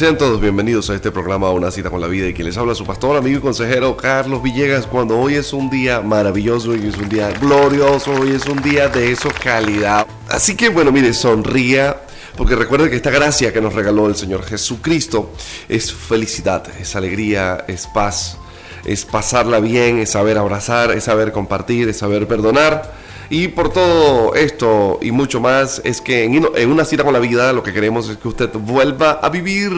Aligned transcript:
Sean 0.00 0.16
todos 0.16 0.40
bienvenidos 0.40 0.88
a 0.88 0.94
este 0.94 1.10
programa 1.10 1.50
Una 1.50 1.70
cita 1.70 1.90
con 1.90 2.00
la 2.00 2.06
vida 2.06 2.26
y 2.26 2.32
quien 2.32 2.46
les 2.46 2.56
habla 2.56 2.74
su 2.74 2.86
pastor, 2.86 3.18
amigo 3.18 3.36
y 3.36 3.42
consejero 3.42 3.98
Carlos 3.98 4.42
Villegas 4.42 4.86
cuando 4.86 5.18
hoy 5.18 5.34
es 5.34 5.52
un 5.52 5.68
día 5.68 6.00
maravilloso, 6.00 6.70
hoy 6.70 6.86
es 6.86 6.96
un 6.96 7.10
día 7.10 7.30
glorioso, 7.32 8.12
hoy 8.12 8.30
es 8.30 8.46
un 8.46 8.62
día 8.62 8.88
de 8.88 9.12
eso 9.12 9.28
calidad. 9.44 10.06
Así 10.30 10.56
que 10.56 10.70
bueno, 10.70 10.90
mire, 10.90 11.12
sonría 11.12 12.00
porque 12.38 12.56
recuerde 12.56 12.88
que 12.88 12.96
esta 12.96 13.10
gracia 13.10 13.52
que 13.52 13.60
nos 13.60 13.74
regaló 13.74 14.06
el 14.06 14.16
Señor 14.16 14.42
Jesucristo 14.42 15.34
es 15.68 15.92
felicidad, 15.92 16.66
es 16.80 16.96
alegría, 16.96 17.66
es 17.68 17.86
paz, 17.86 18.38
es 18.86 19.04
pasarla 19.04 19.60
bien, 19.60 19.98
es 19.98 20.12
saber 20.12 20.38
abrazar, 20.38 20.92
es 20.92 21.04
saber 21.04 21.30
compartir, 21.30 21.90
es 21.90 21.98
saber 21.98 22.26
perdonar. 22.26 22.90
Y 23.30 23.46
por 23.46 23.72
todo 23.72 24.34
esto 24.34 24.98
y 25.00 25.12
mucho 25.12 25.40
más, 25.40 25.80
es 25.84 26.00
que 26.00 26.24
en, 26.24 26.68
una 26.68 26.84
cita 26.84 27.04
con 27.04 27.12
la 27.12 27.20
vida 27.20 27.52
lo 27.52 27.62
que 27.62 27.72
queremos 27.72 28.08
es 28.08 28.16
que 28.16 28.26
usted 28.26 28.50
vuelva 28.52 29.12
a 29.22 29.28
vivir, 29.28 29.70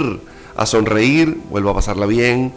a 0.56 0.64
sonreír, 0.64 1.36
vuelva 1.50 1.72
a 1.72 1.74
pasarla 1.74 2.06
bien. 2.06 2.54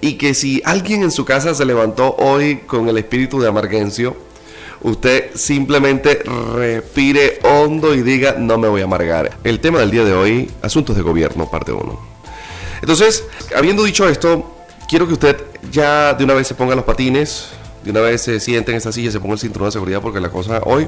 Y 0.00 0.14
que 0.14 0.34
si 0.34 0.60
alguien 0.64 1.04
en 1.04 1.12
su 1.12 1.24
casa 1.24 1.54
se 1.54 1.64
levantó 1.64 2.16
hoy 2.16 2.56
con 2.66 2.88
el 2.88 2.98
espíritu 2.98 3.40
de 3.40 3.46
amarguencio, 3.46 4.16
usted 4.80 5.30
simplemente 5.36 6.24
respire 6.56 7.38
hondo 7.44 7.94
y 7.94 8.02
diga, 8.02 8.34
no 8.36 8.58
me 8.58 8.66
voy 8.66 8.80
a 8.80 8.84
amargar. 8.84 9.38
El 9.44 9.60
tema 9.60 9.78
del 9.78 9.92
día 9.92 10.04
de 10.04 10.12
hoy, 10.12 10.50
asuntos 10.60 10.96
de 10.96 11.02
gobierno, 11.02 11.48
parte 11.48 11.70
1. 11.70 12.00
Entonces, 12.80 13.24
habiendo 13.54 13.84
dicho 13.84 14.08
esto, 14.08 14.56
quiero 14.88 15.06
que 15.06 15.12
usted 15.12 15.36
ya 15.70 16.14
de 16.14 16.24
una 16.24 16.34
vez 16.34 16.48
se 16.48 16.56
ponga 16.56 16.74
los 16.74 16.84
patines, 16.84 17.50
de 17.84 17.90
una 17.90 18.00
vez 18.00 18.22
se 18.22 18.40
siente 18.40 18.70
en 18.70 18.78
esa 18.78 18.92
silla, 18.92 19.10
se 19.10 19.20
ponga 19.20 19.34
el 19.34 19.40
cinturón 19.40 19.68
de 19.68 19.72
seguridad 19.72 20.00
porque 20.00 20.20
la 20.20 20.30
cosa 20.30 20.60
hoy 20.64 20.84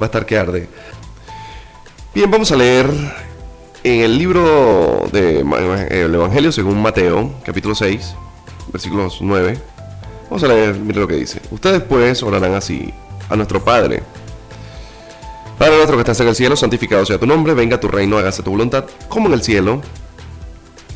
va 0.00 0.02
a 0.02 0.04
estar 0.06 0.26
que 0.26 0.38
arde. 0.38 0.68
Bien, 2.14 2.30
vamos 2.30 2.50
a 2.52 2.56
leer 2.56 2.86
en 3.82 4.00
el 4.00 4.18
libro 4.18 5.08
del 5.12 6.14
Evangelio 6.14 6.50
según 6.50 6.80
Mateo, 6.80 7.32
capítulo 7.44 7.74
6, 7.74 8.14
versículos 8.72 9.18
9. 9.20 9.58
Vamos 10.30 10.42
a 10.42 10.48
leer, 10.48 10.76
mire 10.76 11.00
lo 11.00 11.06
que 11.06 11.16
dice. 11.16 11.40
Ustedes 11.50 11.82
pues 11.82 12.22
orarán 12.22 12.54
así 12.54 12.92
a 13.28 13.36
nuestro 13.36 13.64
Padre. 13.64 14.02
Padre 15.58 15.76
nuestro 15.76 15.96
que 15.96 16.02
estás 16.02 16.20
en 16.20 16.28
el 16.28 16.34
cielo, 16.34 16.56
santificado 16.56 17.06
sea 17.06 17.18
tu 17.18 17.26
nombre, 17.26 17.54
venga 17.54 17.80
tu 17.80 17.88
reino, 17.88 18.18
hágase 18.18 18.42
tu 18.42 18.50
voluntad, 18.50 18.84
como 19.08 19.28
en 19.28 19.34
el 19.34 19.42
cielo, 19.42 19.80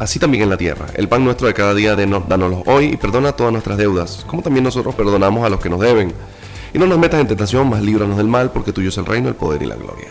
así 0.00 0.18
también 0.18 0.42
en 0.42 0.50
la 0.50 0.56
tierra. 0.56 0.86
El 0.94 1.08
pan 1.08 1.22
nuestro 1.22 1.46
de 1.46 1.54
cada 1.54 1.74
día, 1.74 1.94
danoslo 1.94 2.62
hoy 2.66 2.86
y 2.86 2.96
perdona 2.96 3.32
todas 3.32 3.52
nuestras 3.52 3.76
deudas, 3.76 4.24
como 4.26 4.42
también 4.42 4.64
nosotros 4.64 4.94
perdonamos 4.94 5.44
a 5.44 5.50
los 5.50 5.60
que 5.60 5.68
nos 5.68 5.78
deben. 5.78 6.12
Y 6.72 6.78
no 6.78 6.86
nos 6.86 6.98
metas 6.98 7.20
en 7.20 7.28
tentación, 7.28 7.68
mas 7.68 7.82
líbranos 7.82 8.16
del 8.16 8.26
mal, 8.26 8.50
porque 8.50 8.72
tuyo 8.72 8.88
es 8.88 8.96
el 8.96 9.04
reino, 9.04 9.28
el 9.28 9.34
poder 9.34 9.62
y 9.62 9.66
la 9.66 9.76
gloria. 9.76 10.08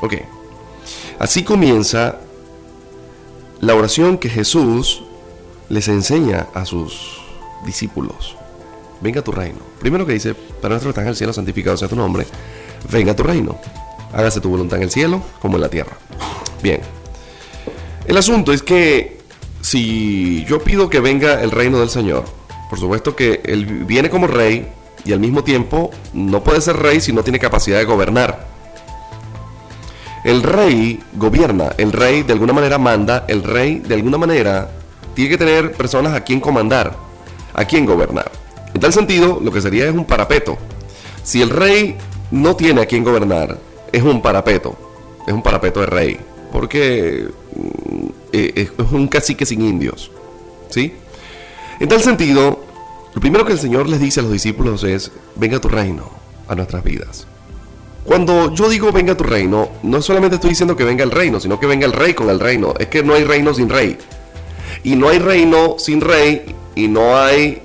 Ok. 0.00 0.14
Así 1.18 1.44
comienza 1.44 2.16
la 3.60 3.74
oración 3.74 4.16
que 4.16 4.30
Jesús 4.30 5.02
les 5.68 5.88
enseña 5.88 6.46
a 6.54 6.64
sus 6.64 7.20
discípulos. 7.66 8.36
Venga 9.02 9.20
tu 9.20 9.32
reino. 9.32 9.58
Primero 9.78 10.06
que 10.06 10.14
dice, 10.14 10.34
para 10.34 10.70
nuestro 10.70 10.88
que 10.88 10.92
estás 10.92 11.02
en 11.02 11.08
el 11.08 11.16
cielo, 11.16 11.32
santificado 11.34 11.76
sea 11.76 11.88
tu 11.88 11.96
nombre. 11.96 12.26
Venga 12.90 13.14
tu 13.14 13.24
reino. 13.24 13.58
Hágase 14.14 14.40
tu 14.40 14.48
voluntad 14.48 14.78
en 14.78 14.84
el 14.84 14.90
cielo 14.90 15.22
como 15.42 15.56
en 15.56 15.60
la 15.60 15.68
tierra. 15.68 15.98
Bien. 16.62 16.80
El 18.06 18.16
asunto 18.16 18.54
es 18.54 18.62
que 18.62 19.17
si 19.68 20.46
yo 20.46 20.60
pido 20.60 20.88
que 20.88 20.98
venga 20.98 21.42
el 21.42 21.50
reino 21.50 21.78
del 21.78 21.90
Señor, 21.90 22.24
por 22.70 22.78
supuesto 22.78 23.14
que 23.14 23.42
Él 23.44 23.66
viene 23.84 24.08
como 24.08 24.26
rey 24.26 24.66
y 25.04 25.12
al 25.12 25.20
mismo 25.20 25.44
tiempo 25.44 25.90
no 26.14 26.42
puede 26.42 26.62
ser 26.62 26.76
rey 26.76 27.02
si 27.02 27.12
no 27.12 27.22
tiene 27.22 27.38
capacidad 27.38 27.76
de 27.76 27.84
gobernar. 27.84 28.46
El 30.24 30.42
rey 30.42 30.98
gobierna, 31.16 31.72
el 31.76 31.92
rey 31.92 32.22
de 32.22 32.32
alguna 32.32 32.54
manera 32.54 32.78
manda, 32.78 33.26
el 33.28 33.42
rey 33.42 33.80
de 33.80 33.94
alguna 33.94 34.16
manera 34.16 34.70
tiene 35.14 35.30
que 35.30 35.38
tener 35.38 35.72
personas 35.72 36.14
a 36.14 36.24
quien 36.24 36.40
comandar, 36.40 36.96
a 37.52 37.66
quien 37.66 37.84
gobernar. 37.84 38.32
En 38.72 38.80
tal 38.80 38.94
sentido, 38.94 39.38
lo 39.42 39.52
que 39.52 39.60
sería 39.60 39.84
es 39.84 39.92
un 39.92 40.06
parapeto. 40.06 40.56
Si 41.22 41.42
el 41.42 41.50
rey 41.50 41.94
no 42.30 42.56
tiene 42.56 42.80
a 42.80 42.86
quien 42.86 43.04
gobernar, 43.04 43.58
es 43.92 44.02
un 44.02 44.22
parapeto, 44.22 44.78
es 45.26 45.34
un 45.34 45.42
parapeto 45.42 45.80
de 45.80 45.86
rey, 45.86 46.18
porque 46.52 47.28
eh, 48.32 48.52
es 48.78 48.92
un 48.92 49.08
cacique 49.08 49.46
sin 49.46 49.62
indios. 49.62 50.10
¿Sí? 50.70 50.92
En 51.80 51.88
tal 51.88 52.02
sentido, 52.02 52.60
lo 53.14 53.20
primero 53.20 53.44
que 53.44 53.52
el 53.52 53.58
Señor 53.58 53.88
les 53.88 54.00
dice 54.00 54.20
a 54.20 54.22
los 54.22 54.32
discípulos 54.32 54.84
es, 54.84 55.10
venga 55.36 55.60
tu 55.60 55.68
reino 55.68 56.10
a 56.48 56.54
nuestras 56.54 56.82
vidas. 56.82 57.26
Cuando 58.04 58.54
yo 58.54 58.68
digo 58.68 58.90
venga 58.90 59.16
tu 59.16 59.24
reino, 59.24 59.68
no 59.82 60.00
solamente 60.00 60.36
estoy 60.36 60.50
diciendo 60.50 60.76
que 60.76 60.84
venga 60.84 61.04
el 61.04 61.10
reino, 61.10 61.38
sino 61.40 61.60
que 61.60 61.66
venga 61.66 61.84
el 61.84 61.92
rey 61.92 62.14
con 62.14 62.30
el 62.30 62.40
reino. 62.40 62.74
Es 62.78 62.88
que 62.88 63.02
no 63.02 63.14
hay 63.14 63.24
reino 63.24 63.52
sin 63.52 63.68
rey. 63.68 63.98
Y 64.82 64.96
no 64.96 65.08
hay 65.08 65.18
reino 65.18 65.76
sin 65.78 66.00
rey, 66.00 66.54
y 66.74 66.88
no 66.88 67.16
hay 67.16 67.60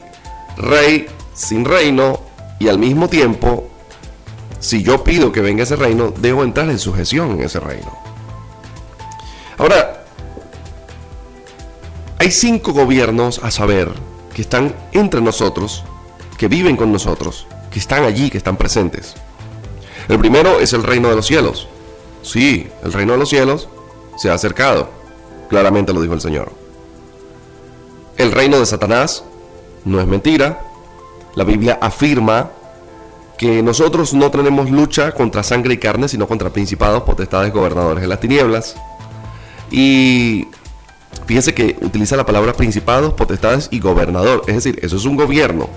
rey 0.57 1.05
sin 1.33 1.63
reino, 1.63 2.19
y 2.59 2.67
al 2.67 2.77
mismo 2.77 3.07
tiempo, 3.07 3.69
si 4.59 4.83
yo 4.83 5.03
pido 5.03 5.31
que 5.31 5.41
venga 5.41 5.63
ese 5.63 5.75
reino, 5.75 6.13
debo 6.17 6.43
entrar 6.43 6.69
en 6.69 6.79
sujeción 6.79 7.31
en 7.31 7.41
ese 7.43 7.59
reino. 7.59 8.02
Ahora, 9.57 10.03
hay 12.19 12.31
cinco 12.31 12.73
gobiernos 12.73 13.39
a 13.43 13.51
saber 13.51 13.89
que 14.33 14.41
están 14.41 14.73
entre 14.91 15.21
nosotros, 15.21 15.83
que 16.37 16.47
viven 16.47 16.75
con 16.75 16.91
nosotros, 16.91 17.45
que 17.71 17.79
están 17.79 18.03
allí, 18.03 18.29
que 18.29 18.37
están 18.37 18.57
presentes. 18.57 19.13
El 20.07 20.19
primero 20.19 20.59
es 20.59 20.73
el 20.73 20.83
reino 20.83 21.09
de 21.09 21.15
los 21.15 21.27
cielos. 21.27 21.67
Sí, 22.21 22.67
el 22.83 22.93
reino 22.93 23.13
de 23.13 23.19
los 23.19 23.29
cielos 23.29 23.69
se 24.17 24.29
ha 24.29 24.33
acercado. 24.33 24.89
Claramente 25.49 25.93
lo 25.93 26.01
dijo 26.01 26.13
el 26.13 26.21
Señor. 26.21 26.51
El 28.17 28.31
reino 28.31 28.59
de 28.59 28.65
Satanás 28.65 29.23
no 29.85 29.99
es 29.99 30.07
mentira. 30.07 30.61
La 31.35 31.43
Biblia 31.43 31.77
afirma 31.81 32.51
que 33.37 33.61
nosotros 33.63 34.13
no 34.13 34.31
tenemos 34.31 34.69
lucha 34.69 35.11
contra 35.11 35.43
sangre 35.43 35.73
y 35.73 35.77
carne, 35.77 36.07
sino 36.07 36.27
contra 36.27 36.49
principados, 36.49 37.03
potestades, 37.03 37.51
gobernadores 37.51 38.01
de 38.01 38.07
las 38.07 38.19
tinieblas. 38.19 38.75
Y 39.73 40.47
Fíjense 41.25 41.53
que 41.53 41.77
utiliza 41.81 42.17
la 42.17 42.25
palabra 42.25 42.53
principados, 42.53 43.13
potestades 43.13 43.69
y 43.71 43.79
gobernador. 43.79 44.43
Es 44.47 44.55
decir, 44.55 44.79
eso 44.81 44.97
es 44.97 45.05
un 45.05 45.15
gobierno. 45.15 45.69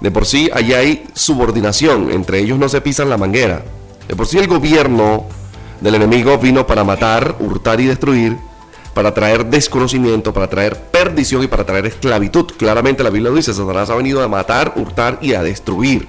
De 0.00 0.10
por 0.10 0.24
sí, 0.24 0.50
allá 0.52 0.78
hay 0.78 1.04
subordinación. 1.14 2.10
Entre 2.10 2.38
ellos 2.38 2.58
no 2.58 2.68
se 2.68 2.80
pisan 2.80 3.10
la 3.10 3.18
manguera. 3.18 3.64
De 4.08 4.14
por 4.16 4.26
sí, 4.26 4.38
el 4.38 4.46
gobierno 4.46 5.26
del 5.80 5.96
enemigo 5.96 6.38
vino 6.38 6.66
para 6.66 6.84
matar, 6.84 7.36
hurtar 7.40 7.80
y 7.80 7.86
destruir, 7.86 8.36
para 8.94 9.12
traer 9.14 9.46
desconocimiento, 9.46 10.32
para 10.32 10.48
traer 10.48 10.76
perdición 10.76 11.42
y 11.42 11.48
para 11.48 11.64
traer 11.64 11.86
esclavitud. 11.86 12.52
Claramente 12.56 13.02
la 13.02 13.10
Biblia 13.10 13.32
dice, 13.32 13.52
Satanás 13.52 13.90
ha 13.90 13.94
venido 13.96 14.22
a 14.22 14.28
matar, 14.28 14.74
hurtar 14.76 15.18
y 15.20 15.34
a 15.34 15.42
destruir. 15.42 16.08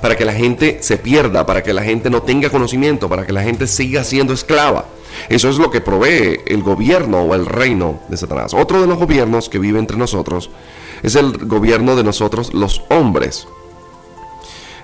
Para 0.00 0.16
que 0.16 0.24
la 0.24 0.34
gente 0.34 0.78
se 0.82 0.98
pierda, 0.98 1.46
para 1.46 1.62
que 1.62 1.72
la 1.72 1.82
gente 1.82 2.10
no 2.10 2.22
tenga 2.22 2.50
conocimiento, 2.50 3.08
para 3.08 3.24
que 3.24 3.32
la 3.32 3.42
gente 3.42 3.66
siga 3.66 4.04
siendo 4.04 4.34
esclava. 4.34 4.84
Eso 5.28 5.48
es 5.48 5.58
lo 5.58 5.70
que 5.70 5.80
provee 5.80 6.40
el 6.46 6.62
gobierno 6.62 7.22
o 7.22 7.34
el 7.34 7.46
reino 7.46 8.00
de 8.08 8.16
Satanás. 8.16 8.54
Otro 8.54 8.80
de 8.80 8.86
los 8.86 8.98
gobiernos 8.98 9.48
que 9.48 9.58
vive 9.58 9.78
entre 9.78 9.96
nosotros 9.96 10.50
es 11.02 11.14
el 11.14 11.46
gobierno 11.46 11.96
de 11.96 12.04
nosotros 12.04 12.54
los 12.54 12.82
hombres. 12.88 13.46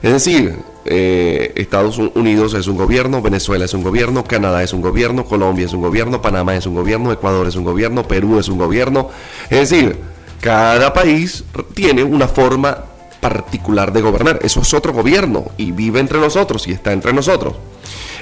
Es 0.03 0.13
decir, 0.13 0.57
eh, 0.87 1.53
Estados 1.57 1.99
Unidos 1.99 2.55
es 2.55 2.67
un 2.67 2.77
gobierno, 2.77 3.21
Venezuela 3.21 3.67
es 3.67 3.75
un 3.75 3.83
gobierno, 3.83 4.25
Canadá 4.25 4.63
es 4.63 4.73
un 4.73 4.81
gobierno, 4.81 5.25
Colombia 5.27 5.67
es 5.67 5.73
un 5.75 5.83
gobierno, 5.83 6.23
Panamá 6.23 6.57
es 6.57 6.67
un 6.67 6.75
gobierno, 6.75 7.13
Ecuador 7.13 7.47
es 7.47 7.57
un 7.57 7.65
gobierno, 7.65 8.05
Perú 8.05 8.39
es 8.39 8.49
un 8.49 8.59
gobierno. 8.59 9.11
Es 9.51 9.71
decir, 9.71 9.99
cada 10.41 10.93
país 10.95 11.45
tiene 11.75 12.03
una 12.03 12.29
forma 12.29 12.85
particular 13.21 13.93
de 13.93 14.01
gobernar. 14.01 14.39
Eso 14.43 14.61
es 14.61 14.73
otro 14.73 14.93
gobierno 14.93 15.45
y 15.59 15.73
vive 15.73 16.01
entre 16.01 16.19
nosotros 16.19 16.67
y 16.67 16.73
está 16.73 16.93
entre 16.93 17.13
nosotros. 17.13 17.55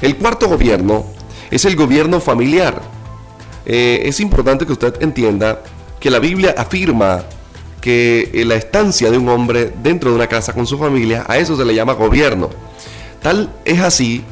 El 0.03 0.17
cuarto 0.17 0.49
gobierno 0.49 1.07
es 1.51 1.65
el 1.65 1.77
gobierno 1.77 2.21
familiar. 2.21 2.81
Eh, 3.65 4.03
es 4.05 4.21
importante 4.21 4.67
que 4.67 4.73
usted 4.73 5.03
entienda 5.03 5.63
que 6.01 6.11
la 6.11 6.19
Biblia 6.19 6.55
afirma 6.57 7.25
que 7.81 8.31
eh, 8.33 8.45
la 8.45 8.55
estancia 8.55 9.11
de 9.11 9.19
un 9.19 9.29
hombre 9.29 9.73
dentro 9.83 10.11
de 10.11 10.17
una 10.17 10.27
casa 10.27 10.53
con 10.53 10.67
su 10.67 10.79
familia, 10.79 11.25
a 11.29 11.39
eso 11.39 11.57
se 11.57 11.65
le 11.65 11.75
llama 11.75 11.95
gobierno. 11.95 12.51
Tal 13.23 13.51
es 13.65 13.81
así 13.81 14.25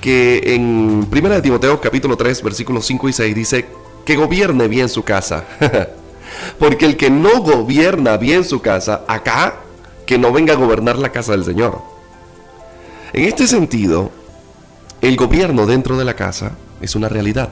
que 0.00 0.54
en 0.54 1.06
1 1.10 1.42
Timoteo 1.42 1.80
capítulo 1.80 2.16
3 2.16 2.42
versículos 2.42 2.86
5 2.86 3.08
y 3.08 3.12
6 3.12 3.34
dice 3.34 3.66
que 4.04 4.16
gobierne 4.16 4.68
bien 4.68 4.88
su 4.88 5.02
casa. 5.02 5.44
Porque 6.58 6.86
el 6.86 6.96
que 6.96 7.10
no 7.10 7.40
gobierna 7.40 8.16
bien 8.16 8.44
su 8.44 8.60
casa, 8.60 9.04
acá, 9.08 9.56
que 10.06 10.18
no 10.18 10.32
venga 10.32 10.54
a 10.54 10.56
gobernar 10.56 10.98
la 10.98 11.10
casa 11.10 11.32
del 11.32 11.44
Señor. 11.44 11.82
En 13.12 13.24
este 13.24 13.46
sentido, 13.46 14.10
el 15.00 15.16
gobierno 15.16 15.66
dentro 15.66 15.96
de 15.96 16.04
la 16.04 16.14
casa 16.14 16.52
es 16.80 16.94
una 16.94 17.08
realidad. 17.08 17.48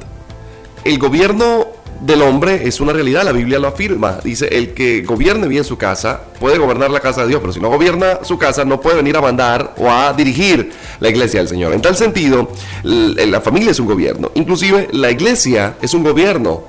El 0.84 0.98
gobierno 0.98 1.66
del 2.00 2.22
hombre 2.22 2.66
es 2.66 2.80
una 2.80 2.92
realidad, 2.92 3.24
la 3.24 3.32
Biblia 3.32 3.58
lo 3.58 3.68
afirma. 3.68 4.18
Dice, 4.22 4.46
el 4.46 4.74
que 4.74 5.02
gobierne 5.02 5.48
bien 5.48 5.64
su 5.64 5.78
casa 5.78 6.20
puede 6.38 6.58
gobernar 6.58 6.90
la 6.90 7.00
casa 7.00 7.22
de 7.22 7.28
Dios, 7.28 7.40
pero 7.40 7.52
si 7.52 7.60
no 7.60 7.68
gobierna 7.68 8.20
su 8.22 8.38
casa 8.38 8.64
no 8.64 8.80
puede 8.80 8.96
venir 8.96 9.16
a 9.16 9.20
mandar 9.20 9.74
o 9.78 9.90
a 9.90 10.12
dirigir 10.12 10.72
la 11.00 11.08
iglesia 11.08 11.40
del 11.40 11.48
Señor. 11.48 11.72
En 11.72 11.82
tal 11.82 11.96
sentido, 11.96 12.50
la 12.82 13.40
familia 13.40 13.70
es 13.70 13.80
un 13.80 13.86
gobierno. 13.86 14.30
Inclusive 14.34 14.88
la 14.92 15.10
iglesia 15.10 15.76
es 15.80 15.94
un 15.94 16.02
gobierno. 16.02 16.64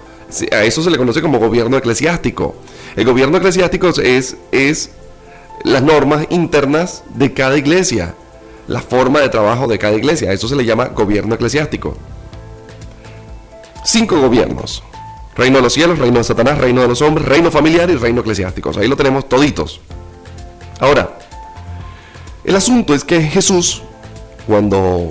A 0.52 0.64
eso 0.64 0.82
se 0.82 0.90
le 0.90 0.98
conoce 0.98 1.22
como 1.22 1.40
gobierno 1.40 1.78
eclesiástico. 1.78 2.56
El 2.96 3.06
gobierno 3.06 3.38
eclesiástico 3.38 3.90
es, 3.90 4.36
es 4.52 4.92
las 5.64 5.84
normas 5.84 6.28
internas 6.30 7.04
de 7.16 7.34
cada 7.34 7.58
iglesia, 7.58 8.16
la 8.68 8.82
forma 8.82 9.20
de 9.22 9.30
trabajo 9.30 9.68
de 9.68 9.80
cada 9.80 9.96
iglesia. 9.96 10.32
eso 10.32 10.48
se 10.48 10.56
le 10.56 10.66
llama 10.66 10.86
gobierno 10.88 11.36
eclesiástico. 11.36 11.96
Cinco 13.84 14.20
gobiernos. 14.20 14.84
Reino 15.36 15.58
de 15.58 15.64
los 15.64 15.74
cielos, 15.74 16.00
reino 16.00 16.18
de 16.18 16.24
Satanás, 16.24 16.58
reino 16.58 16.82
de 16.82 16.88
los 16.88 17.02
hombres, 17.02 17.28
reino 17.28 17.52
familiar 17.52 17.90
y 17.90 17.96
reino 17.96 18.22
eclesiástico. 18.22 18.72
Ahí 18.78 18.88
lo 18.88 18.98
tenemos 18.98 19.30
toditos. 19.30 19.80
Ahora, 20.80 21.18
el 22.44 22.56
asunto 22.56 22.94
es 22.94 23.04
que 23.04 23.22
Jesús, 23.22 23.84
cuando 24.46 25.10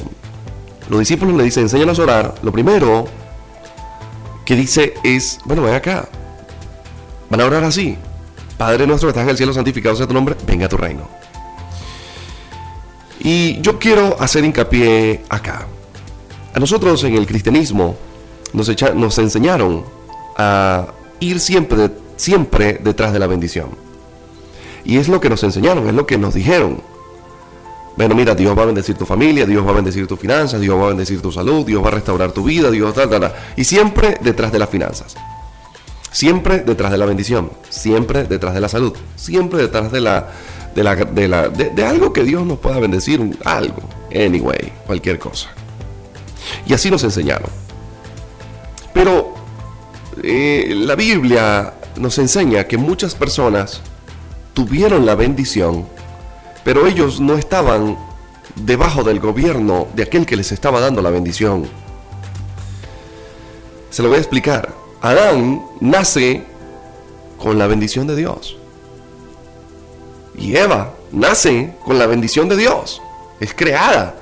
los 0.88 1.00
discípulos 1.00 1.36
le 1.36 1.44
dicen, 1.44 1.64
enséñanos 1.64 1.98
a 1.98 2.02
orar, 2.02 2.34
lo 2.42 2.52
primero 2.52 3.06
que 4.44 4.54
dice 4.54 4.94
es, 5.02 5.38
bueno, 5.44 5.62
ven 5.62 5.74
acá. 5.74 6.08
Van 7.30 7.40
a 7.40 7.46
orar 7.46 7.64
así. 7.64 7.96
Padre 8.58 8.86
nuestro 8.86 9.08
que 9.08 9.10
estás 9.10 9.24
en 9.24 9.30
el 9.30 9.36
cielo, 9.36 9.52
santificado 9.52 9.96
sea 9.96 10.06
tu 10.06 10.14
nombre, 10.14 10.36
venga 10.46 10.66
a 10.66 10.68
tu 10.68 10.76
reino. 10.76 11.08
Y 13.26 13.60
yo 13.60 13.80
quiero 13.80 14.16
hacer 14.20 14.44
hincapié 14.44 15.22
acá. 15.28 15.66
A 16.54 16.60
nosotros 16.60 17.02
en 17.02 17.16
el 17.16 17.26
cristianismo 17.26 17.96
nos, 18.52 18.70
nos 18.94 19.18
enseñaron 19.18 19.84
a 20.36 20.86
ir 21.18 21.40
siempre, 21.40 21.90
siempre 22.14 22.74
detrás 22.74 23.12
de 23.12 23.18
la 23.18 23.26
bendición. 23.26 23.70
Y 24.84 24.98
es 24.98 25.08
lo 25.08 25.20
que 25.20 25.28
nos 25.28 25.42
enseñaron, 25.42 25.88
es 25.88 25.94
lo 25.94 26.06
que 26.06 26.18
nos 26.18 26.34
dijeron. 26.34 26.80
Bueno, 27.96 28.14
mira, 28.14 28.36
Dios 28.36 28.56
va 28.56 28.62
a 28.62 28.66
bendecir 28.66 28.96
tu 28.96 29.04
familia, 29.04 29.44
Dios 29.44 29.66
va 29.66 29.70
a 29.70 29.74
bendecir 29.74 30.06
tus 30.06 30.20
finanzas, 30.20 30.60
Dios 30.60 30.78
va 30.78 30.84
a 30.84 30.88
bendecir 30.90 31.20
tu 31.20 31.32
salud, 31.32 31.66
Dios 31.66 31.82
va 31.82 31.88
a 31.88 31.92
restaurar 31.92 32.30
tu 32.30 32.44
vida, 32.44 32.70
Dios 32.70 32.94
tal, 32.94 33.10
tal, 33.10 33.22
tal. 33.22 33.34
Y 33.56 33.64
siempre 33.64 34.18
detrás 34.20 34.52
de 34.52 34.60
las 34.60 34.68
finanzas. 34.68 35.16
Siempre 36.12 36.60
detrás 36.60 36.92
de 36.92 36.98
la 36.98 37.06
bendición, 37.06 37.50
siempre 37.70 38.22
detrás 38.22 38.54
de 38.54 38.60
la 38.60 38.68
salud, 38.68 38.94
siempre 39.16 39.60
detrás 39.60 39.90
de 39.90 40.00
la 40.00 40.28
de 40.76 40.84
la 40.84 40.94
de, 40.94 41.26
la, 41.26 41.48
de 41.48 41.84
algo 41.84 42.12
que 42.12 42.22
Dios 42.22 42.46
nos 42.46 42.58
pueda 42.58 42.78
bendecir, 42.78 43.36
algo, 43.44 43.82
anyway, 44.14 44.72
cualquier 44.86 45.18
cosa. 45.18 45.48
Y 46.66 46.74
así 46.74 46.90
nos 46.90 47.02
enseñaron. 47.02 47.50
Pero 48.92 49.34
eh, 50.22 50.74
la 50.76 50.94
Biblia 50.94 51.74
nos 51.96 52.18
enseña 52.18 52.64
que 52.64 52.76
muchas 52.76 53.14
personas 53.14 53.80
tuvieron 54.52 55.06
la 55.06 55.14
bendición, 55.14 55.86
pero 56.62 56.86
ellos 56.86 57.20
no 57.20 57.38
estaban 57.38 57.96
debajo 58.54 59.02
del 59.02 59.18
gobierno 59.18 59.88
de 59.94 60.02
aquel 60.02 60.26
que 60.26 60.36
les 60.36 60.52
estaba 60.52 60.80
dando 60.80 61.00
la 61.00 61.10
bendición. 61.10 61.66
Se 63.90 64.02
lo 64.02 64.08
voy 64.08 64.18
a 64.18 64.20
explicar. 64.20 64.74
Adán 65.00 65.62
nace 65.80 66.44
con 67.38 67.58
la 67.58 67.66
bendición 67.66 68.06
de 68.06 68.16
Dios. 68.16 68.58
Y 70.36 70.56
Eva 70.56 70.92
nace 71.12 71.74
con 71.84 71.98
la 71.98 72.06
bendición 72.06 72.48
de 72.48 72.56
Dios. 72.56 73.00
Es 73.40 73.54
creada. 73.54 74.14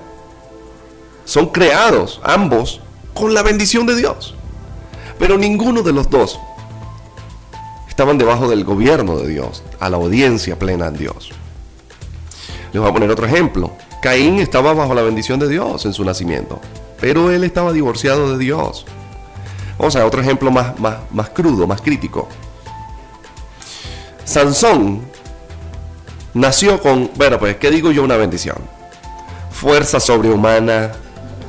Son 1.25 1.49
creados 1.49 2.21
ambos 2.23 2.81
con 3.15 3.35
la 3.35 3.43
bendición 3.43 3.87
de 3.87 3.97
Dios. 3.97 4.35
Pero 5.19 5.39
ninguno 5.39 5.83
de 5.83 5.93
los 5.93 6.11
dos 6.11 6.39
estaban 7.89 8.19
debajo 8.19 8.49
del 8.49 8.65
gobierno 8.65 9.17
de 9.17 9.29
Dios, 9.29 9.63
a 9.79 9.89
la 9.89 9.97
audiencia 9.97 10.59
plena 10.59 10.89
en 10.89 10.97
Dios. 10.97 11.31
Les 12.73 12.81
voy 12.81 12.91
a 12.91 12.93
poner 12.93 13.11
otro 13.11 13.27
ejemplo. 13.27 13.71
Caín 14.03 14.41
estaba 14.41 14.75
bajo 14.75 14.95
la 14.95 15.03
bendición 15.03 15.39
de 15.39 15.49
Dios 15.49 15.87
en 15.87 15.93
su 15.93 16.05
nacimiento, 16.05 16.61
pero 17.01 17.31
él 17.31 17.45
estaba 17.45 17.73
divorciado 17.73 18.33
de 18.33 18.39
Dios. 18.39 18.85
Vamos 19.79 19.95
a 19.97 20.05
otro 20.05 20.21
ejemplo 20.21 20.51
más, 20.51 20.79
más, 20.81 20.97
más 21.13 21.31
crudo, 21.31 21.67
más 21.67 21.81
crítico. 21.81 22.29
Sansón 24.25 25.14
nació 26.35 26.81
con, 26.81 27.11
bueno, 27.17 27.39
pues, 27.39 27.57
¿qué 27.57 27.71
digo 27.71 27.91
yo? 27.91 28.03
Una 28.03 28.17
bendición. 28.17 28.59
Fuerza 29.51 30.01
sobrehumana, 30.01 30.93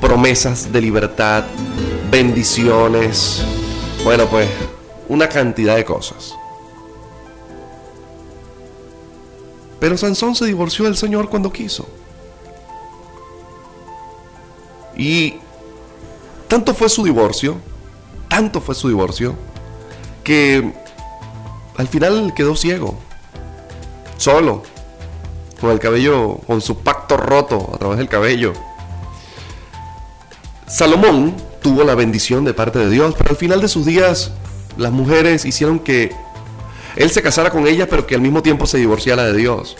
promesas 0.00 0.72
de 0.72 0.80
libertad, 0.80 1.44
bendiciones, 2.10 3.42
bueno, 4.04 4.26
pues 4.26 4.48
una 5.08 5.28
cantidad 5.28 5.76
de 5.76 5.84
cosas. 5.84 6.34
Pero 9.80 9.96
Sansón 9.96 10.34
se 10.34 10.46
divorció 10.46 10.84
del 10.84 10.96
Señor 10.96 11.28
cuando 11.28 11.52
quiso. 11.52 11.86
Y 14.96 15.34
tanto 16.48 16.74
fue 16.74 16.88
su 16.88 17.04
divorcio, 17.04 17.56
tanto 18.28 18.60
fue 18.60 18.74
su 18.74 18.88
divorcio, 18.88 19.34
que 20.24 20.72
al 21.76 21.88
final 21.88 22.32
quedó 22.34 22.56
ciego, 22.56 22.98
solo, 24.16 24.62
con 25.60 25.70
el 25.70 25.78
cabello, 25.78 26.38
con 26.46 26.60
su 26.60 26.78
pacto 26.78 27.16
roto 27.16 27.70
a 27.74 27.78
través 27.78 27.98
del 27.98 28.08
cabello. 28.08 28.52
Salomón 30.66 31.34
tuvo 31.62 31.84
la 31.84 31.94
bendición 31.94 32.44
de 32.44 32.54
parte 32.54 32.78
de 32.78 32.90
Dios, 32.90 33.14
pero 33.16 33.30
al 33.30 33.36
final 33.36 33.60
de 33.60 33.68
sus 33.68 33.86
días 33.86 34.32
las 34.76 34.92
mujeres 34.92 35.44
hicieron 35.44 35.78
que 35.78 36.12
él 36.96 37.10
se 37.10 37.22
casara 37.22 37.50
con 37.50 37.66
ellas, 37.66 37.88
pero 37.90 38.06
que 38.06 38.14
al 38.14 38.20
mismo 38.20 38.42
tiempo 38.42 38.66
se 38.66 38.78
divorciara 38.78 39.24
de 39.24 39.34
Dios. 39.34 39.76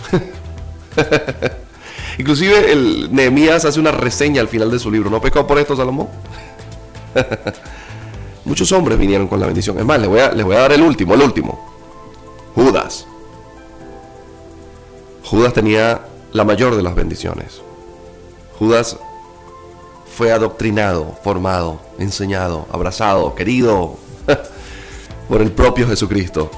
Inclusive 2.19 2.73
el 2.73 3.15
Nehemías 3.15 3.65
hace 3.65 3.81
una 3.81 3.91
reseña 3.91 4.41
al 4.41 4.49
final 4.49 4.71
de 4.71 4.79
su 4.79 4.91
libro. 4.91 5.11
¿No 5.11 5.21
pecó 5.21 5.47
por 5.47 5.59
esto 5.59 5.77
Salomón? 5.77 6.09
Muchos 8.45 8.71
hombres 8.73 8.99
vinieron 8.99 9.27
con 9.27 9.41
la 9.41 9.47
bendición. 9.47 9.79
Es 9.79 9.85
más, 9.85 9.99
les 9.99 10.09
voy, 10.09 10.21
a, 10.21 10.33
les 10.33 10.45
voy 10.45 10.57
a 10.57 10.61
dar 10.61 10.73
el 10.73 10.83
último, 10.83 11.15
el 11.15 11.23
último. 11.23 11.75
Judas. 12.55 13.07
Judas 15.27 15.53
tenía 15.53 16.03
la 16.33 16.45
mayor 16.45 16.77
de 16.77 16.85
las 16.85 16.95
bendiciones. 16.95 17.61
Judas 18.61 18.97
fue 20.17 20.31
adoctrinado, 20.31 21.19
formado, 21.25 21.81
enseñado, 21.99 22.69
abrazado, 22.71 23.35
querido 23.35 23.97
por 25.29 25.43
el 25.43 25.51
propio 25.51 25.89
Jesucristo. 25.89 26.49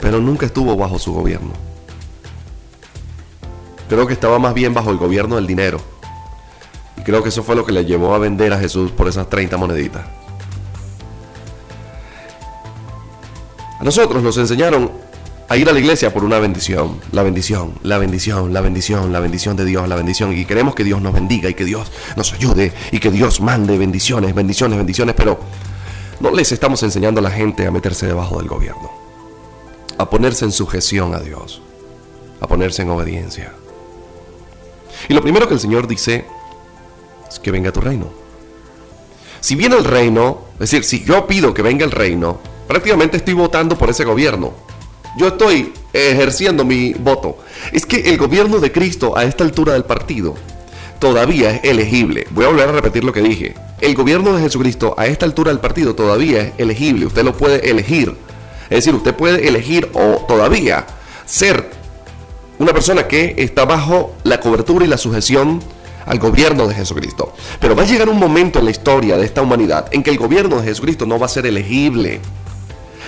Pero 0.00 0.18
nunca 0.18 0.46
estuvo 0.46 0.76
bajo 0.76 0.98
su 0.98 1.14
gobierno. 1.14 1.52
Creo 3.88 4.04
que 4.04 4.14
estaba 4.14 4.40
más 4.40 4.54
bien 4.54 4.74
bajo 4.74 4.90
el 4.90 4.98
gobierno 4.98 5.36
del 5.36 5.46
dinero. 5.46 5.80
Y 6.96 7.02
creo 7.02 7.22
que 7.22 7.28
eso 7.28 7.44
fue 7.44 7.54
lo 7.54 7.64
que 7.64 7.70
le 7.70 7.84
llevó 7.84 8.12
a 8.12 8.18
vender 8.18 8.52
a 8.52 8.58
Jesús 8.58 8.90
por 8.90 9.06
esas 9.06 9.30
30 9.30 9.56
moneditas. 9.56 10.04
A 13.78 13.84
nosotros 13.84 14.20
nos 14.20 14.36
enseñaron 14.36 15.11
a 15.52 15.56
ir 15.58 15.68
a 15.68 15.72
la 15.74 15.80
iglesia 15.80 16.14
por 16.14 16.24
una 16.24 16.38
bendición, 16.38 16.98
la 17.12 17.22
bendición, 17.22 17.74
la 17.82 17.98
bendición, 17.98 18.54
la 18.54 18.62
bendición, 18.62 19.12
la 19.12 19.20
bendición 19.20 19.54
de 19.54 19.66
Dios, 19.66 19.86
la 19.86 19.96
bendición. 19.96 20.32
Y 20.32 20.46
queremos 20.46 20.74
que 20.74 20.82
Dios 20.82 21.02
nos 21.02 21.12
bendiga 21.12 21.50
y 21.50 21.52
que 21.52 21.66
Dios 21.66 21.92
nos 22.16 22.32
ayude 22.32 22.72
y 22.90 23.00
que 23.00 23.10
Dios 23.10 23.42
mande 23.42 23.76
bendiciones, 23.76 24.34
bendiciones, 24.34 24.78
bendiciones, 24.78 25.14
pero 25.14 25.38
no 26.20 26.30
les 26.30 26.52
estamos 26.52 26.82
enseñando 26.84 27.20
a 27.20 27.22
la 27.22 27.30
gente 27.30 27.66
a 27.66 27.70
meterse 27.70 28.06
debajo 28.06 28.38
del 28.38 28.48
gobierno, 28.48 28.90
a 29.98 30.08
ponerse 30.08 30.46
en 30.46 30.52
sujeción 30.52 31.14
a 31.14 31.20
Dios, 31.20 31.60
a 32.40 32.46
ponerse 32.46 32.80
en 32.80 32.88
obediencia. 32.88 33.52
Y 35.10 35.12
lo 35.12 35.20
primero 35.20 35.46
que 35.48 35.54
el 35.54 35.60
Señor 35.60 35.86
dice 35.86 36.24
es 37.28 37.38
que 37.40 37.50
venga 37.50 37.72
tu 37.72 37.82
reino. 37.82 38.06
Si 39.42 39.54
viene 39.54 39.76
el 39.76 39.84
reino, 39.84 40.44
es 40.54 40.70
decir, 40.70 40.84
si 40.84 41.04
yo 41.04 41.26
pido 41.26 41.52
que 41.52 41.60
venga 41.60 41.84
el 41.84 41.90
reino, 41.90 42.38
prácticamente 42.66 43.18
estoy 43.18 43.34
votando 43.34 43.76
por 43.76 43.90
ese 43.90 44.06
gobierno 44.06 44.71
yo 45.16 45.28
estoy 45.28 45.72
ejerciendo 45.92 46.64
mi 46.64 46.94
voto. 46.94 47.38
Es 47.72 47.86
que 47.86 48.10
el 48.10 48.18
gobierno 48.18 48.58
de 48.58 48.72
Cristo 48.72 49.16
a 49.16 49.24
esta 49.24 49.44
altura 49.44 49.74
del 49.74 49.84
partido 49.84 50.34
todavía 50.98 51.50
es 51.50 51.64
elegible. 51.64 52.26
Voy 52.30 52.44
a 52.44 52.48
volver 52.48 52.68
a 52.68 52.72
repetir 52.72 53.04
lo 53.04 53.12
que 53.12 53.22
dije. 53.22 53.54
El 53.80 53.94
gobierno 53.94 54.34
de 54.34 54.42
Jesucristo 54.42 54.94
a 54.96 55.06
esta 55.06 55.26
altura 55.26 55.50
del 55.50 55.60
partido 55.60 55.94
todavía 55.94 56.42
es 56.42 56.52
elegible. 56.58 57.06
Usted 57.06 57.24
lo 57.24 57.36
puede 57.36 57.68
elegir. 57.68 58.16
Es 58.70 58.84
decir, 58.84 58.94
usted 58.94 59.14
puede 59.14 59.48
elegir 59.48 59.90
o 59.92 60.24
todavía 60.26 60.86
ser 61.26 61.70
una 62.58 62.72
persona 62.72 63.08
que 63.08 63.34
está 63.38 63.64
bajo 63.64 64.14
la 64.22 64.40
cobertura 64.40 64.84
y 64.84 64.88
la 64.88 64.96
sujeción 64.98 65.60
al 66.06 66.18
gobierno 66.18 66.66
de 66.68 66.74
Jesucristo. 66.74 67.34
Pero 67.60 67.76
va 67.76 67.82
a 67.82 67.86
llegar 67.86 68.08
un 68.08 68.18
momento 68.18 68.60
en 68.60 68.64
la 68.64 68.70
historia 68.70 69.16
de 69.16 69.26
esta 69.26 69.42
humanidad 69.42 69.86
en 69.90 70.02
que 70.02 70.10
el 70.10 70.18
gobierno 70.18 70.60
de 70.60 70.68
Jesucristo 70.68 71.04
no 71.06 71.18
va 71.18 71.26
a 71.26 71.28
ser 71.28 71.46
elegible 71.46 72.20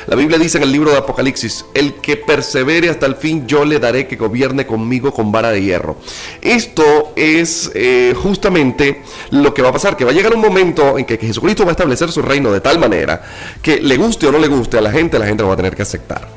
La 0.07 0.17
Biblia 0.17 0.39
dice 0.39 0.59
en 0.59 0.65
el 0.65 0.73
libro 0.73 0.91
de 0.91 0.99
Apocalipsis, 0.99 1.65
el 1.73 1.95
que 1.95 2.17
persevere 2.17 2.91
hasta 2.91 3.07
el 3.07 3.17
fin, 3.17 3.47
yo 3.47 3.65
le 3.65 3.79
daré 3.79 4.07
que 4.07 4.17
gobierne 4.17 4.67
conmigo 4.67 5.13
con 5.13 5.33
vara 5.33 5.51
de 5.51 5.63
hierro. 5.63 5.97
Esto 6.43 7.13
es 7.17 7.71
eh, 7.75 8.15
justamente 8.17 9.03
lo 9.31 9.55
que 9.55 9.63
va 9.63 9.71
a 9.71 9.73
pasar, 9.73 9.97
que 9.97 10.05
va 10.05 10.11
a 10.11 10.15
llegar 10.15 10.35
un 10.35 10.43
momento 10.43 10.99
en 10.99 11.05
que 11.05 11.17
Jesucristo 11.17 11.65
va 11.65 11.71
a 11.71 11.73
establecer 11.73 12.13
su 12.13 12.21
reino 12.21 12.53
de 12.53 12.61
tal 12.61 12.79
manera 12.79 13.23
que 13.63 13.81
le 13.81 13.97
guste 13.97 14.27
o 14.27 14.33
no 14.33 14.39
le 14.39 14.49
guste 14.49 14.79
a 14.79 14.81
la 14.81 14.91
gente, 14.91 15.19
la 15.19 15.27
gente 15.27 15.43
lo 15.43 15.49
va 15.49 15.55
a 15.55 15.59
tener 15.59 15.75
que 15.75 15.83
aceptar. 15.83 16.29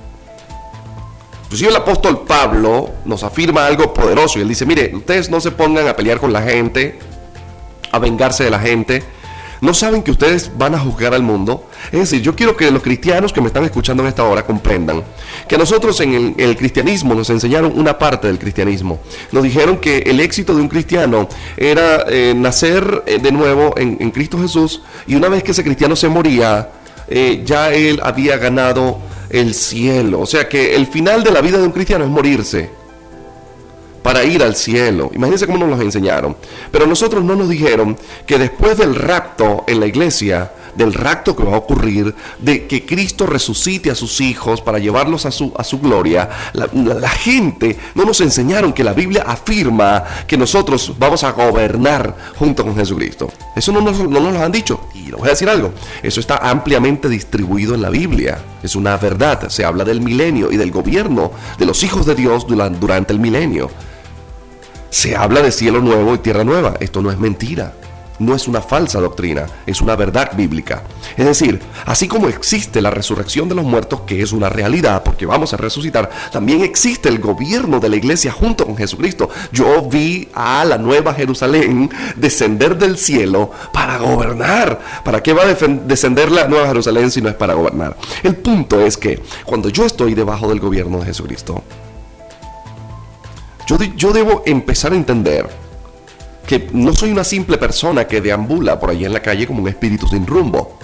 Inclusive 1.44 1.70
el 1.70 1.78
apóstol 1.78 2.26
Pablo 2.28 2.90
nos 3.06 3.24
afirma 3.24 3.66
algo 3.66 3.94
poderoso 3.94 4.38
y 4.38 4.42
él 4.42 4.50
dice, 4.50 4.66
mire, 4.66 4.92
ustedes 4.94 5.30
no 5.30 5.40
se 5.40 5.52
pongan 5.52 5.88
a 5.88 5.96
pelear 5.96 6.20
con 6.20 6.34
la 6.34 6.42
gente, 6.42 7.00
a 7.92 8.00
vengarse 8.00 8.44
de 8.44 8.50
la 8.50 8.60
gente, 8.60 9.02
¿No 9.62 9.74
saben 9.74 10.04
que 10.04 10.12
ustedes 10.12 10.52
van 10.56 10.76
a 10.76 10.80
juzgar 10.80 11.14
al 11.14 11.24
mundo? 11.24 11.68
Es 11.92 12.00
decir, 12.00 12.22
yo 12.22 12.36
quiero 12.36 12.56
que 12.56 12.70
los 12.70 12.84
cristianos 12.84 13.34
que 13.34 13.42
me 13.42 13.48
están 13.48 13.64
escuchando 13.64 14.04
en 14.04 14.10
esta 14.10 14.24
hora 14.24 14.46
comprendan 14.46 15.04
que 15.48 15.58
nosotros 15.58 16.00
en 16.02 16.36
el, 16.38 16.58
cristianismo 16.58 17.16
nos 17.16 17.30
enseñaron 17.30 17.78
una 17.78 17.98
parte 17.98 18.28
del 18.28 18.38
cristianismo. 18.38 19.00
Nos 19.32 19.44
dijeron 19.44 19.78
que 19.78 20.00
el 20.00 20.20
éxito 20.20 20.56
de 20.56 20.62
un 20.62 20.68
cristiano 20.68 21.28
era 21.56 22.06
eh, 22.08 22.34
nacer 22.36 23.04
eh, 23.06 23.20
de 23.20 23.32
nuevo 23.32 23.74
en, 23.78 24.12
Cristo 24.12 24.40
Jesús 24.40 24.82
y 25.06 25.16
una 25.16 25.28
vez 25.28 25.44
que 25.44 25.52
ese 25.52 25.64
cristiano 25.64 25.96
se 25.96 26.08
moría, 26.08 26.70
eh, 27.08 27.44
ya 27.46 27.74
él 27.74 28.00
había 28.04 28.38
ganado 28.38 29.00
el 29.30 29.54
cielo. 29.54 30.20
O 30.22 30.26
sea 30.26 30.48
que 30.48 30.76
el 30.76 30.88
final 30.88 31.24
de 31.24 31.32
la 31.32 31.42
vida 31.42 31.58
de 31.58 31.66
un 31.66 31.72
cristiano 31.72 32.06
es 32.06 32.10
morirse 32.10 32.77
para 34.08 34.24
ir 34.24 34.42
al 34.42 34.56
cielo. 34.56 35.12
Imagínense 35.14 35.46
cómo 35.48 35.58
nos 35.58 35.68
los 35.68 35.82
enseñaron. 35.82 36.38
Pero 36.72 36.88
nosotros 36.88 37.26
no 37.26 37.36
nos 37.36 37.50
dijeron 37.50 37.98
que 38.26 38.40
después 38.40 38.78
del 38.78 38.96
rapto 38.96 39.66
en 39.68 39.82
la 39.82 39.86
iglesia, 39.86 40.50
del 40.78 40.94
rapto 40.94 41.36
que 41.36 41.44
va 41.44 41.56
a 41.56 41.58
ocurrir, 41.58 42.16
de 42.40 42.68
que 42.68 42.86
Cristo 42.86 43.26
resucite 43.26 43.92
a 43.92 43.96
sus 43.96 44.22
hijos 44.22 44.62
para 44.62 44.80
llevarlos 44.80 45.26
a 45.26 45.32
su, 45.32 45.52
a 45.58 45.64
su 45.66 45.80
gloria, 45.80 46.30
la, 46.54 47.10
gente 47.10 47.78
no 47.96 48.06
nos 48.06 48.22
enseñaron 48.22 48.72
que 48.72 48.86
la 48.86 48.94
Biblia 48.94 49.26
afirma 49.28 50.06
que 50.26 50.38
nosotros 50.38 50.94
vamos 50.98 51.26
a 51.26 51.34
gobernar 51.34 52.16
junto 52.38 52.64
con 52.64 52.78
Jesucristo. 52.78 53.30
Eso 53.58 53.74
no 53.74 53.82
nos, 53.82 54.00
no 54.00 54.22
nos 54.22 54.32
lo 54.32 54.42
han 54.42 54.54
dicho. 54.54 54.88
Y 54.94 55.08
les 55.08 55.18
voy 55.18 55.28
a 55.28 55.32
decir 55.32 55.50
algo, 55.50 55.74
eso 56.02 56.22
está 56.22 56.38
ampliamente 56.38 57.10
distribuido 57.10 57.76
en 57.76 57.82
la 57.82 57.90
Biblia. 57.90 58.40
Es 58.64 58.78
una 58.78 58.96
verdad. 58.96 59.50
Se 59.50 59.66
habla 59.66 59.84
del 59.84 60.00
milenio 60.00 60.50
y 60.50 60.56
del 60.56 60.72
gobierno 60.72 61.34
de 61.60 61.66
los 61.66 61.84
hijos 61.84 62.06
de 62.06 62.16
Dios 62.16 62.48
durante 62.48 63.12
el 63.12 63.20
milenio. 63.20 63.70
Se 64.90 65.16
habla 65.16 65.42
de 65.42 65.52
cielo 65.52 65.82
nuevo 65.82 66.16
y 66.16 66.20
tierra 66.20 66.44
nueva. 66.44 66.76
Esto 66.80 67.02
no 67.02 67.12
es 67.12 67.18
mentira. 67.18 67.74
No 68.20 68.34
es 68.34 68.48
una 68.48 68.62
falsa 68.62 69.00
doctrina, 69.00 69.46
es 69.68 69.80
una 69.80 69.96
verdad 69.96 70.32
bíblica. 70.36 70.82
Es 71.18 71.26
decir, 71.26 71.60
así 71.86 72.08
como 72.08 72.28
existe 72.28 72.82
la 72.82 72.90
resurrección 72.90 73.48
de 73.48 73.54
los 73.54 73.64
muertos, 73.64 74.02
que 74.08 74.24
es 74.24 74.32
una 74.32 74.50
realidad, 74.50 75.04
porque 75.04 75.28
vamos 75.28 75.54
a 75.54 75.58
resucitar, 75.58 76.10
también 76.32 76.62
existe 76.62 77.10
el 77.10 77.20
gobierno 77.20 77.80
de 77.80 77.90
la 77.90 77.96
iglesia 77.96 78.32
junto 78.32 78.66
con 78.66 78.76
Jesucristo. 78.76 79.30
Yo 79.52 79.84
vi 79.84 80.30
a 80.34 80.66
la 80.66 80.80
nueva 80.80 81.14
Jerusalén 81.14 81.92
descender 82.16 82.76
del 82.78 82.98
cielo 82.98 83.52
para 83.72 84.00
gobernar. 84.00 84.80
¿Para 85.04 85.22
qué 85.22 85.34
va 85.34 85.44
a 85.44 85.54
descender 85.86 86.32
la 86.32 86.48
nueva 86.48 86.68
Jerusalén 86.68 87.12
si 87.12 87.22
no 87.22 87.30
es 87.30 87.36
para 87.36 87.54
gobernar? 87.54 87.96
El 88.24 88.36
punto 88.36 88.82
es 88.82 88.98
que 88.98 89.22
cuando 89.46 89.70
yo 89.70 89.86
estoy 89.86 90.16
debajo 90.16 90.50
del 90.50 90.60
gobierno 90.60 91.00
de 91.00 91.06
Jesucristo, 91.06 91.64
yo, 93.68 94.14
debo 94.14 94.44
empezar 94.46 94.94
a 94.94 94.96
entender 94.96 95.48
que 96.46 96.70
no 96.72 96.94
soy 96.94 97.12
una 97.12 97.26
simple 97.26 97.58
persona 97.58 98.08
que 98.08 98.22
deambula 98.22 98.80
por 98.80 98.90
allí 98.90 99.04
en 99.04 99.12
la 99.12 99.22
calle 99.22 99.46
como 99.46 99.62
un 99.62 99.68
espíritu 99.68 100.08
sin 100.08 100.26
rumbo. 100.26 100.77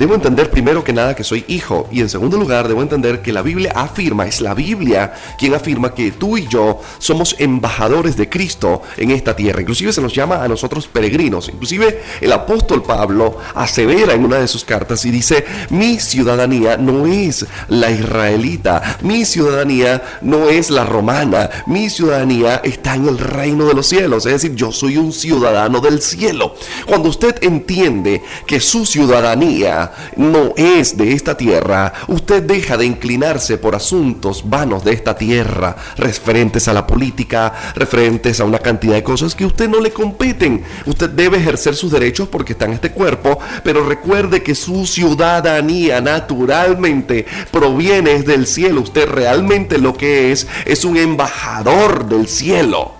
Debo 0.00 0.14
entender 0.14 0.48
primero 0.48 0.82
que 0.82 0.94
nada 0.94 1.14
que 1.14 1.22
soy 1.22 1.44
hijo 1.46 1.86
y 1.92 2.00
en 2.00 2.08
segundo 2.08 2.38
lugar 2.38 2.66
debo 2.66 2.80
entender 2.80 3.20
que 3.20 3.34
la 3.34 3.42
Biblia 3.42 3.72
afirma, 3.76 4.26
es 4.26 4.40
la 4.40 4.54
Biblia 4.54 5.12
quien 5.38 5.52
afirma 5.52 5.92
que 5.92 6.10
tú 6.10 6.38
y 6.38 6.48
yo 6.48 6.80
somos 6.98 7.36
embajadores 7.38 8.16
de 8.16 8.30
Cristo 8.30 8.80
en 8.96 9.10
esta 9.10 9.36
tierra. 9.36 9.60
Inclusive 9.60 9.92
se 9.92 10.00
nos 10.00 10.14
llama 10.14 10.42
a 10.42 10.48
nosotros 10.48 10.86
peregrinos. 10.86 11.50
Inclusive 11.50 12.00
el 12.22 12.32
apóstol 12.32 12.82
Pablo 12.82 13.36
asevera 13.54 14.14
en 14.14 14.24
una 14.24 14.38
de 14.38 14.48
sus 14.48 14.64
cartas 14.64 15.04
y 15.04 15.10
dice, 15.10 15.44
mi 15.68 16.00
ciudadanía 16.00 16.78
no 16.78 17.06
es 17.06 17.44
la 17.68 17.90
israelita, 17.90 18.96
mi 19.02 19.26
ciudadanía 19.26 20.02
no 20.22 20.48
es 20.48 20.70
la 20.70 20.84
romana, 20.86 21.50
mi 21.66 21.90
ciudadanía 21.90 22.62
está 22.64 22.94
en 22.94 23.06
el 23.06 23.18
reino 23.18 23.66
de 23.66 23.74
los 23.74 23.88
cielos. 23.88 24.24
Es 24.24 24.32
decir, 24.32 24.54
yo 24.54 24.72
soy 24.72 24.96
un 24.96 25.12
ciudadano 25.12 25.78
del 25.78 26.00
cielo. 26.00 26.54
Cuando 26.86 27.10
usted 27.10 27.36
entiende 27.42 28.22
que 28.46 28.60
su 28.60 28.86
ciudadanía 28.86 29.89
no 30.16 30.52
es 30.56 30.96
de 30.96 31.12
esta 31.12 31.36
tierra, 31.36 31.92
usted 32.08 32.42
deja 32.42 32.76
de 32.76 32.86
inclinarse 32.86 33.58
por 33.58 33.74
asuntos 33.74 34.48
vanos 34.48 34.84
de 34.84 34.92
esta 34.92 35.16
tierra, 35.16 35.76
referentes 35.96 36.68
a 36.68 36.72
la 36.72 36.86
política, 36.86 37.52
referentes 37.74 38.40
a 38.40 38.44
una 38.44 38.58
cantidad 38.58 38.94
de 38.94 39.02
cosas 39.02 39.34
que 39.34 39.44
a 39.44 39.48
usted 39.48 39.68
no 39.68 39.80
le 39.80 39.92
competen. 39.92 40.62
Usted 40.86 41.10
debe 41.10 41.38
ejercer 41.38 41.74
sus 41.74 41.90
derechos 41.90 42.28
porque 42.28 42.52
está 42.52 42.64
en 42.66 42.72
este 42.72 42.92
cuerpo, 42.92 43.38
pero 43.64 43.86
recuerde 43.86 44.42
que 44.42 44.54
su 44.54 44.86
ciudadanía 44.86 46.00
naturalmente 46.00 47.26
proviene 47.50 48.22
del 48.22 48.46
cielo. 48.46 48.82
Usted 48.82 49.08
realmente 49.08 49.78
lo 49.78 49.94
que 49.94 50.32
es 50.32 50.46
es 50.64 50.84
un 50.84 50.96
embajador 50.96 52.06
del 52.06 52.28
cielo. 52.28 52.99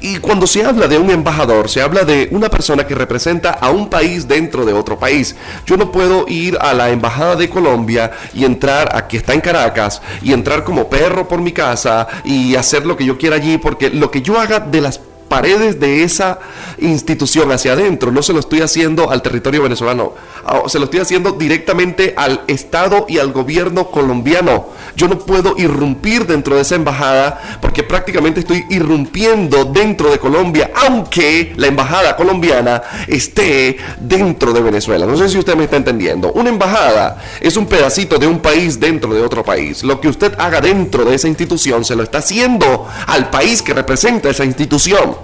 Y 0.00 0.18
cuando 0.18 0.46
se 0.46 0.64
habla 0.64 0.88
de 0.88 0.98
un 0.98 1.10
embajador, 1.10 1.68
se 1.68 1.82
habla 1.82 2.04
de 2.04 2.28
una 2.30 2.48
persona 2.48 2.86
que 2.86 2.94
representa 2.94 3.50
a 3.50 3.70
un 3.70 3.90
país 3.90 4.26
dentro 4.26 4.64
de 4.64 4.72
otro 4.72 4.98
país. 4.98 5.36
Yo 5.66 5.76
no 5.76 5.92
puedo 5.92 6.24
ir 6.26 6.56
a 6.60 6.72
la 6.72 6.90
embajada 6.90 7.36
de 7.36 7.50
Colombia 7.50 8.10
y 8.32 8.44
entrar, 8.44 8.96
aquí 8.96 9.18
está 9.18 9.34
en 9.34 9.42
Caracas, 9.42 10.00
y 10.22 10.32
entrar 10.32 10.64
como 10.64 10.88
perro 10.88 11.28
por 11.28 11.40
mi 11.40 11.52
casa 11.52 12.08
y 12.24 12.54
hacer 12.54 12.86
lo 12.86 12.96
que 12.96 13.04
yo 13.04 13.18
quiera 13.18 13.36
allí, 13.36 13.58
porque 13.58 13.90
lo 13.90 14.10
que 14.10 14.22
yo 14.22 14.40
haga 14.40 14.60
de 14.60 14.80
las 14.80 15.00
paredes 15.30 15.78
de 15.78 16.02
esa 16.02 16.40
institución 16.78 17.52
hacia 17.52 17.72
adentro. 17.72 18.10
No 18.10 18.20
se 18.20 18.32
lo 18.32 18.40
estoy 18.40 18.60
haciendo 18.62 19.10
al 19.10 19.22
territorio 19.22 19.62
venezolano, 19.62 20.12
ah, 20.44 20.62
se 20.66 20.78
lo 20.78 20.86
estoy 20.86 21.00
haciendo 21.00 21.32
directamente 21.32 22.14
al 22.16 22.42
Estado 22.48 23.06
y 23.08 23.18
al 23.18 23.32
gobierno 23.32 23.86
colombiano. 23.90 24.66
Yo 24.96 25.08
no 25.08 25.18
puedo 25.18 25.54
irrumpir 25.56 26.26
dentro 26.26 26.56
de 26.56 26.62
esa 26.62 26.74
embajada 26.74 27.58
porque 27.60 27.82
prácticamente 27.82 28.40
estoy 28.40 28.64
irrumpiendo 28.70 29.64
dentro 29.64 30.10
de 30.10 30.18
Colombia, 30.18 30.70
aunque 30.74 31.52
la 31.56 31.68
embajada 31.68 32.16
colombiana 32.16 32.82
esté 33.06 33.76
dentro 34.00 34.52
de 34.52 34.60
Venezuela. 34.60 35.06
No 35.06 35.16
sé 35.16 35.28
si 35.28 35.38
usted 35.38 35.56
me 35.56 35.64
está 35.64 35.76
entendiendo. 35.76 36.32
Una 36.32 36.50
embajada 36.50 37.22
es 37.40 37.56
un 37.56 37.66
pedacito 37.66 38.18
de 38.18 38.26
un 38.26 38.40
país 38.40 38.78
dentro 38.78 39.14
de 39.14 39.22
otro 39.22 39.44
país. 39.44 39.82
Lo 39.82 40.00
que 40.00 40.08
usted 40.08 40.34
haga 40.38 40.60
dentro 40.60 41.04
de 41.04 41.14
esa 41.14 41.28
institución 41.28 41.84
se 41.84 41.96
lo 41.96 42.02
está 42.02 42.18
haciendo 42.18 42.86
al 43.06 43.30
país 43.30 43.62
que 43.62 43.74
representa 43.74 44.30
esa 44.30 44.44
institución. 44.44 45.16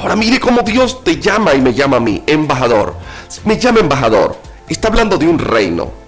Ahora 0.00 0.14
mire 0.14 0.38
cómo 0.38 0.62
Dios 0.62 1.02
te 1.02 1.18
llama 1.18 1.54
y 1.54 1.60
me 1.60 1.74
llama 1.74 1.96
a 1.96 2.00
mí, 2.00 2.22
embajador. 2.26 2.94
Me 3.44 3.58
llama 3.58 3.80
embajador. 3.80 4.36
Está 4.68 4.88
hablando 4.88 5.18
de 5.18 5.26
un 5.26 5.38
reino. 5.38 6.07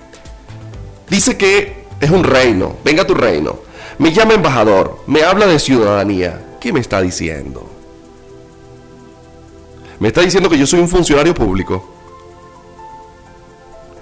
Dice 1.10 1.36
que 1.36 1.84
es 2.00 2.10
un 2.10 2.24
reino. 2.24 2.76
Venga 2.84 3.06
tu 3.06 3.14
reino. 3.14 3.58
Me 3.98 4.12
llama 4.12 4.34
embajador. 4.34 5.02
Me 5.06 5.22
habla 5.24 5.46
de 5.46 5.58
ciudadanía. 5.58 6.56
¿Qué 6.60 6.72
me 6.72 6.80
está 6.80 7.00
diciendo? 7.00 7.68
Me 9.98 10.08
está 10.08 10.22
diciendo 10.22 10.48
que 10.48 10.56
yo 10.56 10.66
soy 10.66 10.80
un 10.80 10.88
funcionario 10.88 11.34
público. 11.34 11.92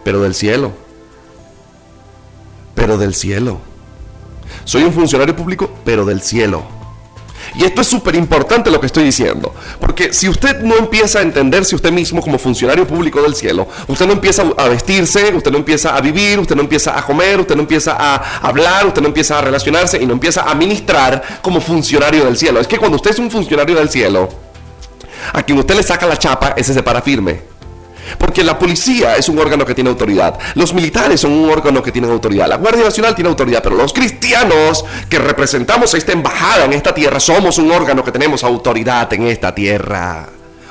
Pero 0.04 0.20
del 0.20 0.34
cielo. 0.34 0.72
Pero 2.74 2.98
del 2.98 3.14
cielo. 3.14 3.58
Soy 4.64 4.84
un 4.84 4.92
funcionario 4.92 5.34
público, 5.34 5.70
pero 5.84 6.04
del 6.04 6.20
cielo. 6.20 6.62
Y 7.55 7.64
esto 7.64 7.81
es 7.81 7.87
súper 7.87 8.14
importante 8.14 8.71
lo 8.71 8.81
que 8.81 8.87
estoy 8.87 9.05
diciendo, 9.05 9.55
porque 9.81 10.12
si 10.12 10.28
usted 10.28 10.61
no 10.61 10.76
empieza 10.76 11.21
a 11.21 11.23
entenderse 11.23 11.75
usted 11.75 11.93
mismo 11.93 12.21
como 12.21 12.38
funcionario 12.38 12.87
público 12.87 13.23
del 13.23 13.35
cielo, 13.35 13.69
usted 13.87 14.07
no 14.07 14.12
empieza 14.12 14.45
a 14.57 14.69
vestirse, 14.69 15.33
usted 15.35 15.50
no 15.50 15.59
empieza 15.59 15.97
a 15.97 16.00
vivir, 16.00 16.38
usted 16.38 16.55
no 16.55 16.62
empieza 16.62 16.99
a 16.99 17.05
comer, 17.05 17.40
usted 17.40 17.57
no 17.57 17.62
empieza 17.62 17.97
a 17.99 18.38
hablar, 18.40 18.87
usted 18.87 19.02
no 19.02 19.09
empieza 19.09 19.38
a 19.38 19.40
relacionarse 19.40 20.00
y 20.00 20.07
no 20.07 20.12
empieza 20.12 20.43
a 20.43 20.55
ministrar 20.55 21.40
como 21.43 21.61
funcionario 21.61 22.25
del 22.25 22.37
cielo. 22.37 22.61
Es 22.61 22.67
que 22.67 22.78
cuando 22.78 22.97
usted 22.97 23.11
es 23.11 23.19
un 23.19 23.31
funcionario 23.31 23.76
del 23.76 23.88
cielo, 23.88 24.28
a 25.33 25.43
quien 25.43 25.59
usted 25.59 25.75
le 25.75 25.83
saca 25.83 26.07
la 26.07 26.17
chapa, 26.17 26.55
ese 26.57 26.73
se 26.75 26.83
para 26.83 27.02
firme. 27.02 27.57
Porque 28.16 28.42
la 28.42 28.58
policía 28.58 29.16
es 29.16 29.28
un 29.28 29.38
órgano 29.38 29.64
que 29.64 29.74
tiene 29.74 29.90
autoridad, 29.90 30.38
los 30.54 30.72
militares 30.72 31.20
son 31.20 31.32
un 31.32 31.50
órgano 31.50 31.82
que 31.82 31.92
tiene 31.92 32.08
autoridad, 32.08 32.48
la 32.48 32.56
Guardia 32.56 32.84
Nacional 32.84 33.14
tiene 33.14 33.28
autoridad, 33.28 33.62
pero 33.62 33.76
los 33.76 33.92
cristianos 33.92 34.84
que 35.08 35.18
representamos 35.18 35.94
esta 35.94 36.12
embajada 36.12 36.64
en 36.64 36.72
esta 36.72 36.94
tierra 36.94 37.20
somos 37.20 37.58
un 37.58 37.70
órgano 37.70 38.04
que 38.04 38.12
tenemos 38.12 38.44
autoridad 38.44 39.12
en 39.12 39.26
esta 39.26 39.54
tierra. 39.54 40.28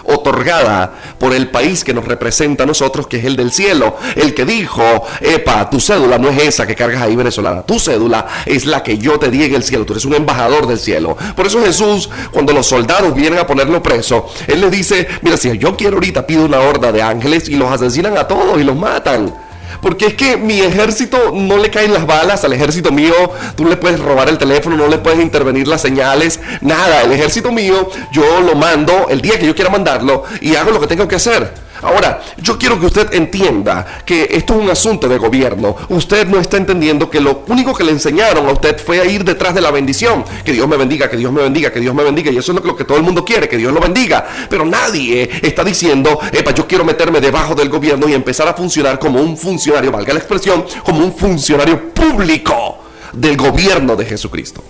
Otorgada 0.07 0.93
por 1.19 1.33
el 1.33 1.49
país 1.49 1.83
que 1.83 1.93
nos 1.93 2.05
representa 2.05 2.63
a 2.63 2.65
nosotros, 2.65 3.07
que 3.07 3.17
es 3.17 3.25
el 3.25 3.35
del 3.35 3.51
cielo. 3.51 3.97
El 4.15 4.33
que 4.33 4.45
dijo, 4.45 4.83
epa, 5.21 5.69
tu 5.69 5.79
cédula 5.79 6.17
no 6.17 6.29
es 6.29 6.41
esa 6.41 6.65
que 6.65 6.75
cargas 6.75 7.01
ahí 7.01 7.15
venezolana, 7.15 7.61
tu 7.63 7.79
cédula 7.79 8.25
es 8.45 8.65
la 8.65 8.83
que 8.83 8.97
yo 8.97 9.19
te 9.19 9.29
di 9.29 9.43
en 9.43 9.55
el 9.55 9.63
cielo, 9.63 9.85
tú 9.85 9.93
eres 9.93 10.05
un 10.05 10.15
embajador 10.15 10.67
del 10.67 10.79
cielo. 10.79 11.15
Por 11.35 11.47
eso 11.47 11.61
Jesús, 11.63 12.09
cuando 12.31 12.53
los 12.53 12.67
soldados 12.67 13.13
vienen 13.13 13.39
a 13.39 13.47
ponerlo 13.47 13.83
preso, 13.83 14.27
Él 14.47 14.61
les 14.61 14.71
dice, 14.71 15.07
mira, 15.21 15.37
si 15.37 15.57
yo 15.57 15.75
quiero 15.75 15.97
ahorita, 15.97 16.25
pido 16.25 16.45
una 16.45 16.59
horda 16.59 16.91
de 16.91 17.01
ángeles 17.01 17.49
y 17.49 17.55
los 17.55 17.71
asesinan 17.71 18.17
a 18.17 18.27
todos 18.27 18.59
y 18.59 18.63
los 18.63 18.75
matan. 18.75 19.46
Porque 19.81 20.07
es 20.07 20.13
que 20.13 20.37
mi 20.37 20.61
ejército 20.61 21.31
no 21.33 21.57
le 21.57 21.69
caen 21.69 21.93
las 21.93 22.05
balas 22.05 22.43
al 22.43 22.53
ejército 22.53 22.91
mío. 22.91 23.13
Tú 23.55 23.65
le 23.65 23.77
puedes 23.77 23.99
robar 23.99 24.29
el 24.29 24.37
teléfono, 24.37 24.75
no 24.77 24.87
le 24.87 24.97
puedes 24.97 25.19
intervenir 25.19 25.67
las 25.67 25.81
señales, 25.81 26.39
nada. 26.61 27.03
El 27.03 27.11
ejército 27.11 27.51
mío, 27.51 27.89
yo 28.11 28.41
lo 28.41 28.55
mando 28.55 29.07
el 29.09 29.21
día 29.21 29.39
que 29.39 29.45
yo 29.45 29.55
quiera 29.55 29.69
mandarlo 29.69 30.23
y 30.41 30.55
hago 30.55 30.71
lo 30.71 30.79
que 30.79 30.87
tengo 30.87 31.07
que 31.07 31.15
hacer. 31.15 31.67
Ahora, 31.81 32.21
yo 32.37 32.57
quiero 32.57 32.79
que 32.79 32.87
usted 32.87 33.13
entienda 33.13 33.85
que 34.05 34.27
esto 34.31 34.55
es 34.55 34.61
un 34.61 34.69
asunto 34.69 35.07
de 35.07 35.17
gobierno. 35.17 35.75
Usted 35.89 36.27
no 36.27 36.39
está 36.39 36.57
entendiendo 36.57 37.09
que 37.09 37.21
lo 37.21 37.43
único 37.47 37.73
que 37.73 37.83
le 37.83 37.91
enseñaron 37.91 38.47
a 38.47 38.51
usted 38.51 38.79
fue 38.83 38.99
a 38.99 39.05
ir 39.05 39.23
detrás 39.23 39.53
de 39.53 39.61
la 39.61 39.69
bendición. 39.69 40.23
Que 40.43 40.53
Dios 40.53 40.67
me 40.67 40.75
bendiga, 40.75 41.09
que 41.09 41.17
Dios 41.17 41.31
me 41.31 41.43
bendiga, 41.43 41.71
que 41.71 41.79
Dios 41.79 41.93
me 41.93 42.03
bendiga. 42.03 42.31
Y 42.31 42.37
eso 42.37 42.51
es 42.51 42.63
lo 42.63 42.75
que 42.75 42.83
todo 42.83 42.97
el 42.97 43.03
mundo 43.03 43.23
quiere, 43.23 43.47
que 43.47 43.57
Dios 43.57 43.71
lo 43.71 43.79
bendiga. 43.79 44.25
Pero 44.49 44.65
nadie 44.65 45.29
está 45.43 45.63
diciendo, 45.63 46.19
epa, 46.31 46.51
yo 46.51 46.67
quiero 46.67 46.83
meterme 46.83 47.21
debajo 47.21 47.53
del 47.53 47.69
gobierno 47.69 48.09
y 48.09 48.13
empezar 48.13 48.47
a 48.47 48.53
funcionar 48.53 48.97
como 48.97 49.21
un 49.21 49.37
funcionario, 49.37 49.66
valga 49.71 50.13
la 50.13 50.19
expresión, 50.19 50.65
como 50.83 51.03
un 51.03 51.13
funcionario 51.13 51.93
público 51.93 52.79
del 53.13 53.37
gobierno 53.37 53.95
de 53.95 54.05
Jesucristo. 54.05 54.63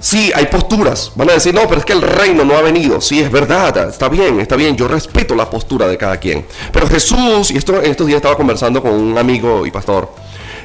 Sí, 0.00 0.32
hay 0.34 0.46
posturas. 0.46 1.12
Van 1.14 1.28
a 1.28 1.34
decir, 1.34 1.54
no, 1.54 1.68
pero 1.68 1.80
es 1.80 1.84
que 1.84 1.92
el 1.92 2.00
reino 2.00 2.42
no 2.44 2.56
ha 2.56 2.62
venido. 2.62 3.00
Sí, 3.02 3.20
es 3.20 3.30
verdad, 3.30 3.88
está 3.88 4.08
bien, 4.08 4.40
está 4.40 4.56
bien. 4.56 4.74
Yo 4.74 4.88
respeto 4.88 5.34
la 5.34 5.48
postura 5.48 5.86
de 5.86 5.98
cada 5.98 6.16
quien. 6.16 6.46
Pero 6.72 6.88
Jesús, 6.88 7.50
y 7.50 7.58
esto, 7.58 7.80
estos 7.82 8.06
días 8.06 8.16
estaba 8.16 8.36
conversando 8.36 8.80
con 8.80 8.92
un 8.92 9.18
amigo 9.18 9.66
y 9.66 9.70
pastor, 9.70 10.10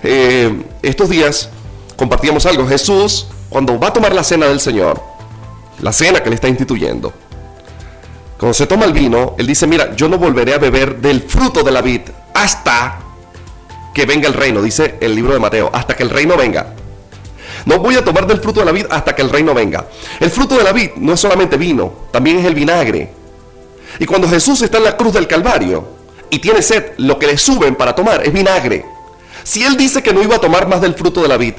eh, 0.03 0.63
estos 0.81 1.09
días 1.09 1.49
compartíamos 1.97 2.45
algo. 2.45 2.65
Jesús, 2.65 3.27
cuando 3.49 3.77
va 3.77 3.89
a 3.89 3.93
tomar 3.93 4.15
la 4.15 4.23
cena 4.23 4.47
del 4.47 4.61
Señor, 4.61 5.01
la 5.81 5.91
cena 5.91 6.23
que 6.23 6.29
le 6.29 6.35
está 6.35 6.47
instituyendo, 6.47 7.11
cuando 8.37 8.53
se 8.53 8.67
toma 8.67 8.85
el 8.85 8.93
vino, 8.93 9.35
él 9.37 9.47
dice, 9.47 9.67
mira, 9.67 9.95
yo 9.95 10.07
no 10.07 10.17
volveré 10.17 10.53
a 10.53 10.59
beber 10.59 10.97
del 11.01 11.21
fruto 11.21 11.61
de 11.61 11.71
la 11.71 11.81
vid 11.81 12.01
hasta 12.35 12.99
que 13.93 14.05
venga 14.05 14.27
el 14.27 14.33
reino, 14.33 14.61
dice 14.61 14.97
el 14.99 15.15
libro 15.15 15.33
de 15.33 15.39
Mateo, 15.39 15.71
hasta 15.73 15.95
que 15.95 16.03
el 16.03 16.09
reino 16.09 16.37
venga. 16.37 16.75
No 17.65 17.79
voy 17.79 17.95
a 17.95 18.03
tomar 18.03 18.27
del 18.27 18.41
fruto 18.41 18.59
de 18.59 18.65
la 18.67 18.71
vid 18.73 18.85
hasta 18.91 19.15
que 19.15 19.21
el 19.21 19.29
reino 19.29 19.53
venga. 19.53 19.85
El 20.19 20.29
fruto 20.29 20.55
de 20.57 20.63
la 20.63 20.73
vid 20.73 20.91
no 20.97 21.13
es 21.13 21.19
solamente 21.19 21.57
vino, 21.57 21.91
también 22.11 22.37
es 22.37 22.45
el 22.45 22.53
vinagre. 22.53 23.09
Y 23.97 24.05
cuando 24.05 24.29
Jesús 24.29 24.61
está 24.61 24.77
en 24.77 24.83
la 24.83 24.97
cruz 24.97 25.13
del 25.13 25.27
Calvario 25.27 25.87
y 26.29 26.39
tiene 26.39 26.61
sed, 26.61 26.91
lo 26.97 27.17
que 27.17 27.27
le 27.27 27.37
suben 27.37 27.75
para 27.75 27.95
tomar 27.95 28.25
es 28.25 28.33
vinagre. 28.33 28.85
Si 29.43 29.63
él 29.63 29.77
dice 29.77 30.03
que 30.03 30.13
no 30.13 30.21
iba 30.21 30.35
a 30.35 30.41
tomar 30.41 30.67
más 30.67 30.81
del 30.81 30.93
fruto 30.93 31.21
de 31.21 31.29
la 31.29 31.37
vid, 31.37 31.53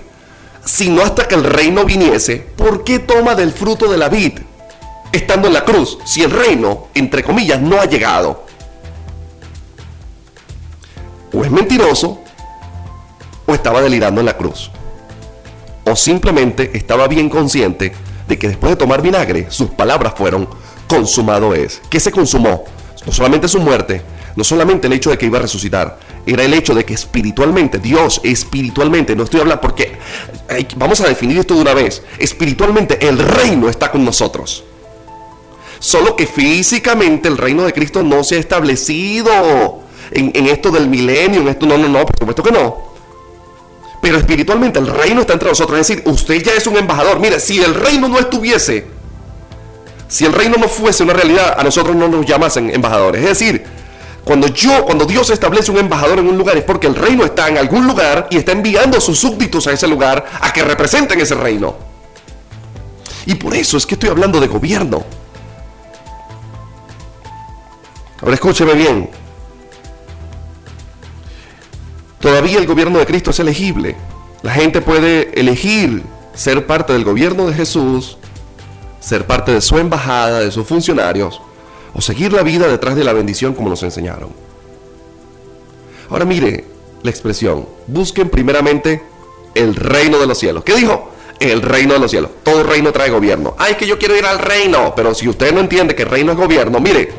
sino 0.65 1.03
hasta 1.03 1.27
que 1.27 1.37
el 1.37 1.45
reino 1.45 1.85
viniese, 1.85 2.37
¿por 2.37 2.85
qué 2.85 2.99
toma 2.99 3.35
del 3.35 3.53
fruto 3.53 3.91
de 3.91 3.97
la 3.97 4.09
vid 4.09 4.41
estando 5.11 5.49
en 5.49 5.55
la 5.55 5.65
cruz 5.65 5.99
si 6.05 6.23
el 6.23 6.31
reino, 6.31 6.89
entre 6.95 7.25
comillas, 7.25 7.61
no 7.61 7.81
ha 7.81 7.87
llegado? 7.87 8.46
O 11.37 11.45
es 11.45 11.51
mentiroso 11.51 12.19
o 13.47 13.55
estaba 13.55 13.83
delirando 13.83 14.21
en 14.21 14.27
la 14.27 14.37
cruz 14.37 14.71
o 15.89 15.95
simplemente 15.95 16.73
estaba 16.75 17.07
bien 17.07 17.29
consciente 17.29 17.93
de 18.27 18.39
que 18.39 18.49
después 18.49 18.71
de 18.71 18.77
tomar 18.77 19.03
vinagre, 19.03 19.47
sus 19.51 19.71
palabras 19.71 20.15
fueron, 20.17 20.49
consumado 20.89 21.55
es. 21.55 21.81
¿Qué 21.89 22.01
se 22.01 22.11
consumó? 22.11 22.65
No 23.07 23.13
solamente 23.13 23.47
su 23.47 23.61
muerte, 23.61 24.03
no 24.35 24.43
solamente 24.43 24.89
el 24.89 24.95
hecho 24.95 25.11
de 25.11 25.19
que 25.19 25.27
iba 25.27 25.39
a 25.39 25.43
resucitar, 25.43 25.99
era 26.27 26.43
el 26.43 26.55
hecho 26.55 26.75
de 26.75 26.85
que 26.85 26.95
espiritualmente, 26.95 27.79
Dios 27.79 28.21
espiritualmente, 28.25 29.15
no 29.15 29.23
estoy 29.23 29.41
hablando 29.41 29.61
porque 29.61 29.97
vamos 30.75 31.01
a 31.01 31.07
definir 31.07 31.39
esto 31.39 31.55
de 31.55 31.61
una 31.61 31.75
vez, 31.75 32.03
espiritualmente 32.19 33.07
el 33.07 33.19
reino 33.19 33.69
está 33.69 33.93
con 33.93 34.05
nosotros. 34.05 34.65
Solo 35.79 36.17
que 36.17 36.27
físicamente 36.27 37.29
el 37.29 37.39
reino 37.39 37.63
de 37.63 37.73
Cristo 37.73 38.03
no 38.03 38.25
se 38.25 38.37
ha 38.37 38.41
establecido 38.41 39.86
en, 40.11 40.47
esto 40.47 40.71
del 40.71 40.89
milenio, 40.89 41.41
en 41.41 41.49
esto 41.49 41.67
no, 41.67 41.77
no, 41.79 41.89
no, 41.89 42.07
por 42.07 42.19
supuesto 42.19 42.43
que 42.43 42.53
no. 42.53 42.87
Pero 44.01 44.19
espiritualmente 44.19 44.79
el 44.79 44.87
reino 44.87 45.23
está 45.23 45.33
entre 45.33 45.49
nosotros. 45.49 45.79
Es 45.81 45.89
decir, 45.89 46.03
usted 46.07 46.43
ya 46.43 46.53
es 46.53 46.67
un 46.67 46.77
embajador. 46.77 47.19
Mire, 47.19 47.41
si 47.41 47.63
el 47.63 47.75
reino 47.75 48.09
no 48.09 48.19
estuviese, 48.19 48.87
si 50.09 50.25
el 50.25 50.33
reino 50.33 50.57
no 50.59 50.69
fuese 50.69 51.03
una 51.03 51.13
realidad, 51.13 51.57
a 51.59 51.65
nosotros 51.65 51.97
no 51.97 52.07
nos 52.07 52.25
llamasen 52.25 52.71
embajadores. 52.71 53.23
Es 53.23 53.39
decir, 53.39 53.65
cuando 54.25 54.49
yo, 54.49 54.85
cuando 54.85 55.07
Dios 55.07 55.31
establece 55.31 55.71
un 55.71 55.79
embajador 55.79 56.19
en 56.19 56.29
un 56.29 56.37
lugar 56.37 56.57
es 56.57 56.65
porque 56.65 56.87
el 56.87 56.95
reino 56.95 57.25
está 57.25 57.49
en 57.49 57.59
algún 57.59 57.87
lugar 57.87 58.29
y 58.31 58.37
está 58.37 58.53
enviando 58.53 58.99
a 58.99 59.01
sus 59.01 59.19
súbditos 59.19 59.67
a 59.67 59.73
ese 59.73 59.87
lugar 59.87 60.25
a 60.41 60.53
que 60.53 60.63
representen 60.63 61.21
ese 61.21 61.35
reino. 61.35 61.77
Y 63.25 63.35
por 63.35 63.55
eso 63.55 63.77
es 63.77 63.87
que 63.87 63.95
estoy 63.95 64.11
hablando 64.11 64.41
de 64.41 64.47
gobierno. 64.47 65.05
Ahora 68.21 68.35
escúcheme 68.35 68.75
bien. 68.75 69.26
Todavía 72.27 72.59
el 72.59 72.67
gobierno 72.67 72.99
de 72.99 73.07
Cristo 73.07 73.31
es 73.31 73.39
elegible. 73.39 73.95
La 74.43 74.51
gente 74.51 74.81
puede 74.81 75.39
elegir 75.39 76.03
ser 76.35 76.67
parte 76.67 76.93
del 76.93 77.05
gobierno 77.05 77.47
de 77.47 77.55
Jesús, 77.55 78.19
ser 78.99 79.29
parte 79.29 79.53
de 79.53 79.61
su 79.61 79.79
embajada, 79.79 80.41
de 80.41 80.51
sus 80.51 80.67
funcionarios, 80.67 81.41
o 81.95 82.01
seguir 82.01 82.33
la 82.33 82.43
vida 82.43 82.67
detrás 82.67 82.97
de 82.97 83.05
la 83.05 83.13
bendición 83.13 83.55
como 83.55 83.69
nos 83.69 83.85
enseñaron. 83.85 84.31
Ahora 86.11 86.25
mire 86.25 86.65
la 87.05 87.11
expresión, 87.11 87.65
busquen 87.87 88.29
primeramente 88.29 89.05
el 89.55 89.77
reino 89.77 90.19
de 90.19 90.27
los 90.27 90.37
cielos. 90.37 90.65
¿Qué 90.65 90.75
dijo? 90.75 91.13
El 91.39 91.63
reino 91.63 91.95
de 91.95 92.01
los 92.01 92.11
cielos. 92.11 92.33
Todo 92.43 92.65
reino 92.65 92.91
trae 92.91 93.09
gobierno. 93.09 93.55
Ay, 93.57 93.77
que 93.77 93.87
yo 93.87 94.01
quiero 94.01 94.17
ir 94.17 94.27
al 94.27 94.41
reino. 94.41 94.95
Pero 94.97 95.15
si 95.15 95.29
usted 95.29 95.55
no 95.55 95.61
entiende 95.61 95.95
que 95.95 96.05
reino 96.05 96.33
es 96.33 96.39
gobierno, 96.39 96.81
mire, 96.81 97.13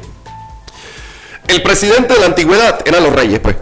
el 1.48 1.64
presidente 1.64 2.14
de 2.14 2.20
la 2.20 2.26
antigüedad 2.26 2.82
eran 2.86 3.04
los 3.04 3.14
reyes, 3.14 3.40
pues. 3.40 3.56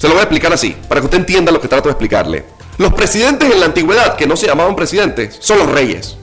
Se 0.00 0.08
lo 0.08 0.14
voy 0.14 0.20
a 0.20 0.22
explicar 0.22 0.50
así, 0.50 0.74
para 0.88 1.02
que 1.02 1.04
usted 1.04 1.18
entienda 1.18 1.52
lo 1.52 1.60
que 1.60 1.68
trato 1.68 1.90
de 1.90 1.92
explicarle. 1.92 2.46
Los 2.78 2.94
presidentes 2.94 3.52
en 3.52 3.60
la 3.60 3.66
antigüedad, 3.66 4.16
que 4.16 4.26
no 4.26 4.34
se 4.34 4.46
llamaban 4.46 4.74
presidentes, 4.74 5.36
son 5.40 5.58
los 5.58 5.70
reyes. 5.70 6.16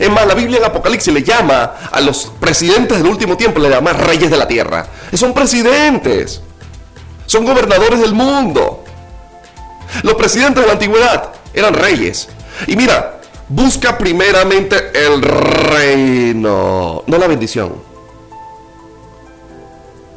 Es 0.00 0.10
más, 0.10 0.26
la 0.26 0.34
Biblia 0.34 0.58
en 0.58 0.64
Apocalipsis 0.64 1.14
le 1.14 1.22
llama 1.22 1.76
a 1.92 2.00
los 2.00 2.32
presidentes 2.40 2.98
del 2.98 3.06
último 3.06 3.36
tiempo, 3.36 3.60
le 3.60 3.70
llama 3.70 3.92
reyes 3.92 4.32
de 4.32 4.36
la 4.36 4.48
tierra. 4.48 4.84
Son 5.14 5.32
presidentes. 5.32 6.42
Son 7.26 7.44
gobernadores 7.44 8.00
del 8.00 8.14
mundo. 8.14 8.82
Los 10.02 10.14
presidentes 10.14 10.64
de 10.64 10.66
la 10.66 10.72
antigüedad 10.72 11.34
eran 11.54 11.72
reyes. 11.72 12.28
Y 12.66 12.74
mira, 12.74 13.20
busca 13.48 13.96
primeramente 13.96 14.90
el 14.92 15.22
reino, 15.22 17.04
no 17.06 17.16
la 17.16 17.28
bendición. 17.28 17.74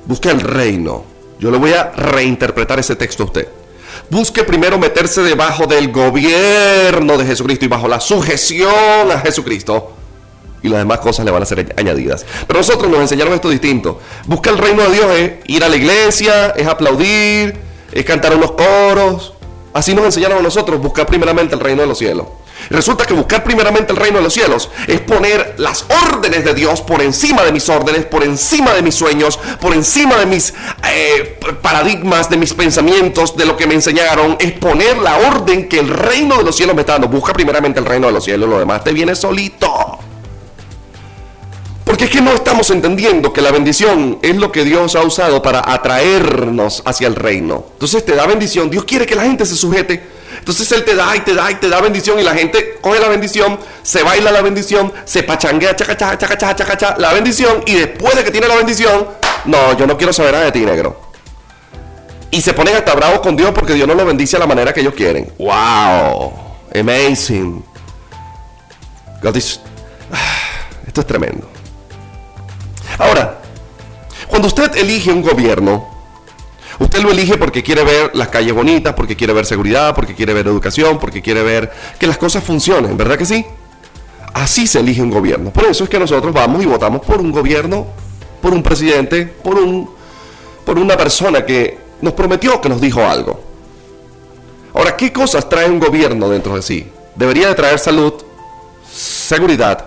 Busca 0.06 0.32
el 0.32 0.42
reino. 0.42 1.09
Yo 1.40 1.52
le 1.52 1.58
voy 1.58 1.72
a 1.72 1.92
reinterpretar 1.92 2.80
ese 2.80 2.96
texto 2.96 3.24
a 3.24 3.26
usted. 3.28 3.48
Busque 4.10 4.44
primero 4.44 4.78
meterse 4.78 5.22
debajo 5.22 5.66
del 5.68 5.92
gobierno 5.92 7.18
de 7.18 7.26
Jesucristo 7.26 7.66
y 7.66 7.68
bajo 7.68 7.88
la 7.88 8.00
sujeción 8.00 9.12
a 9.12 9.20
Jesucristo. 9.20 9.94
Y 10.62 10.68
las 10.68 10.80
demás 10.80 11.00
cosas 11.00 11.24
le 11.24 11.32
van 11.32 11.42
a 11.42 11.46
ser 11.46 11.74
añadidas. 11.78 12.26
Pero 12.46 12.60
nosotros 12.60 12.92
nos 12.92 13.00
enseñaron 13.00 13.34
esto 13.34 13.50
distinto. 13.50 14.00
Busca 14.26 14.50
el 14.50 14.58
reino 14.58 14.84
de 14.84 14.92
Dios 14.92 15.12
es 15.16 15.32
ir 15.46 15.64
a 15.64 15.70
la 15.70 15.78
iglesia, 15.78 16.50
es 16.50 16.68
aplaudir, 16.68 17.58
es 17.92 18.04
cantar 18.04 18.36
unos 18.36 18.52
coros. 18.52 19.34
Así 19.72 19.94
nos 19.94 20.04
enseñaron 20.04 20.40
a 20.40 20.42
nosotros, 20.42 20.82
buscar 20.82 21.06
primeramente 21.06 21.56
el 21.56 21.62
reino 21.62 21.82
de 21.82 21.88
los 21.88 21.98
cielos. 21.98 22.26
Resulta 22.70 23.06
que 23.06 23.14
buscar 23.14 23.44
primeramente 23.44 23.94
el 23.94 23.98
reino 23.98 24.18
de 24.18 24.24
los 24.24 24.34
cielos 24.34 24.70
es 24.86 25.00
poner 25.02 25.56
las 25.58 25.86
órdenes 26.08 26.46
de 26.46 26.54
Dios 26.54 26.82
por 26.82 27.02
encima 27.02 27.44
de 27.44 27.52
mis 27.52 27.68
órdenes, 27.68 28.06
por 28.06 28.24
encima 28.24 28.74
de 28.74 28.84
mis 28.84 28.94
sueños, 28.94 29.40
por 29.60 29.74
encima 29.74 30.18
de 30.18 30.28
mis 30.28 30.54
eh, 30.88 31.40
paradigmas, 31.62 32.30
de 32.30 32.38
mis 32.38 32.54
pensamientos, 32.54 33.36
de 33.36 33.46
lo 33.46 33.58
que 33.58 33.66
me 33.66 33.74
enseñaron. 33.74 34.38
Es 34.40 34.52
poner 34.54 34.98
la 34.98 35.18
orden 35.18 35.68
que 35.68 35.80
el 35.80 35.90
reino 35.90 36.38
de 36.38 36.44
los 36.44 36.56
cielos 36.56 36.76
me 36.76 36.82
está 36.82 36.94
dando. 36.94 37.08
Busca 37.08 37.34
primeramente 37.34 37.80
el 37.80 37.86
reino 37.86 38.08
de 38.08 38.14
los 38.14 38.24
cielos, 38.24 38.48
lo 38.48 38.60
demás 38.60 38.84
te 38.84 38.94
viene 38.94 39.16
solito. 39.16 39.98
Porque 41.84 42.04
es 42.04 42.12
que 42.12 42.22
no 42.22 42.34
estamos 42.34 42.70
entendiendo 42.70 43.34
que 43.34 43.42
la 43.42 43.52
bendición 43.52 44.20
es 44.22 44.36
lo 44.36 44.52
que 44.52 44.64
Dios 44.64 44.96
ha 44.96 45.02
usado 45.02 45.42
para 45.42 45.74
atraernos 45.74 46.84
hacia 46.86 47.08
el 47.08 47.16
reino. 47.16 47.66
Entonces 47.74 48.06
te 48.06 48.14
da 48.14 48.28
bendición. 48.28 48.70
Dios 48.70 48.84
quiere 48.86 49.08
que 49.08 49.16
la 49.16 49.24
gente 49.24 49.44
se 49.44 49.56
sujete 49.56 50.19
entonces 50.40 50.72
Él 50.72 50.84
te 50.84 50.96
da 50.96 51.16
y 51.16 51.20
te 51.20 51.34
da 51.34 51.52
y 51.52 51.56
te 51.56 51.70
da 51.70 51.80
bendición 51.82 52.20
y 52.20 52.24
la 52.24 52.34
gente 52.34 52.78
coge 52.82 53.00
la 53.00 53.08
bendición, 53.08 53.60
se 53.84 54.04
baila 54.04 54.32
la 54.32 54.42
bendición, 54.42 54.92
se 55.06 55.24
pachanguea, 55.24 55.76
chaca, 55.76 55.96
chaca, 55.96 56.18
chaca, 56.18 56.38
chaca, 56.38 56.78
chaca, 56.78 56.96
la 56.98 57.14
bendición 57.14 57.64
y 57.66 57.76
después 57.76 58.16
de 58.16 58.24
que 58.24 58.32
tiene 58.32 58.48
la 58.48 58.56
bendición, 58.56 59.08
no, 59.46 59.78
yo 59.78 59.86
no 59.86 59.98
quiero 59.98 60.12
saber 60.14 60.34
nada 60.34 60.46
de 60.46 60.52
ti, 60.52 60.66
negro. 60.66 61.10
Y 62.32 62.42
se 62.42 62.54
ponen 62.54 62.76
hasta 62.76 62.94
bravos 62.94 63.20
con 63.22 63.36
Dios 63.36 63.52
porque 63.54 63.74
Dios 63.74 63.88
no 63.88 63.96
lo 63.96 64.06
bendice 64.06 64.36
a 64.36 64.40
la 64.40 64.48
manera 64.48 64.74
que 64.74 64.82
ellos 64.82 64.94
quieren. 64.94 65.32
¡Wow! 65.40 66.34
Amazing. 66.80 67.64
Esto 70.88 71.02
es 71.02 71.08
tremendo. 71.08 71.50
Ahora, 72.98 73.40
cuando 74.28 74.48
usted 74.48 74.76
elige 74.78 75.12
un 75.12 75.22
gobierno, 75.22 75.99
usted 76.80 77.02
lo 77.02 77.12
elige 77.12 77.38
porque 77.38 77.62
quiere 77.62 77.84
ver 77.84 78.12
las 78.14 78.30
calles 78.30 78.54
bonitas, 78.54 78.94
porque 78.94 79.16
quiere 79.16 79.34
ver 79.34 79.46
seguridad, 79.46 79.94
porque 79.94 80.16
quiere 80.16 80.34
ver 80.34 80.48
educación, 80.48 81.00
porque 81.00 81.22
quiere 81.22 81.44
ver 81.44 81.72
que 82.00 82.08
las 82.08 82.18
cosas 82.18 82.44
funcionen, 82.44 82.98
¿verdad 82.98 83.18
que 83.18 83.26
sí? 83.26 83.46
Así 84.34 84.68
se 84.68 84.80
elige 84.80 85.02
un 85.02 85.10
gobierno. 85.10 85.52
Por 85.52 85.66
eso 85.66 85.84
es 85.84 85.90
que 85.90 86.00
nosotros 86.00 86.34
vamos 86.34 86.64
y 86.64 86.66
votamos 86.66 87.02
por 87.02 87.20
un 87.20 87.32
gobierno, 87.32 87.88
por 88.42 88.54
un 88.54 88.64
presidente, 88.64 89.26
por 89.26 89.56
un 89.56 89.90
por 90.66 90.78
una 90.78 90.96
persona 90.96 91.44
que 91.46 91.80
nos 92.02 92.14
prometió 92.14 92.62
que 92.62 92.70
nos 92.70 92.80
dijo 92.80 93.04
algo. 93.04 93.40
Ahora, 94.74 94.96
¿qué 94.96 95.12
cosas 95.12 95.50
trae 95.50 95.68
un 95.68 95.80
gobierno 95.80 96.30
dentro 96.30 96.56
de 96.56 96.62
sí? 96.62 96.88
Debería 97.16 97.48
de 97.48 97.56
traer 97.56 97.80
salud, 97.80 98.14
seguridad, 98.90 99.86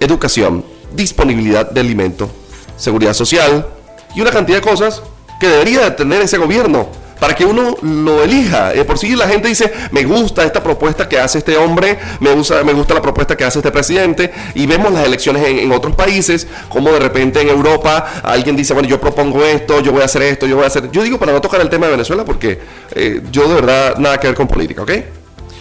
educación, 0.00 0.64
disponibilidad 0.94 1.70
de 1.70 1.80
alimento, 1.80 2.30
seguridad 2.76 3.12
social 3.12 3.66
y 4.14 4.20
una 4.20 4.30
cantidad 4.30 4.58
de 4.58 4.68
cosas 4.68 5.02
que 5.38 5.48
debería 5.48 5.80
de 5.80 5.90
tener 5.92 6.22
ese 6.22 6.38
gobierno 6.38 6.88
para 7.18 7.34
que 7.34 7.44
uno 7.44 7.76
lo 7.82 8.22
elija. 8.22 8.72
Eh, 8.74 8.84
por 8.84 8.98
si 8.98 9.14
la 9.14 9.28
gente 9.28 9.48
dice, 9.48 9.72
me 9.90 10.04
gusta 10.04 10.44
esta 10.44 10.62
propuesta 10.62 11.08
que 11.08 11.18
hace 11.18 11.38
este 11.38 11.56
hombre, 11.56 11.98
me 12.20 12.32
gusta, 12.32 12.62
me 12.64 12.72
gusta 12.72 12.94
la 12.94 13.02
propuesta 13.02 13.36
que 13.36 13.44
hace 13.44 13.58
este 13.58 13.70
presidente, 13.70 14.32
y 14.54 14.66
vemos 14.66 14.92
las 14.92 15.06
elecciones 15.06 15.44
en, 15.46 15.70
otros 15.72 15.94
países, 15.94 16.46
como 16.68 16.92
de 16.92 17.00
repente 17.00 17.40
en 17.40 17.48
Europa 17.48 18.20
alguien 18.22 18.56
dice, 18.56 18.72
bueno, 18.72 18.88
yo 18.88 19.00
propongo 19.00 19.44
esto, 19.44 19.80
yo 19.80 19.92
voy 19.92 20.02
a 20.02 20.06
hacer 20.06 20.22
esto, 20.22 20.46
yo 20.46 20.56
voy 20.56 20.64
a 20.64 20.68
hacer... 20.68 20.90
Yo 20.90 21.02
digo 21.02 21.18
para 21.18 21.32
no 21.32 21.40
tocar 21.40 21.60
el 21.60 21.68
tema 21.68 21.86
de 21.86 21.92
Venezuela, 21.92 22.24
porque 22.24 22.60
eh, 22.92 23.22
yo 23.30 23.48
de 23.48 23.54
verdad 23.54 23.96
nada 23.98 24.18
que 24.18 24.28
ver 24.28 24.36
con 24.36 24.48
política, 24.48 24.82
¿ok? 24.82 24.92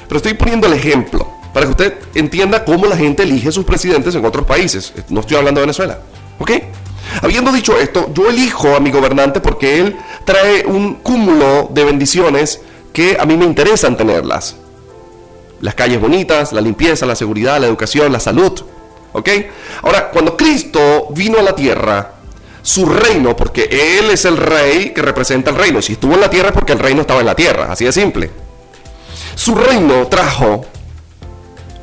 Pero 0.07 0.17
estoy 0.17 0.33
poniendo 0.35 0.67
el 0.67 0.73
ejemplo 0.73 1.27
para 1.53 1.65
que 1.65 1.71
usted 1.71 1.93
entienda 2.13 2.63
cómo 2.63 2.85
la 2.85 2.95
gente 2.95 3.23
elige 3.23 3.51
sus 3.51 3.65
presidentes 3.65 4.15
en 4.15 4.23
otros 4.23 4.45
países. 4.45 4.93
No 5.09 5.21
estoy 5.21 5.37
hablando 5.37 5.59
de 5.59 5.65
Venezuela. 5.65 5.99
¿Ok? 6.39 6.51
Habiendo 7.21 7.51
dicho 7.51 7.77
esto, 7.79 8.09
yo 8.13 8.29
elijo 8.29 8.75
a 8.75 8.79
mi 8.79 8.91
gobernante 8.91 9.39
porque 9.39 9.79
él 9.79 9.97
trae 10.25 10.65
un 10.65 10.95
cúmulo 10.95 11.69
de 11.71 11.83
bendiciones 11.83 12.61
que 12.93 13.17
a 13.19 13.25
mí 13.25 13.37
me 13.37 13.45
interesan 13.45 13.97
tenerlas. 13.97 14.55
Las 15.61 15.75
calles 15.75 15.99
bonitas, 15.99 16.53
la 16.53 16.61
limpieza, 16.61 17.05
la 17.05 17.15
seguridad, 17.15 17.59
la 17.59 17.67
educación, 17.67 18.11
la 18.11 18.19
salud. 18.19 18.53
¿Ok? 19.13 19.29
Ahora, 19.81 20.09
cuando 20.09 20.37
Cristo 20.37 21.07
vino 21.11 21.39
a 21.39 21.41
la 21.41 21.55
tierra, 21.55 22.13
su 22.61 22.85
reino, 22.85 23.35
porque 23.35 23.97
Él 23.99 24.11
es 24.11 24.25
el 24.25 24.37
rey 24.37 24.91
que 24.93 25.01
representa 25.01 25.49
el 25.51 25.55
reino. 25.55 25.81
Si 25.81 25.93
estuvo 25.93 26.13
en 26.13 26.21
la 26.21 26.29
tierra 26.29 26.49
es 26.49 26.53
porque 26.53 26.73
el 26.73 26.79
reino 26.79 27.01
estaba 27.01 27.21
en 27.21 27.25
la 27.25 27.35
tierra, 27.35 27.71
así 27.71 27.85
de 27.85 27.91
simple. 27.91 28.29
Su 29.35 29.55
reino 29.55 30.07
trajo 30.07 30.65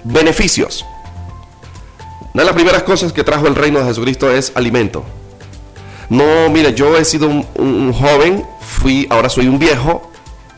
beneficios. 0.05 0.85
Una 2.35 2.42
de 2.42 2.47
las 2.47 2.55
primeras 2.55 2.83
cosas 2.83 3.12
que 3.12 3.25
trajo 3.25 3.47
el 3.47 3.55
reino 3.55 3.79
de 3.79 3.87
Jesucristo 3.87 4.31
es 4.31 4.53
alimento. 4.55 5.05
No, 6.09 6.49
mire, 6.51 6.75
yo 6.75 6.97
he 6.97 7.05
sido 7.05 7.29
un, 7.29 7.93
joven, 7.93 8.45
fui, 8.61 9.07
ahora 9.11 9.29
soy 9.29 9.49
un 9.49 9.59
viejo 9.59 10.11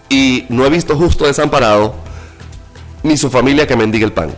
y 0.09 0.45
no 0.49 0.67
he 0.67 0.71
visto 0.71 0.97
justo 0.97 1.27
desamparado 1.27 1.95
ni 3.03 3.17
su 3.17 3.31
familia 3.31 3.67
que 3.67 3.77
mendigue 3.77 4.05
el 4.05 4.13
pan. 4.13 4.35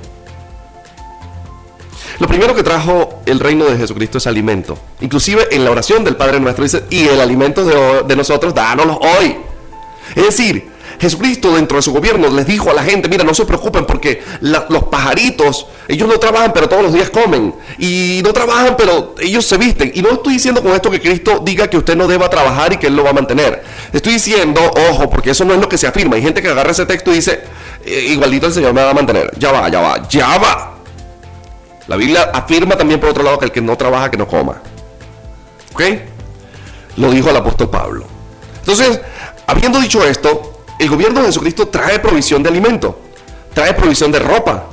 Lo 2.18 2.26
primero 2.26 2.54
que 2.54 2.62
trajo 2.62 3.20
el 3.26 3.38
reino 3.38 3.64
de 3.64 3.76
Jesucristo 3.76 4.18
es 4.18 4.26
alimento. 4.26 4.76
Inclusive 5.00 5.48
en 5.52 5.64
la 5.64 5.70
oración 5.70 6.04
del 6.04 6.16
Padre 6.16 6.40
nuestro 6.40 6.64
dice, 6.64 6.84
y 6.90 7.06
el 7.06 7.20
alimento 7.20 7.64
de, 7.64 8.02
de 8.02 8.16
nosotros, 8.16 8.54
dánoslo 8.54 8.98
hoy. 8.98 9.36
Es 10.16 10.24
decir, 10.24 10.68
Jesucristo 11.00 11.54
dentro 11.54 11.76
de 11.76 11.82
su 11.82 11.92
gobierno 11.92 12.28
les 12.28 12.46
dijo 12.46 12.70
a 12.70 12.74
la 12.74 12.82
gente, 12.82 13.08
mira, 13.08 13.24
no 13.24 13.34
se 13.34 13.44
preocupen 13.44 13.86
porque 13.86 14.22
los 14.40 14.84
pajaritos, 14.84 15.66
ellos 15.86 16.08
no 16.08 16.18
trabajan 16.18 16.52
pero 16.52 16.68
todos 16.68 16.82
los 16.82 16.92
días 16.92 17.10
comen. 17.10 17.54
Y 17.78 18.20
no 18.24 18.32
trabajan 18.32 18.76
pero 18.76 19.14
ellos 19.20 19.46
se 19.46 19.56
visten. 19.56 19.92
Y 19.94 20.02
no 20.02 20.10
estoy 20.10 20.34
diciendo 20.34 20.62
con 20.62 20.72
esto 20.72 20.90
que 20.90 21.00
Cristo 21.00 21.40
diga 21.44 21.68
que 21.68 21.76
usted 21.76 21.96
no 21.96 22.08
deba 22.08 22.28
trabajar 22.28 22.72
y 22.72 22.78
que 22.78 22.88
Él 22.88 22.96
lo 22.96 23.04
va 23.04 23.10
a 23.10 23.12
mantener. 23.12 23.62
Estoy 23.92 24.14
diciendo, 24.14 24.60
ojo, 24.90 25.08
porque 25.08 25.30
eso 25.30 25.44
no 25.44 25.54
es 25.54 25.60
lo 25.60 25.68
que 25.68 25.78
se 25.78 25.86
afirma. 25.86 26.16
Hay 26.16 26.22
gente 26.22 26.42
que 26.42 26.48
agarra 26.48 26.72
ese 26.72 26.86
texto 26.86 27.12
y 27.12 27.16
dice, 27.16 27.40
eh, 27.84 28.06
igualito 28.10 28.46
el 28.46 28.52
Señor 28.52 28.72
me 28.72 28.82
va 28.82 28.90
a 28.90 28.94
mantener. 28.94 29.30
Ya 29.38 29.52
va, 29.52 29.68
ya 29.68 29.80
va, 29.80 30.08
ya 30.08 30.38
va. 30.38 30.74
La 31.86 31.96
Biblia 31.96 32.30
afirma 32.34 32.76
también 32.76 33.00
por 33.00 33.10
otro 33.10 33.22
lado 33.22 33.38
que 33.38 33.46
el 33.46 33.52
que 33.52 33.62
no 33.62 33.76
trabaja, 33.76 34.10
que 34.10 34.16
no 34.16 34.26
coma. 34.26 34.60
¿Ok? 35.72 35.82
Lo 36.96 37.10
dijo 37.10 37.30
el 37.30 37.36
apóstol 37.36 37.70
Pablo. 37.70 38.04
Entonces, 38.58 39.00
habiendo 39.46 39.80
dicho 39.80 40.04
esto, 40.04 40.57
el 40.78 40.88
gobierno 40.88 41.20
de 41.20 41.26
Jesucristo 41.26 41.68
trae 41.68 41.98
provisión 41.98 42.42
de 42.42 42.48
alimento, 42.48 42.98
trae 43.54 43.74
provisión 43.74 44.12
de 44.12 44.18
ropa. 44.18 44.66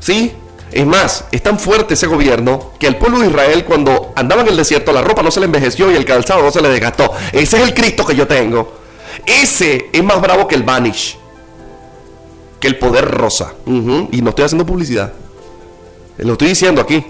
¿Sí? 0.00 0.32
Es 0.70 0.86
más, 0.86 1.24
es 1.32 1.42
tan 1.42 1.58
fuerte 1.58 1.94
ese 1.94 2.06
gobierno 2.06 2.72
que 2.78 2.86
al 2.86 2.96
pueblo 2.96 3.20
de 3.20 3.28
Israel 3.28 3.64
cuando 3.64 4.12
andaba 4.16 4.42
en 4.42 4.48
el 4.48 4.56
desierto 4.56 4.92
la 4.92 5.00
ropa 5.00 5.22
no 5.22 5.30
se 5.30 5.40
le 5.40 5.46
envejeció 5.46 5.90
y 5.90 5.96
el 5.96 6.04
calzado 6.04 6.42
no 6.42 6.50
se 6.50 6.60
le 6.60 6.68
desgastó. 6.68 7.10
Ese 7.32 7.56
es 7.56 7.62
el 7.62 7.74
Cristo 7.74 8.04
que 8.04 8.14
yo 8.14 8.26
tengo. 8.26 8.74
Ese 9.24 9.88
es 9.92 10.04
más 10.04 10.20
bravo 10.20 10.46
que 10.46 10.54
el 10.54 10.62
Vanish, 10.62 11.18
que 12.60 12.68
el 12.68 12.78
poder 12.78 13.10
rosa. 13.10 13.54
Y 13.66 14.20
no 14.22 14.30
estoy 14.30 14.44
haciendo 14.44 14.66
publicidad. 14.66 15.12
Lo 16.18 16.32
estoy 16.32 16.48
diciendo 16.48 16.80
aquí. 16.80 17.04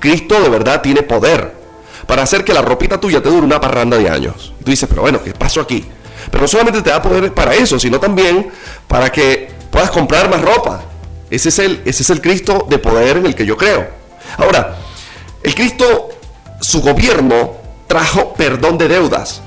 Cristo 0.00 0.40
de 0.40 0.48
verdad 0.48 0.82
tiene 0.82 1.02
poder 1.02 1.54
para 2.06 2.22
hacer 2.22 2.44
que 2.44 2.52
la 2.52 2.62
ropita 2.62 3.00
tuya 3.00 3.22
te 3.22 3.30
dure 3.30 3.46
una 3.46 3.60
parranda 3.60 3.96
de 3.96 4.08
años. 4.10 4.52
Tú 4.62 4.70
dices, 4.70 4.88
pero 4.88 5.02
bueno, 5.02 5.22
¿qué 5.22 5.32
pasó 5.32 5.60
aquí? 5.60 5.84
Pero 6.34 6.42
no 6.42 6.48
solamente 6.48 6.82
te 6.82 6.90
da 6.90 7.00
poder 7.00 7.32
para 7.32 7.54
eso, 7.54 7.78
sino 7.78 8.00
también 8.00 8.50
para 8.88 9.12
que 9.12 9.52
puedas 9.70 9.88
comprar 9.92 10.28
más 10.28 10.42
ropa. 10.42 10.82
Ese 11.30 11.50
es 11.50 11.60
el, 11.60 11.80
ese 11.84 12.02
es 12.02 12.10
el 12.10 12.20
Cristo 12.20 12.66
de 12.68 12.78
poder 12.78 13.18
en 13.18 13.26
el 13.26 13.36
que 13.36 13.46
yo 13.46 13.56
creo. 13.56 13.86
Ahora, 14.36 14.74
el 15.44 15.54
Cristo, 15.54 16.08
su 16.60 16.82
gobierno, 16.82 17.52
trajo 17.86 18.34
perdón 18.34 18.78
de 18.78 18.88
deudas. 18.88 19.42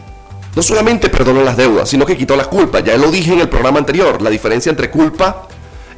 No 0.55 0.63
solamente 0.63 1.09
perdonó 1.09 1.43
las 1.43 1.57
deudas, 1.57 1.89
sino 1.89 2.05
que 2.05 2.15
quitó 2.15 2.37
las 2.37 2.47
culpas. 2.47 2.85
Ya 2.85 2.95
lo 2.95 3.11
dije 3.11 3.33
en 3.33 3.41
el 3.41 3.49
programa 3.49 3.79
anterior, 3.79 4.21
la 4.21 4.29
diferencia 4.29 4.69
entre 4.69 4.89
culpa 4.89 5.45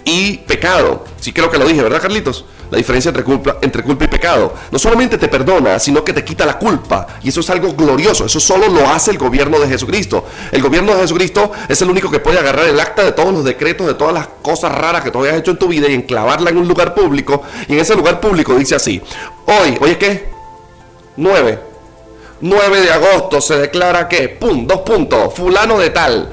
y 0.04 0.38
pecado. 0.38 1.06
Sí 1.30 1.34
creo 1.34 1.52
que 1.52 1.60
lo 1.60 1.68
dije, 1.68 1.84
¿verdad, 1.84 2.02
Carlitos? 2.02 2.44
La 2.72 2.80
diferencia 2.80 3.10
entre 3.10 3.24
culpa, 3.24 3.58
entre 3.62 3.84
culpa 3.84 4.06
y 4.06 4.08
pecado. 4.08 4.52
No 4.72 4.80
solamente 4.80 5.16
te 5.16 5.28
perdona, 5.28 5.78
sino 5.78 6.04
que 6.04 6.12
te 6.12 6.24
quita 6.24 6.44
la 6.44 6.58
culpa. 6.58 7.06
Y 7.22 7.30
eso 7.30 7.42
es 7.42 7.50
algo 7.52 7.74
glorioso. 7.74 8.26
Eso 8.26 8.40
solo 8.40 8.68
lo 8.68 8.90
hace 8.90 9.12
el 9.12 9.20
gobierno 9.20 9.60
de 9.60 9.68
Jesucristo. 9.68 10.26
El 10.52 10.64
gobierno 10.64 10.96
de 10.96 11.02
Jesucristo 11.02 11.52
es 11.68 11.80
el 11.84 11.90
único 11.92 12.10
que 12.10 12.18
puede 12.18 12.40
agarrar 12.40 12.66
el 12.66 12.80
acta 12.80 13.04
de 13.04 13.12
todos 13.12 13.32
los 13.32 13.44
decretos, 13.44 13.86
de 13.86 13.94
todas 13.94 14.12
las 14.12 14.28
cosas 14.42 14.72
raras 14.72 15.04
que 15.04 15.12
tú 15.12 15.24
hayas 15.24 15.38
hecho 15.38 15.52
en 15.52 15.60
tu 15.60 15.68
vida 15.68 15.88
y 15.88 15.94
enclavarla 15.94 16.50
en 16.50 16.58
un 16.58 16.68
lugar 16.68 16.96
público. 16.96 17.44
Y 17.68 17.74
en 17.74 17.80
ese 17.80 17.94
lugar 17.94 18.20
público 18.20 18.56
dice 18.56 18.74
así. 18.74 19.00
Hoy, 19.46 19.78
oye, 19.82 20.00
¿qué? 20.00 20.32
9. 21.16 21.60
9 22.42 22.82
de 22.82 22.92
agosto 22.92 23.40
se 23.40 23.56
declara 23.56 24.08
que, 24.08 24.30
pum, 24.30 24.66
dos 24.66 24.80
puntos, 24.80 25.32
fulano 25.36 25.78
de 25.78 25.92
tal 25.92 26.30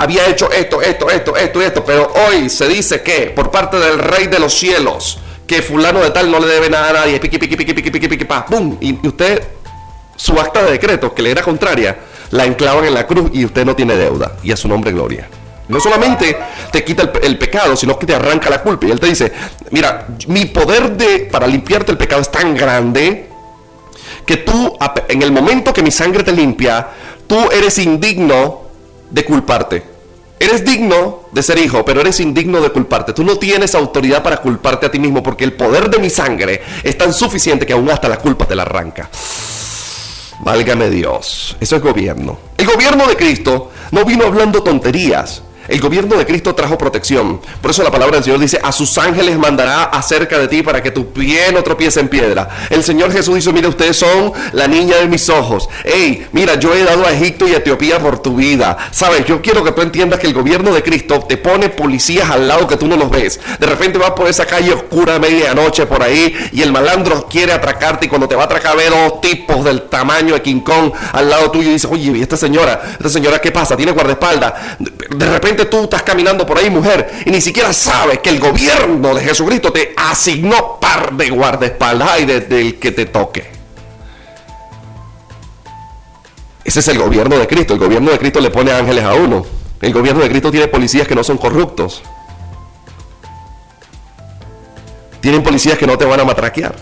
había 0.00 0.26
hecho 0.28 0.50
esto, 0.50 0.80
esto, 0.80 1.10
esto, 1.10 1.36
esto 1.36 1.60
y 1.60 1.64
esto, 1.64 1.84
pero 1.84 2.10
hoy 2.26 2.48
se 2.48 2.66
dice 2.66 3.02
que 3.02 3.32
por 3.36 3.50
parte 3.50 3.78
del 3.78 3.98
rey 3.98 4.28
de 4.28 4.38
los 4.38 4.54
cielos, 4.54 5.18
que 5.46 5.60
fulano 5.60 6.00
de 6.00 6.10
tal 6.10 6.30
no 6.30 6.40
le 6.40 6.46
debe 6.46 6.70
nada 6.70 6.88
a 6.88 6.92
nadie, 6.94 7.20
piqui, 7.20 7.36
piqui, 7.36 7.54
piqui, 7.54 7.74
piqui, 7.74 7.90
piqui, 7.90 8.08
piqui, 8.08 8.24
pa, 8.24 8.46
¡pum! 8.46 8.78
Y, 8.80 9.06
usted, 9.06 9.46
su 10.16 10.40
acta 10.40 10.62
de 10.62 10.72
decreto, 10.72 11.14
que 11.14 11.20
le 11.20 11.32
era 11.32 11.42
contraria, 11.42 11.98
la 12.30 12.46
enclavan 12.46 12.86
en 12.86 12.94
la 12.94 13.06
cruz 13.06 13.30
y 13.34 13.44
usted 13.44 13.66
no 13.66 13.76
tiene 13.76 13.94
deuda, 13.94 14.36
y 14.42 14.52
a 14.52 14.56
su 14.56 14.68
nombre 14.68 14.90
gloria. 14.90 15.28
No 15.68 15.78
solamente 15.78 16.34
te 16.72 16.82
quita 16.82 17.02
el, 17.02 17.10
el, 17.22 17.38
pecado, 17.38 17.76
sino 17.76 17.98
que 17.98 18.06
te 18.06 18.14
arranca 18.14 18.48
la 18.48 18.62
culpa. 18.62 18.86
Y 18.86 18.92
él 18.92 18.98
te 18.98 19.06
dice, 19.06 19.30
mira, 19.70 20.06
mi 20.28 20.46
poder 20.46 20.96
de, 20.96 21.28
para 21.30 21.46
limpiarte 21.46 21.92
el 21.92 21.98
pecado 21.98 22.22
es 22.22 22.30
tan 22.30 22.54
grande 22.56 23.28
que 24.24 24.38
tú, 24.38 24.78
en 25.08 25.20
el 25.20 25.30
momento 25.30 25.74
que 25.74 25.82
mi 25.82 25.90
sangre 25.90 26.24
te 26.24 26.32
limpia, 26.32 26.88
tú 27.26 27.50
eres 27.52 27.78
indigno 27.78 28.62
de 29.10 29.24
culparte. 29.24 29.89
Eres 30.42 30.64
digno 30.64 31.24
de 31.32 31.42
ser 31.42 31.58
hijo, 31.58 31.84
pero 31.84 32.00
eres 32.00 32.18
indigno 32.18 32.62
de 32.62 32.70
culparte. 32.70 33.12
Tú 33.12 33.22
no 33.22 33.36
tienes 33.36 33.74
autoridad 33.74 34.22
para 34.22 34.38
culparte 34.38 34.86
a 34.86 34.90
ti 34.90 34.98
mismo 34.98 35.22
porque 35.22 35.44
el 35.44 35.52
poder 35.52 35.90
de 35.90 35.98
mi 35.98 36.08
sangre 36.08 36.62
es 36.82 36.96
tan 36.96 37.12
suficiente 37.12 37.66
que 37.66 37.74
aún 37.74 37.90
hasta 37.90 38.08
la 38.08 38.16
culpa 38.16 38.46
te 38.46 38.56
la 38.56 38.62
arranca. 38.62 39.10
Válgame 40.40 40.88
Dios. 40.88 41.58
Eso 41.60 41.76
es 41.76 41.82
gobierno. 41.82 42.38
El 42.56 42.66
gobierno 42.66 43.06
de 43.06 43.16
Cristo 43.16 43.70
no 43.90 44.06
vino 44.06 44.24
hablando 44.24 44.62
tonterías. 44.62 45.42
El 45.68 45.80
gobierno 45.80 46.16
de 46.16 46.26
Cristo 46.26 46.54
trajo 46.54 46.76
protección. 46.78 47.40
Por 47.60 47.70
eso 47.70 47.82
la 47.82 47.90
palabra 47.90 48.16
del 48.16 48.24
Señor 48.24 48.40
dice, 48.40 48.58
a 48.62 48.72
sus 48.72 48.96
ángeles 48.98 49.38
mandará 49.38 49.84
acerca 49.84 50.38
de 50.38 50.48
ti 50.48 50.62
para 50.62 50.82
que 50.82 50.90
tu 50.90 51.12
pie 51.12 51.52
no 51.52 51.62
tropiece 51.62 52.00
en 52.00 52.08
piedra. 52.08 52.48
El 52.70 52.82
Señor 52.82 53.12
Jesús 53.12 53.36
dice, 53.36 53.52
mira, 53.52 53.68
ustedes 53.68 53.96
son 53.96 54.32
la 54.52 54.66
niña 54.66 54.96
de 54.96 55.06
mis 55.06 55.28
ojos. 55.28 55.68
Hey, 55.84 56.26
mira, 56.32 56.56
yo 56.56 56.74
he 56.74 56.82
dado 56.82 57.06
a 57.06 57.12
Egipto 57.12 57.46
y 57.46 57.54
a 57.54 57.58
Etiopía 57.58 57.98
por 58.00 58.20
tu 58.20 58.36
vida. 58.36 58.76
Sabes, 58.90 59.24
yo 59.26 59.40
quiero 59.42 59.62
que 59.62 59.72
tú 59.72 59.82
entiendas 59.82 60.18
que 60.18 60.26
el 60.26 60.34
gobierno 60.34 60.72
de 60.74 60.82
Cristo 60.82 61.20
te 61.28 61.36
pone 61.36 61.68
policías 61.68 62.30
al 62.30 62.48
lado 62.48 62.66
que 62.66 62.76
tú 62.76 62.88
no 62.88 62.96
los 62.96 63.10
ves. 63.10 63.40
De 63.58 63.66
repente 63.66 63.98
vas 63.98 64.12
por 64.12 64.28
esa 64.28 64.46
calle 64.46 64.72
oscura 64.72 65.16
a 65.16 65.18
medianoche 65.18 65.86
por 65.86 66.02
ahí 66.02 66.34
y 66.52 66.62
el 66.62 66.72
malandro 66.72 67.26
quiere 67.28 67.52
atracarte 67.52 68.06
y 68.06 68.08
cuando 68.08 68.28
te 68.28 68.34
va 68.34 68.42
a 68.42 68.46
atracar 68.46 68.76
ve 68.76 68.88
dos 68.88 69.20
tipos 69.20 69.64
del 69.64 69.82
tamaño 69.82 70.34
de 70.34 70.42
King 70.42 70.60
Kong 70.60 70.92
al 71.12 71.30
lado 71.30 71.50
tuyo 71.50 71.68
y 71.70 71.74
dice, 71.74 71.86
oye, 71.90 72.12
¿y 72.16 72.22
esta 72.22 72.36
señora? 72.36 72.82
¿Esta 72.92 73.08
señora 73.08 73.40
qué 73.40 73.52
pasa? 73.52 73.76
¿Tiene 73.76 73.92
guardaespaldas? 73.92 74.54
De 74.78 75.26
repente 75.26 75.49
tú 75.54 75.84
estás 75.84 76.02
caminando 76.02 76.46
por 76.46 76.58
ahí, 76.58 76.70
mujer, 76.70 77.22
y 77.24 77.30
ni 77.30 77.40
siquiera 77.40 77.72
sabes 77.72 78.18
que 78.20 78.30
el 78.30 78.40
gobierno 78.40 79.14
de 79.14 79.22
Jesucristo 79.22 79.72
te 79.72 79.94
asignó 79.96 80.78
par 80.80 81.12
de 81.12 81.30
guardaespaldas 81.30 82.20
y 82.20 82.24
desde 82.24 82.60
el 82.60 82.78
que 82.78 82.92
te 82.92 83.06
toque. 83.06 83.50
Ese 86.64 86.80
es 86.80 86.88
el 86.88 86.98
gobierno 86.98 87.36
de 87.38 87.46
Cristo. 87.46 87.74
El 87.74 87.80
gobierno 87.80 88.10
de 88.10 88.18
Cristo 88.18 88.40
le 88.40 88.50
pone 88.50 88.70
ángeles 88.70 89.04
a 89.04 89.14
uno. 89.14 89.44
El 89.80 89.92
gobierno 89.92 90.22
de 90.22 90.28
Cristo 90.28 90.50
tiene 90.50 90.68
policías 90.68 91.08
que 91.08 91.14
no 91.14 91.24
son 91.24 91.38
corruptos. 91.38 92.02
Tienen 95.20 95.42
policías 95.42 95.78
que 95.78 95.86
no 95.86 95.98
te 95.98 96.04
van 96.04 96.20
a 96.20 96.24
matraquear. 96.24 96.76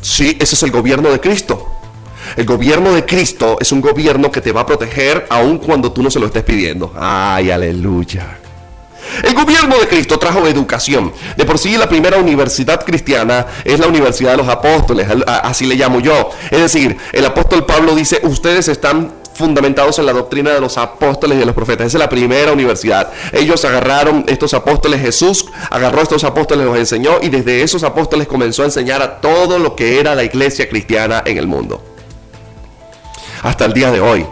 Sí, 0.00 0.36
ese 0.40 0.54
es 0.54 0.62
el 0.62 0.70
gobierno 0.70 1.10
de 1.10 1.20
Cristo. 1.20 1.77
El 2.36 2.46
gobierno 2.46 2.92
de 2.92 3.04
Cristo 3.04 3.56
es 3.60 3.72
un 3.72 3.80
gobierno 3.80 4.30
que 4.30 4.40
te 4.40 4.52
va 4.52 4.62
a 4.62 4.66
proteger 4.66 5.26
aun 5.28 5.58
cuando 5.58 5.92
tú 5.92 6.02
no 6.02 6.10
se 6.10 6.18
lo 6.18 6.26
estés 6.26 6.44
pidiendo. 6.44 6.92
Ay, 6.96 7.50
aleluya. 7.50 8.38
El 9.22 9.34
gobierno 9.34 9.78
de 9.78 9.88
Cristo 9.88 10.18
trajo 10.18 10.46
educación. 10.46 11.12
De 11.36 11.44
por 11.44 11.58
sí 11.58 11.76
la 11.76 11.88
primera 11.88 12.18
universidad 12.18 12.84
cristiana 12.84 13.46
es 13.64 13.78
la 13.78 13.86
Universidad 13.86 14.32
de 14.32 14.36
los 14.38 14.48
Apóstoles, 14.48 15.08
así 15.26 15.66
le 15.66 15.74
llamo 15.74 16.00
yo. 16.00 16.30
Es 16.50 16.60
decir, 16.60 16.96
el 17.12 17.24
apóstol 17.24 17.64
Pablo 17.64 17.94
dice, 17.94 18.20
ustedes 18.22 18.68
están 18.68 19.12
fundamentados 19.34 19.98
en 20.00 20.06
la 20.06 20.12
doctrina 20.12 20.50
de 20.50 20.60
los 20.60 20.76
apóstoles 20.78 21.36
y 21.36 21.40
de 21.40 21.46
los 21.46 21.54
profetas. 21.54 21.86
Esa 21.86 21.98
es 21.98 22.00
la 22.00 22.08
primera 22.08 22.52
universidad. 22.52 23.12
Ellos 23.32 23.64
agarraron 23.64 24.24
estos 24.26 24.52
apóstoles, 24.52 25.00
Jesús 25.00 25.46
agarró 25.70 26.02
estos 26.02 26.24
apóstoles, 26.24 26.66
los 26.66 26.76
enseñó 26.76 27.18
y 27.22 27.28
desde 27.28 27.62
esos 27.62 27.84
apóstoles 27.84 28.26
comenzó 28.26 28.62
a 28.62 28.66
enseñar 28.66 29.00
a 29.00 29.20
todo 29.20 29.58
lo 29.58 29.76
que 29.76 30.00
era 30.00 30.14
la 30.16 30.24
iglesia 30.24 30.68
cristiana 30.68 31.22
en 31.24 31.38
el 31.38 31.46
mundo. 31.46 31.87
Hasta 33.42 33.64
el 33.64 33.72
día 33.72 33.90
de 33.90 34.00
hoy. 34.00 34.26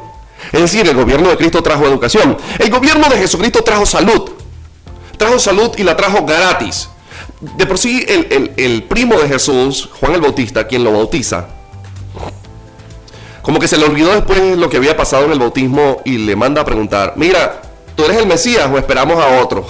Es 0.53 0.61
decir, 0.61 0.87
el 0.89 0.95
gobierno 0.95 1.29
de 1.29 1.37
Cristo 1.37 1.63
trajo 1.63 1.87
educación. 1.87 2.37
El 2.59 2.71
gobierno 2.71 3.09
de 3.09 3.17
Jesucristo 3.19 3.63
trajo 3.63 3.87
salud. 3.87 4.31
Trajo 5.17 5.39
salud 5.39 5.73
y 5.77 5.83
la 5.83 5.97
trajo 5.97 6.25
gratis. 6.25 6.89
De 7.41 7.67
por 7.67 7.79
sí, 7.79 8.05
el, 8.09 8.85
primo 8.85 9.19
de 9.19 9.29
Jesús, 9.29 9.89
Juan 10.01 10.15
el 10.15 10.21
Bautista, 10.21 10.67
quien 10.67 10.85
lo 10.85 10.93
bautiza, 10.93 11.49
como 13.43 13.59
que 13.59 13.69
se 13.69 13.77
le 13.77 13.85
olvidó 13.85 14.13
después 14.13 14.57
lo 14.57 14.71
que 14.71 14.79
había 14.79 14.97
pasado 14.97 15.27
en 15.27 15.33
el 15.33 15.39
bautismo 15.39 16.01
y 16.05 16.19
le 16.19 16.35
manda 16.35 16.63
a 16.63 16.65
preguntar, 16.65 17.13
mira, 17.17 17.61
¿tú 17.95 18.05
eres 18.05 18.19
el 18.19 18.27
Mesías 18.27 18.69
o 18.73 18.79
esperamos 18.79 19.23
a 19.23 19.41
otro? 19.41 19.67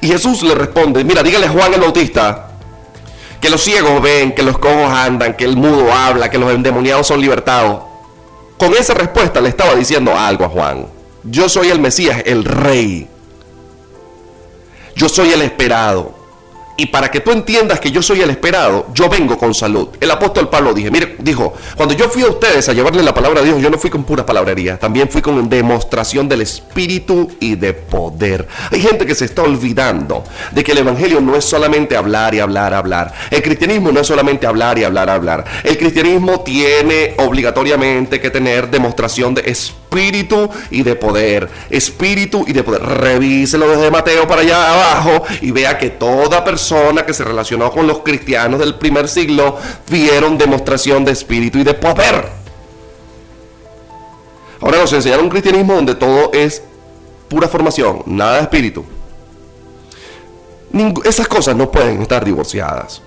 Y 0.00 0.08
Jesús 0.08 0.42
le 0.42 0.54
responde, 0.54 1.04
mira, 1.04 1.22
dígale 1.22 1.48
Juan 1.48 1.72
el 1.72 1.80
Bautista 1.80 2.47
que 3.40 3.50
los 3.50 3.62
ciegos 3.62 4.02
ven, 4.02 4.34
que 4.34 4.42
los 4.42 4.58
cojos 4.58 4.90
andan, 4.90 5.34
que 5.34 5.44
el 5.44 5.56
mudo 5.56 5.92
habla, 5.92 6.30
que 6.30 6.38
los 6.38 6.52
endemoniados 6.52 7.06
son 7.06 7.20
libertados. 7.20 7.82
Con 8.58 8.74
esa 8.74 8.94
respuesta 8.94 9.40
le 9.40 9.48
estaba 9.48 9.74
diciendo 9.74 10.16
algo 10.16 10.44
a 10.44 10.48
Juan. 10.48 10.86
Yo 11.22 11.48
soy 11.48 11.68
el 11.68 11.80
Mesías, 11.80 12.22
el 12.26 12.44
rey. 12.44 13.08
Yo 14.96 15.08
soy 15.08 15.32
el 15.32 15.42
esperado. 15.42 16.17
Y 16.80 16.86
para 16.86 17.10
que 17.10 17.18
tú 17.18 17.32
entiendas 17.32 17.80
que 17.80 17.90
yo 17.90 18.00
soy 18.02 18.20
el 18.20 18.30
esperado, 18.30 18.86
yo 18.94 19.08
vengo 19.08 19.36
con 19.36 19.52
salud. 19.52 19.88
El 19.98 20.12
apóstol 20.12 20.48
Pablo 20.48 20.72
dije, 20.72 20.92
mire, 20.92 21.16
dijo, 21.18 21.52
cuando 21.76 21.92
yo 21.92 22.08
fui 22.08 22.22
a 22.22 22.28
ustedes 22.28 22.68
a 22.68 22.72
llevarle 22.72 23.02
la 23.02 23.12
palabra 23.12 23.40
de 23.40 23.48
Dios, 23.48 23.60
yo 23.60 23.68
no 23.68 23.78
fui 23.78 23.90
con 23.90 24.04
pura 24.04 24.24
palabrería, 24.24 24.78
también 24.78 25.08
fui 25.08 25.20
con 25.20 25.48
demostración 25.48 26.28
del 26.28 26.42
espíritu 26.42 27.32
y 27.40 27.56
de 27.56 27.72
poder. 27.72 28.46
Hay 28.70 28.80
gente 28.80 29.06
que 29.06 29.16
se 29.16 29.24
está 29.24 29.42
olvidando 29.42 30.22
de 30.52 30.62
que 30.62 30.70
el 30.70 30.78
evangelio 30.78 31.20
no 31.20 31.34
es 31.34 31.44
solamente 31.44 31.96
hablar 31.96 32.36
y 32.36 32.38
hablar, 32.38 32.72
hablar. 32.72 33.12
El 33.32 33.42
cristianismo 33.42 33.90
no 33.90 33.98
es 33.98 34.06
solamente 34.06 34.46
hablar 34.46 34.78
y 34.78 34.84
hablar, 34.84 35.10
hablar. 35.10 35.44
El 35.64 35.76
cristianismo 35.78 36.42
tiene 36.42 37.14
obligatoriamente 37.18 38.20
que 38.20 38.30
tener 38.30 38.70
demostración 38.70 39.34
de 39.34 39.40
espíritu 39.40 39.87
y 40.70 40.82
de 40.82 40.94
poder. 40.94 41.48
Espíritu 41.70 42.44
y 42.46 42.52
de 42.52 42.62
poder. 42.62 42.82
Revíselo 42.82 43.68
desde 43.68 43.90
Mateo 43.90 44.26
para 44.26 44.42
allá 44.42 44.74
abajo 44.74 45.24
y 45.40 45.50
vea 45.50 45.78
que 45.78 45.90
toda 45.90 46.44
persona 46.44 47.04
que 47.04 47.14
se 47.14 47.24
relacionó 47.24 47.70
con 47.72 47.86
los 47.86 48.00
cristianos 48.00 48.60
del 48.60 48.76
primer 48.76 49.08
siglo 49.08 49.56
vieron 49.90 50.38
demostración 50.38 51.04
de 51.04 51.12
espíritu 51.12 51.58
y 51.58 51.64
de 51.64 51.74
poder. 51.74 52.28
Ahora 54.60 54.78
nos 54.78 54.92
enseñaron 54.92 55.26
un 55.26 55.30
cristianismo 55.30 55.74
donde 55.74 55.94
todo 55.94 56.30
es 56.32 56.62
pura 57.28 57.48
formación, 57.48 58.02
nada 58.06 58.36
de 58.36 58.42
espíritu. 58.42 58.84
esas 61.04 61.28
cosas 61.28 61.56
no 61.56 61.70
pueden 61.70 62.02
estar 62.02 62.24
divorciadas. 62.24 63.02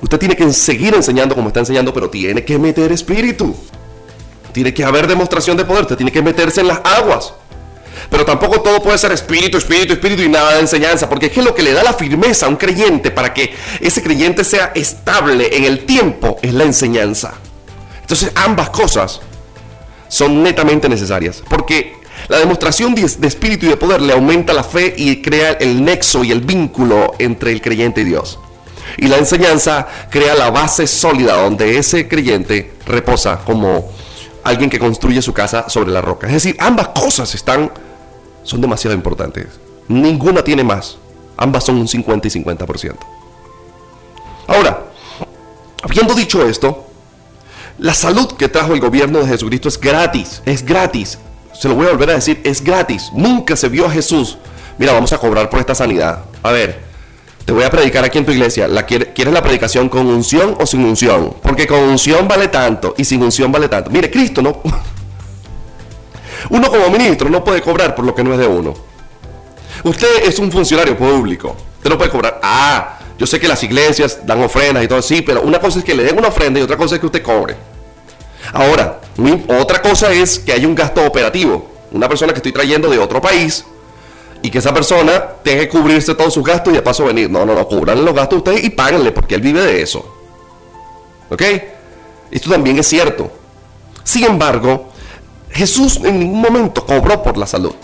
Usted 0.00 0.18
tiene 0.18 0.36
que 0.36 0.52
seguir 0.52 0.94
enseñando 0.94 1.34
como 1.34 1.48
está 1.48 1.60
enseñando, 1.60 1.92
pero 1.92 2.10
tiene 2.10 2.44
que 2.44 2.58
meter 2.58 2.92
espíritu. 2.92 3.54
Tiene 4.56 4.72
que 4.72 4.84
haber 4.84 5.06
demostración 5.06 5.54
de 5.58 5.66
poder, 5.66 5.82
usted 5.82 5.96
tiene 5.96 6.10
que 6.10 6.22
meterse 6.22 6.62
en 6.62 6.68
las 6.68 6.80
aguas. 6.82 7.34
Pero 8.08 8.24
tampoco 8.24 8.62
todo 8.62 8.82
puede 8.82 8.96
ser 8.96 9.12
espíritu, 9.12 9.58
espíritu, 9.58 9.92
espíritu 9.92 10.22
y 10.22 10.30
nada 10.30 10.54
de 10.54 10.60
enseñanza, 10.60 11.10
porque 11.10 11.26
es 11.26 11.32
que 11.32 11.42
lo 11.42 11.54
que 11.54 11.62
le 11.62 11.74
da 11.74 11.82
la 11.82 11.92
firmeza 11.92 12.46
a 12.46 12.48
un 12.48 12.56
creyente 12.56 13.10
para 13.10 13.34
que 13.34 13.54
ese 13.82 14.02
creyente 14.02 14.44
sea 14.44 14.72
estable 14.74 15.54
en 15.54 15.64
el 15.64 15.80
tiempo 15.80 16.38
es 16.40 16.54
la 16.54 16.64
enseñanza. 16.64 17.34
Entonces 18.00 18.32
ambas 18.34 18.70
cosas 18.70 19.20
son 20.08 20.42
netamente 20.42 20.88
necesarias, 20.88 21.42
porque 21.46 21.92
la 22.28 22.38
demostración 22.38 22.94
de, 22.94 23.02
espíritu 23.04 23.66
y 23.66 23.68
de 23.68 23.76
poder 23.76 24.00
le 24.00 24.14
aumenta 24.14 24.54
la 24.54 24.64
fe 24.64 24.94
y 24.96 25.20
crea 25.20 25.52
el 25.52 25.84
nexo 25.84 26.24
y 26.24 26.32
el 26.32 26.40
vínculo 26.40 27.12
entre 27.18 27.52
el 27.52 27.60
creyente 27.60 28.00
y 28.00 28.04
Dios. 28.04 28.38
Y 28.96 29.08
la 29.08 29.18
enseñanza 29.18 29.86
crea 30.08 30.34
la 30.34 30.48
base 30.48 30.86
sólida 30.86 31.34
donde 31.42 31.76
ese 31.76 32.08
creyente 32.08 32.72
reposa 32.86 33.40
como 33.44 33.94
alguien 34.46 34.70
que 34.70 34.78
construye 34.78 35.20
su 35.20 35.32
casa 35.32 35.68
sobre 35.68 35.90
la 35.90 36.00
roca. 36.00 36.26
Es 36.26 36.34
decir, 36.34 36.56
ambas 36.60 36.88
cosas 36.88 37.34
están 37.34 37.70
son 38.46 38.60
demasiado 38.60 38.94
importantes. 38.94 39.48
Ninguna 39.88 40.42
tiene 40.42 40.62
más. 40.62 40.98
Ambas 41.36 41.64
son 41.64 41.76
un 41.76 41.88
50 41.88 42.28
y 42.28 42.30
50%. 42.30 42.94
Ahora, 44.46 44.84
habiendo 45.82 46.14
dicho 46.14 46.46
esto, 46.46 46.86
la 47.78 47.92
salud 47.92 48.32
que 48.36 48.48
trajo 48.48 48.72
el 48.72 48.80
gobierno 48.80 49.18
de 49.18 49.26
Jesucristo 49.26 49.68
es 49.68 49.78
gratis, 49.78 50.42
es 50.46 50.64
gratis. 50.64 51.18
Se 51.52 51.68
lo 51.68 51.74
voy 51.74 51.86
a 51.86 51.90
volver 51.90 52.10
a 52.10 52.14
decir, 52.14 52.40
es 52.44 52.62
gratis. 52.62 53.10
Nunca 53.12 53.56
se 53.56 53.68
vio 53.68 53.86
a 53.86 53.90
Jesús. 53.90 54.38
Mira, 54.78 54.92
vamos 54.92 55.12
a 55.12 55.18
cobrar 55.18 55.50
por 55.50 55.58
esta 55.58 55.74
sanidad. 55.74 56.24
A 56.42 56.52
ver, 56.52 56.85
te 57.46 57.52
voy 57.52 57.62
a 57.62 57.70
predicar 57.70 58.04
aquí 58.04 58.18
en 58.18 58.26
tu 58.26 58.32
iglesia. 58.32 58.66
¿La 58.66 58.84
¿Quieres 58.84 59.32
la 59.32 59.40
predicación 59.40 59.88
con 59.88 60.08
unción 60.08 60.56
o 60.58 60.66
sin 60.66 60.84
unción? 60.84 61.32
Porque 61.40 61.66
con 61.66 61.78
unción 61.78 62.26
vale 62.26 62.48
tanto 62.48 62.94
y 62.98 63.04
sin 63.04 63.22
unción 63.22 63.52
vale 63.52 63.68
tanto. 63.68 63.88
Mire, 63.88 64.10
Cristo 64.10 64.42
no, 64.42 64.60
uno 66.50 66.68
como 66.68 66.90
ministro 66.90 67.30
no 67.30 67.44
puede 67.44 67.62
cobrar 67.62 67.94
por 67.94 68.04
lo 68.04 68.16
que 68.16 68.24
no 68.24 68.32
es 68.32 68.40
de 68.40 68.48
uno. 68.48 68.74
Usted 69.84 70.24
es 70.24 70.40
un 70.40 70.50
funcionario 70.50 70.98
público. 70.98 71.54
Usted 71.76 71.88
no 71.88 71.96
puede 71.96 72.10
cobrar. 72.10 72.40
Ah, 72.42 72.98
yo 73.16 73.26
sé 73.28 73.38
que 73.38 73.46
las 73.46 73.62
iglesias 73.62 74.26
dan 74.26 74.42
ofrendas 74.42 74.82
y 74.82 74.88
todo 74.88 74.98
así, 74.98 75.22
pero 75.22 75.42
una 75.42 75.60
cosa 75.60 75.78
es 75.78 75.84
que 75.84 75.94
le 75.94 76.02
den 76.02 76.18
una 76.18 76.28
ofrenda 76.28 76.58
y 76.58 76.64
otra 76.64 76.76
cosa 76.76 76.96
es 76.96 77.00
que 77.00 77.06
usted 77.06 77.22
cobre. 77.22 77.54
Ahora, 78.52 79.00
otra 79.60 79.80
cosa 79.80 80.12
es 80.12 80.40
que 80.40 80.52
hay 80.52 80.66
un 80.66 80.74
gasto 80.74 81.04
operativo. 81.04 81.70
Una 81.92 82.08
persona 82.08 82.32
que 82.32 82.38
estoy 82.38 82.52
trayendo 82.52 82.90
de 82.90 82.98
otro 82.98 83.20
país 83.20 83.64
y 84.46 84.50
que 84.50 84.58
esa 84.58 84.72
persona 84.72 85.24
tenga 85.42 85.62
que 85.62 85.68
cubrirse 85.68 86.14
todos 86.14 86.32
sus 86.32 86.44
gastos 86.44 86.72
y 86.72 86.76
de 86.76 86.82
paso 86.82 87.04
venir. 87.04 87.28
No, 87.28 87.44
no, 87.44 87.52
no, 87.52 87.66
cubran 87.66 88.04
los 88.04 88.14
gastos 88.14 88.38
ustedes 88.38 88.62
y 88.62 88.70
páganle 88.70 89.10
porque 89.10 89.34
él 89.34 89.40
vive 89.40 89.60
de 89.60 89.82
eso. 89.82 90.06
¿Ok? 91.28 91.42
Esto 92.30 92.50
también 92.50 92.78
es 92.78 92.86
cierto. 92.86 93.28
Sin 94.04 94.22
embargo, 94.22 94.90
Jesús 95.50 95.96
en 95.96 96.20
ningún 96.20 96.40
momento 96.40 96.86
cobró 96.86 97.24
por 97.24 97.36
la 97.36 97.44
salud. 97.44 97.74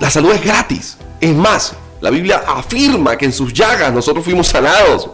La 0.00 0.08
salud 0.08 0.32
es 0.32 0.42
gratis. 0.42 0.96
Es 1.20 1.34
más, 1.34 1.74
la 2.00 2.08
Biblia 2.08 2.44
afirma 2.46 3.18
que 3.18 3.26
en 3.26 3.32
sus 3.34 3.52
llagas 3.52 3.92
nosotros 3.92 4.24
fuimos 4.24 4.46
sanados. 4.46 5.10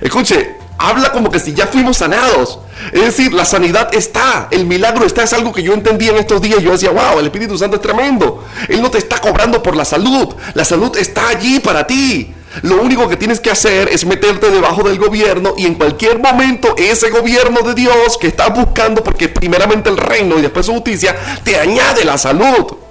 Escuche, 0.00 0.56
habla 0.78 1.12
como 1.12 1.30
que 1.30 1.38
si 1.38 1.54
ya 1.54 1.66
fuimos 1.66 1.98
sanados. 1.98 2.58
Es 2.92 3.02
decir, 3.02 3.32
la 3.32 3.44
sanidad 3.44 3.94
está, 3.94 4.48
el 4.50 4.66
milagro 4.66 5.06
está, 5.06 5.22
es 5.22 5.32
algo 5.32 5.52
que 5.52 5.62
yo 5.62 5.72
entendí 5.72 6.08
en 6.08 6.16
estos 6.16 6.42
días. 6.42 6.62
Yo 6.62 6.72
decía, 6.72 6.90
wow, 6.90 7.18
el 7.18 7.26
Espíritu 7.26 7.56
Santo 7.56 7.76
es 7.76 7.82
tremendo. 7.82 8.44
Él 8.68 8.82
no 8.82 8.90
te 8.90 8.98
está 8.98 9.20
cobrando 9.20 9.62
por 9.62 9.76
la 9.76 9.84
salud. 9.84 10.34
La 10.54 10.64
salud 10.64 10.96
está 10.96 11.28
allí 11.28 11.60
para 11.60 11.86
ti. 11.86 12.34
Lo 12.62 12.80
único 12.80 13.08
que 13.08 13.16
tienes 13.16 13.40
que 13.40 13.50
hacer 13.50 13.88
es 13.88 14.04
meterte 14.06 14.50
debajo 14.50 14.82
del 14.84 14.98
gobierno 14.98 15.54
y 15.56 15.66
en 15.66 15.74
cualquier 15.74 16.20
momento 16.20 16.74
ese 16.76 17.10
gobierno 17.10 17.62
de 17.62 17.74
Dios 17.74 18.16
que 18.20 18.28
estás 18.28 18.54
buscando, 18.54 19.02
porque 19.02 19.28
primeramente 19.28 19.90
el 19.90 19.96
reino 19.96 20.38
y 20.38 20.42
después 20.42 20.66
su 20.66 20.72
justicia, 20.72 21.16
te 21.42 21.58
añade 21.58 22.04
la 22.04 22.16
salud. 22.16 22.83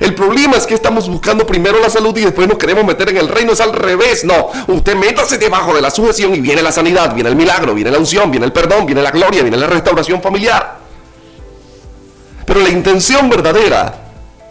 El 0.00 0.14
problema 0.14 0.56
es 0.56 0.66
que 0.66 0.74
estamos 0.74 1.08
buscando 1.08 1.46
primero 1.46 1.78
la 1.78 1.90
salud 1.90 2.16
y 2.16 2.22
después 2.22 2.48
nos 2.48 2.58
queremos 2.58 2.84
meter 2.84 3.10
en 3.10 3.18
el 3.18 3.28
reino. 3.28 3.52
Es 3.52 3.60
al 3.60 3.72
revés. 3.72 4.24
No, 4.24 4.50
usted 4.68 4.96
métase 4.96 5.38
debajo 5.38 5.74
de 5.74 5.82
la 5.82 5.90
sujeción 5.90 6.34
y 6.34 6.40
viene 6.40 6.62
la 6.62 6.72
sanidad, 6.72 7.14
viene 7.14 7.30
el 7.30 7.36
milagro, 7.36 7.74
viene 7.74 7.90
la 7.90 7.98
unción, 7.98 8.30
viene 8.30 8.46
el 8.46 8.52
perdón, 8.52 8.86
viene 8.86 9.02
la 9.02 9.10
gloria, 9.10 9.42
viene 9.42 9.56
la 9.56 9.66
restauración 9.66 10.20
familiar. 10.20 10.78
Pero 12.46 12.60
la 12.60 12.68
intención 12.68 13.28
verdadera 13.30 14.00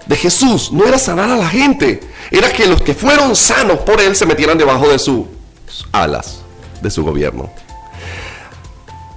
de 0.05 0.15
Jesús 0.15 0.71
no 0.71 0.85
era 0.85 0.97
sanar 0.97 1.29
a 1.29 1.35
la 1.35 1.47
gente, 1.47 2.01
era 2.31 2.51
que 2.51 2.65
los 2.67 2.81
que 2.81 2.93
fueron 2.93 3.35
sanos 3.35 3.79
por 3.79 4.01
él 4.01 4.15
se 4.15 4.25
metieran 4.25 4.57
debajo 4.57 4.89
de 4.89 4.99
sus 4.99 5.25
alas, 5.91 6.39
de 6.81 6.89
su 6.89 7.03
gobierno. 7.03 7.49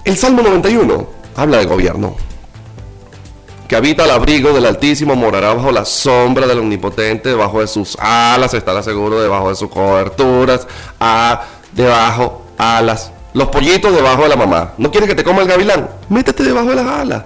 El 0.05 0.17
Salmo 0.17 0.43
91 0.43 1.09
habla 1.37 1.59
de 1.59 1.67
gobierno. 1.67 2.17
Que 3.69 3.77
habita 3.77 4.05
al 4.05 4.11
abrigo 4.11 4.53
del 4.53 4.67
Altísimo 4.67 5.17
morará 5.17 5.55
bajo 5.55 5.73
la 5.73 5.85
sombra 5.85 6.47
del 6.47 6.61
Omnipotente, 6.61 7.31
debajo 7.31 7.61
de 7.61 7.67
sus 7.67 7.97
alas 7.99 8.55
estará 8.55 8.83
seguro, 8.83 9.21
debajo 9.21 9.49
de 9.49 9.57
sus 9.57 9.69
coberturas, 9.69 10.67
a, 11.01 11.43
debajo, 11.73 12.45
alas. 12.59 13.13
Los 13.35 13.49
pollitos 13.49 13.95
debajo 13.95 14.23
de 14.23 14.29
la 14.29 14.37
mamá. 14.37 14.73
¿No 14.79 14.91
quieres 14.91 15.09
que 15.09 15.15
te 15.15 15.25
coma 15.25 15.43
el 15.43 15.49
gavilán? 15.49 15.91
Métete 16.09 16.43
debajo 16.43 16.71
de 16.71 16.77
las 16.77 16.87
alas. 16.87 17.25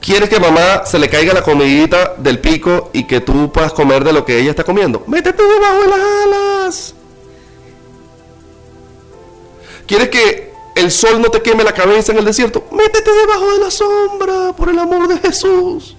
¿Quieres 0.00 0.28
que 0.28 0.40
mamá 0.40 0.84
se 0.84 0.98
le 0.98 1.08
caiga 1.08 1.34
la 1.34 1.42
comidita 1.42 2.14
del 2.16 2.38
pico 2.38 2.90
y 2.92 3.04
que 3.04 3.20
tú 3.20 3.52
puedas 3.52 3.72
comer 3.72 4.04
de 4.04 4.12
lo 4.12 4.24
que 4.24 4.38
ella 4.38 4.50
está 4.50 4.64
comiendo? 4.64 5.04
Métete 5.06 5.42
debajo 5.42 5.82
de 5.82 5.88
las 5.88 6.00
alas. 6.24 6.94
¿Quieres 9.86 10.08
que 10.08 10.51
el 10.74 10.90
sol 10.90 11.20
no 11.20 11.28
te 11.28 11.42
queme 11.42 11.64
la 11.64 11.72
cabeza 11.72 12.12
en 12.12 12.18
el 12.18 12.24
desierto? 12.24 12.66
Métete 12.72 13.10
debajo 13.10 13.52
de 13.52 13.58
la 13.58 13.70
sombra, 13.70 14.52
por 14.56 14.68
el 14.68 14.78
amor 14.78 15.08
de 15.08 15.18
Jesús. 15.18 15.96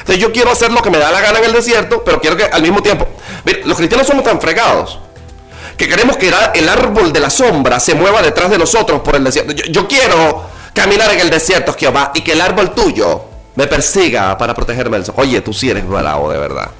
Entonces 0.00 0.18
yo 0.18 0.32
quiero 0.32 0.50
hacer 0.50 0.70
lo 0.72 0.82
que 0.82 0.90
me 0.90 0.98
da 0.98 1.10
la 1.10 1.20
gana 1.20 1.38
en 1.38 1.46
el 1.46 1.52
desierto, 1.52 2.02
pero 2.04 2.20
quiero 2.20 2.36
que 2.36 2.44
al 2.44 2.62
mismo 2.62 2.82
tiempo... 2.82 3.06
Mira, 3.44 3.60
los 3.64 3.76
cristianos 3.76 4.06
somos 4.06 4.24
tan 4.24 4.40
fregados 4.40 4.98
que 5.76 5.88
queremos 5.88 6.16
que 6.16 6.32
el 6.54 6.68
árbol 6.68 7.12
de 7.12 7.20
la 7.20 7.30
sombra 7.30 7.78
se 7.80 7.94
mueva 7.94 8.22
detrás 8.22 8.50
de 8.50 8.58
nosotros 8.58 9.00
por 9.00 9.16
el 9.16 9.24
desierto. 9.24 9.52
Yo, 9.52 9.86
quiero 9.86 10.44
caminar 10.72 11.12
en 11.12 11.20
el 11.20 11.30
desierto, 11.30 11.74
Jehová, 11.78 12.12
y 12.14 12.22
que 12.22 12.32
el 12.32 12.40
árbol 12.40 12.72
tuyo 12.74 13.24
me 13.54 13.66
persiga 13.66 14.36
para 14.38 14.54
protegerme 14.54 14.96
del 14.96 15.06
sol. 15.06 15.14
Oye, 15.18 15.40
tú 15.42 15.52
sí 15.52 15.68
eres 15.68 15.86
bravo, 15.86 16.30
de 16.30 16.38
verdad. 16.38 16.70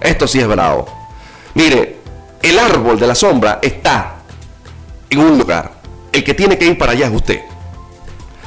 Esto 0.00 0.28
sí 0.28 0.38
es 0.38 0.46
bravo. 0.46 0.86
Mire, 1.54 1.98
el 2.42 2.58
árbol 2.58 2.98
de 2.98 3.06
la 3.06 3.14
sombra 3.14 3.58
está 3.62 4.16
en 5.08 5.18
un 5.18 5.38
lugar. 5.38 5.77
El 6.18 6.24
que 6.24 6.34
tiene 6.34 6.58
que 6.58 6.64
ir 6.64 6.76
para 6.76 6.90
allá 6.92 7.06
es 7.06 7.14
usted. 7.14 7.40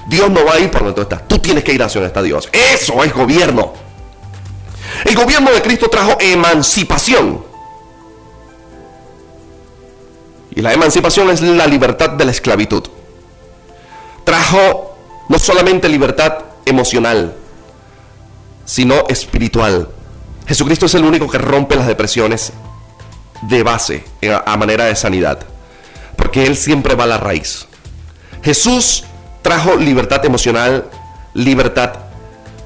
Dios 0.09 0.29
no 0.29 0.43
va 0.43 0.55
a 0.55 0.59
ir 0.59 0.69
por 0.69 0.81
donde 0.81 0.93
tú 0.93 1.01
estás. 1.03 1.25
Tú 1.25 1.39
tienes 1.39 1.63
que 1.63 1.71
ir 1.71 1.81
hacia 1.81 2.01
donde 2.01 2.09
está 2.09 2.21
Dios. 2.21 2.49
Eso 2.51 3.01
es 3.01 3.13
gobierno. 3.13 3.71
El 5.05 5.15
gobierno 5.15 5.51
de 5.51 5.61
Cristo 5.61 5.87
trajo 5.89 6.17
emancipación. 6.19 7.45
Y 10.53 10.59
la 10.61 10.73
emancipación 10.73 11.29
es 11.29 11.39
la 11.39 11.65
libertad 11.65 12.09
de 12.09 12.25
la 12.25 12.31
esclavitud. 12.31 12.83
Trajo 14.25 14.97
no 15.29 15.39
solamente 15.39 15.87
libertad 15.87 16.39
emocional, 16.65 17.37
sino 18.65 19.07
espiritual. 19.07 19.87
Jesucristo 20.45 20.87
es 20.87 20.95
el 20.95 21.05
único 21.05 21.29
que 21.29 21.37
rompe 21.37 21.77
las 21.77 21.87
depresiones 21.87 22.51
de 23.43 23.63
base 23.63 24.03
a 24.45 24.57
manera 24.57 24.83
de 24.83 24.95
sanidad 24.97 25.50
porque 26.15 26.45
Él 26.45 26.55
siempre 26.55 26.95
va 26.95 27.05
a 27.05 27.07
la 27.07 27.17
raíz. 27.17 27.67
Jesús 28.43 29.03
trajo 29.41 29.75
libertad 29.75 30.23
emocional, 30.25 30.89
libertad 31.33 31.93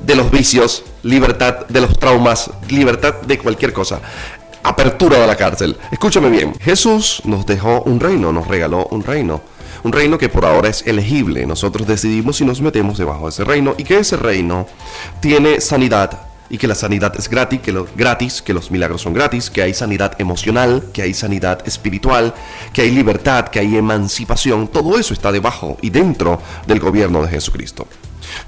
de 0.01 0.15
los 0.15 0.31
vicios, 0.31 0.83
libertad 1.03 1.65
de 1.67 1.81
los 1.81 1.97
traumas, 1.97 2.49
libertad 2.69 3.15
de 3.21 3.37
cualquier 3.37 3.73
cosa. 3.73 3.99
Apertura 4.63 5.19
de 5.19 5.27
la 5.27 5.35
cárcel. 5.35 5.77
Escúchame 5.91 6.29
bien, 6.29 6.55
Jesús 6.59 7.21
nos 7.25 7.45
dejó 7.45 7.81
un 7.83 7.99
reino, 7.99 8.31
nos 8.31 8.47
regaló 8.47 8.87
un 8.91 9.03
reino. 9.03 9.41
Un 9.83 9.91
reino 9.91 10.17
que 10.17 10.29
por 10.29 10.45
ahora 10.45 10.69
es 10.69 10.81
elegible. 10.87 11.45
Nosotros 11.45 11.87
decidimos 11.87 12.37
si 12.37 12.45
nos 12.45 12.59
metemos 12.59 12.97
debajo 12.97 13.25
de 13.25 13.29
ese 13.29 13.43
reino 13.43 13.75
y 13.77 13.83
que 13.83 13.99
ese 13.99 14.17
reino 14.17 14.65
tiene 15.19 15.61
sanidad, 15.61 16.21
y 16.49 16.57
que 16.57 16.67
la 16.67 16.75
sanidad 16.75 17.13
es 17.17 17.29
gratis, 17.29 17.59
que, 17.61 17.71
lo, 17.71 17.87
gratis, 17.95 18.41
que 18.41 18.53
los 18.53 18.69
milagros 18.71 19.01
son 19.01 19.13
gratis, 19.13 19.49
que 19.49 19.61
hay 19.61 19.73
sanidad 19.73 20.19
emocional, 20.19 20.85
que 20.93 21.01
hay 21.01 21.13
sanidad 21.13 21.67
espiritual, 21.67 22.33
que 22.73 22.81
hay 22.81 22.91
libertad, 22.91 23.47
que 23.47 23.59
hay 23.59 23.77
emancipación, 23.77 24.67
todo 24.67 24.97
eso 24.99 25.13
está 25.13 25.31
debajo 25.31 25.77
y 25.81 25.89
dentro 25.89 26.39
del 26.67 26.79
gobierno 26.79 27.21
de 27.23 27.29
Jesucristo. 27.29 27.87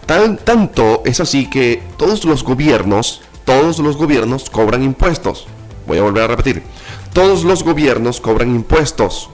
Tan, 0.05 0.38
tanto 0.38 1.01
es 1.05 1.19
así 1.19 1.49
que 1.49 1.81
todos 1.97 2.25
los 2.25 2.43
gobiernos, 2.43 3.21
todos 3.45 3.79
los 3.79 3.97
gobiernos 3.97 4.49
cobran 4.49 4.83
impuestos. 4.83 5.47
Voy 5.88 5.97
a 5.97 6.03
volver 6.03 6.23
a 6.23 6.27
repetir, 6.27 6.63
todos 7.13 7.43
los 7.43 7.63
gobiernos 7.63 8.21
cobran 8.21 8.53
impuestos. 8.53 9.29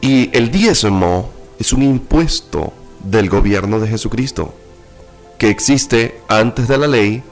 Y 0.00 0.30
el 0.36 0.50
diezmo 0.50 1.30
es 1.58 1.72
un 1.72 1.82
impuesto 1.82 2.72
del 3.02 3.28
gobierno 3.28 3.80
de 3.80 3.88
Jesucristo 3.88 4.54
que 5.38 5.50
existe 5.50 6.20
antes 6.28 6.68
de 6.68 6.78
la 6.78 6.86
ley, 6.86 7.22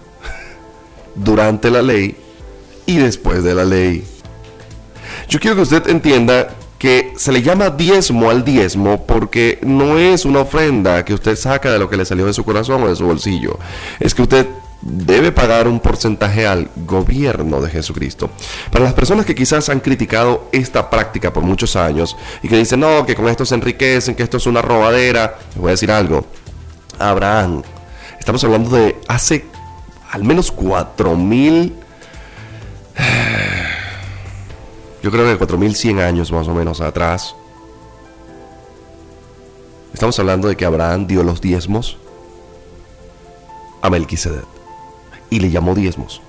durante 1.14 1.70
la 1.70 1.82
ley 1.82 2.16
y 2.86 2.96
después 2.96 3.42
de 3.44 3.54
la 3.54 3.64
ley. 3.64 4.04
Yo 5.28 5.40
quiero 5.40 5.56
que 5.56 5.62
usted 5.62 5.88
entienda 5.88 6.48
que 6.78 7.14
se 7.16 7.32
le 7.32 7.42
llama 7.42 7.70
diezmo 7.70 8.30
al 8.30 8.44
diezmo 8.44 9.06
porque 9.06 9.58
no 9.62 9.98
es 9.98 10.24
una 10.24 10.40
ofrenda 10.40 11.04
que 11.04 11.14
usted 11.14 11.36
saca 11.36 11.72
de 11.72 11.78
lo 11.78 11.88
que 11.88 11.96
le 11.96 12.04
salió 12.04 12.26
de 12.26 12.34
su 12.34 12.44
corazón 12.44 12.82
o 12.82 12.88
de 12.88 12.96
su 12.96 13.06
bolsillo. 13.06 13.58
Es 14.00 14.14
que 14.14 14.22
usted 14.22 14.46
debe 14.82 15.32
pagar 15.32 15.66
un 15.66 15.80
porcentaje 15.80 16.46
al 16.46 16.68
gobierno 16.76 17.62
de 17.62 17.70
Jesucristo. 17.70 18.28
Para 18.70 18.84
las 18.84 18.92
personas 18.92 19.24
que 19.24 19.34
quizás 19.34 19.70
han 19.70 19.80
criticado 19.80 20.48
esta 20.52 20.90
práctica 20.90 21.32
por 21.32 21.42
muchos 21.42 21.74
años 21.74 22.16
y 22.42 22.48
que 22.48 22.58
dicen, 22.58 22.80
no, 22.80 23.06
que 23.06 23.14
con 23.14 23.28
esto 23.28 23.46
se 23.46 23.54
enriquecen, 23.54 24.14
que 24.14 24.22
esto 24.22 24.36
es 24.36 24.46
una 24.46 24.60
robadera, 24.60 25.38
les 25.48 25.58
voy 25.58 25.68
a 25.68 25.70
decir 25.70 25.90
algo. 25.90 26.26
Abraham 26.98 27.62
Estamos 28.24 28.42
hablando 28.42 28.74
de 28.74 28.98
hace 29.06 29.44
al 30.10 30.24
menos 30.24 30.50
4000. 30.50 31.74
Yo 35.02 35.10
creo 35.10 35.26
que 35.26 35.36
4100 35.36 35.98
años 35.98 36.32
más 36.32 36.48
o 36.48 36.54
menos 36.54 36.80
atrás. 36.80 37.36
Estamos 39.92 40.18
hablando 40.18 40.48
de 40.48 40.56
que 40.56 40.64
Abraham 40.64 41.06
dio 41.06 41.22
los 41.22 41.42
diezmos 41.42 41.98
a 43.82 43.90
Melquisedec 43.90 44.46
y 45.28 45.40
le 45.40 45.50
llamó 45.50 45.74
diezmos. 45.74 46.22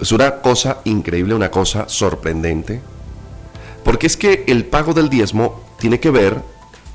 Es 0.00 0.12
una 0.12 0.40
cosa 0.40 0.78
increíble, 0.84 1.34
una 1.34 1.50
cosa 1.50 1.90
sorprendente, 1.90 2.80
porque 3.84 4.06
es 4.06 4.16
que 4.16 4.44
el 4.46 4.64
pago 4.64 4.94
del 4.94 5.10
diezmo 5.10 5.60
tiene 5.78 6.00
que 6.00 6.10
ver 6.10 6.40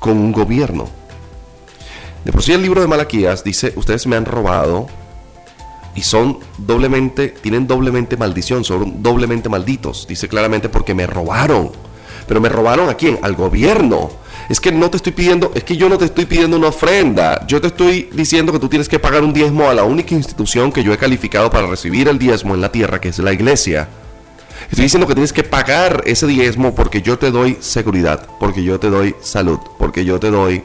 con 0.00 0.18
un 0.18 0.32
gobierno. 0.32 1.01
De 2.24 2.32
por 2.32 2.42
sí 2.42 2.52
el 2.52 2.62
libro 2.62 2.80
de 2.80 2.86
Malaquías 2.86 3.42
dice, 3.42 3.72
ustedes 3.76 4.06
me 4.06 4.16
han 4.16 4.24
robado 4.24 4.86
y 5.94 6.02
son 6.02 6.38
doblemente, 6.58 7.28
tienen 7.28 7.66
doblemente 7.66 8.16
maldición, 8.16 8.64
son 8.64 9.02
doblemente 9.02 9.48
malditos. 9.48 10.06
Dice 10.08 10.28
claramente 10.28 10.68
porque 10.68 10.94
me 10.94 11.06
robaron. 11.06 11.70
Pero 12.26 12.40
me 12.40 12.48
robaron 12.48 12.88
a 12.88 12.94
quién? 12.94 13.18
Al 13.22 13.34
gobierno. 13.34 14.10
Es 14.48 14.60
que 14.60 14.72
no 14.72 14.90
te 14.90 14.96
estoy 14.96 15.12
pidiendo, 15.12 15.52
es 15.54 15.64
que 15.64 15.76
yo 15.76 15.88
no 15.88 15.98
te 15.98 16.04
estoy 16.06 16.26
pidiendo 16.26 16.56
una 16.56 16.68
ofrenda. 16.68 17.44
Yo 17.46 17.60
te 17.60 17.66
estoy 17.68 18.08
diciendo 18.12 18.52
que 18.52 18.58
tú 18.58 18.68
tienes 18.68 18.88
que 18.88 18.98
pagar 18.98 19.22
un 19.22 19.32
diezmo 19.32 19.68
a 19.68 19.74
la 19.74 19.84
única 19.84 20.14
institución 20.14 20.72
que 20.72 20.82
yo 20.82 20.92
he 20.92 20.98
calificado 20.98 21.50
para 21.50 21.66
recibir 21.66 22.08
el 22.08 22.18
diezmo 22.18 22.54
en 22.54 22.60
la 22.60 22.70
tierra, 22.70 23.00
que 23.00 23.08
es 23.08 23.18
la 23.18 23.32
iglesia. 23.32 23.88
Estoy 24.70 24.84
diciendo 24.84 25.06
que 25.06 25.14
tienes 25.14 25.32
que 25.32 25.42
pagar 25.42 26.02
ese 26.06 26.26
diezmo 26.26 26.74
porque 26.74 27.02
yo 27.02 27.18
te 27.18 27.30
doy 27.30 27.58
seguridad, 27.60 28.26
porque 28.38 28.62
yo 28.62 28.78
te 28.80 28.88
doy 28.88 29.14
salud, 29.20 29.58
porque 29.78 30.04
yo 30.04 30.18
te 30.18 30.30
doy 30.30 30.62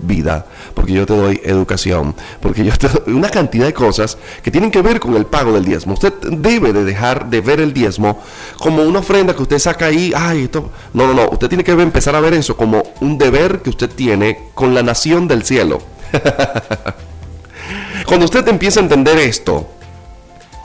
vida, 0.00 0.46
porque 0.74 0.92
yo 0.92 1.06
te 1.06 1.16
doy 1.16 1.40
educación, 1.44 2.14
porque 2.40 2.64
yo 2.64 2.76
te 2.76 2.88
doy 3.06 3.14
una 3.14 3.30
cantidad 3.30 3.66
de 3.66 3.74
cosas 3.74 4.18
que 4.42 4.50
tienen 4.50 4.70
que 4.70 4.82
ver 4.82 5.00
con 5.00 5.14
el 5.16 5.26
pago 5.26 5.52
del 5.52 5.64
diezmo. 5.64 5.94
Usted 5.94 6.12
debe 6.30 6.72
de 6.72 6.84
dejar 6.84 7.28
de 7.30 7.40
ver 7.40 7.60
el 7.60 7.72
diezmo 7.72 8.20
como 8.58 8.82
una 8.82 9.00
ofrenda 9.00 9.34
que 9.34 9.42
usted 9.42 9.58
saca 9.58 9.86
ahí, 9.86 10.12
ay, 10.14 10.44
esto, 10.44 10.70
no, 10.92 11.06
no, 11.06 11.14
no, 11.14 11.30
usted 11.30 11.48
tiene 11.48 11.64
que 11.64 11.72
empezar 11.72 12.14
a 12.14 12.20
ver 12.20 12.34
eso 12.34 12.56
como 12.56 12.82
un 13.00 13.18
deber 13.18 13.60
que 13.60 13.70
usted 13.70 13.90
tiene 13.90 14.50
con 14.54 14.74
la 14.74 14.82
nación 14.82 15.28
del 15.28 15.44
cielo. 15.44 15.80
Cuando 18.06 18.24
usted 18.24 18.46
empieza 18.48 18.80
a 18.80 18.84
entender 18.84 19.18
esto, 19.18 19.68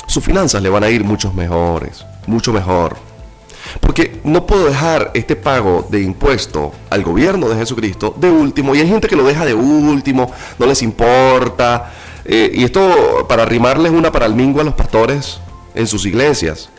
sus 0.08 0.24
finanzas 0.24 0.62
le 0.62 0.70
van 0.70 0.84
a 0.84 0.90
ir 0.90 1.04
mucho 1.04 1.34
mejores, 1.34 2.06
mucho 2.28 2.54
mejor. 2.54 3.13
Porque 3.80 4.20
no 4.24 4.46
puedo 4.46 4.66
dejar 4.66 5.12
este 5.14 5.36
pago 5.36 5.88
de 5.90 6.02
impuesto 6.02 6.72
al 6.90 7.04
gobierno 7.04 7.50
de 7.50 7.56
Jesucristo 7.56 8.16
de 8.18 8.30
último. 8.30 8.76
Y 8.76 8.82
hay 8.82 8.88
gente 8.88 9.08
que 9.08 9.16
lo 9.16 9.26
deja 9.26 9.46
de 9.46 9.54
último, 9.54 10.32
no 10.60 10.66
les 10.66 10.82
importa. 10.82 11.92
Eh, 12.26 12.52
y 12.54 12.64
esto 12.64 13.26
para 13.28 13.44
arrimarles 13.44 13.92
una 13.92 14.12
para 14.12 14.26
el 14.26 14.34
mingo 14.34 14.62
a 14.62 14.64
los 14.64 14.74
pastores 14.74 15.40
en 15.76 15.88
sus 15.88 16.06
iglesias. 16.06 16.70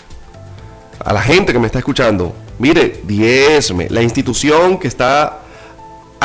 A 1.04 1.12
la 1.12 1.22
gente 1.22 1.52
que 1.52 1.58
me 1.58 1.66
está 1.66 1.78
escuchando. 1.78 2.34
Mire, 2.58 3.00
diezme. 3.04 3.88
La 3.90 4.02
institución 4.02 4.78
que 4.78 4.88
está 4.88 5.43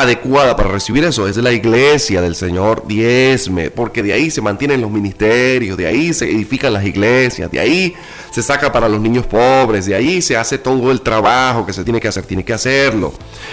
adecuada 0.02 0.56
para 0.56 0.70
recibir 0.70 1.04
eso 1.04 1.28
es 1.28 1.36
la 1.36 1.52
iglesia 1.52 2.20
del 2.20 2.34
Señor, 2.34 2.84
diezme, 2.86 3.70
porque 3.70 4.02
de 4.02 4.12
ahí 4.12 4.30
se 4.30 4.40
mantienen 4.40 4.80
los 4.80 4.90
ministerios, 4.90 5.76
de 5.76 5.86
ahí 5.86 6.12
se 6.12 6.26
edifican 6.26 6.72
las 6.72 6.84
iglesias, 6.84 7.50
de 7.50 7.60
ahí 7.60 7.94
se 8.30 8.42
saca 8.42 8.70
para 8.72 8.88
los 8.88 9.00
niños 9.00 9.26
pobres, 9.26 9.86
de 9.86 9.94
ahí 9.94 10.22
se 10.22 10.36
hace 10.36 10.58
todo 10.58 10.90
el 10.90 11.00
trabajo 11.00 11.66
que 11.66 11.72
se 11.72 11.84
tiene 11.84 12.00
que 12.00 12.08
hacer, 12.08 12.24
tiene 12.24 12.44
que 12.44 12.52
hacerlo. 12.52 13.12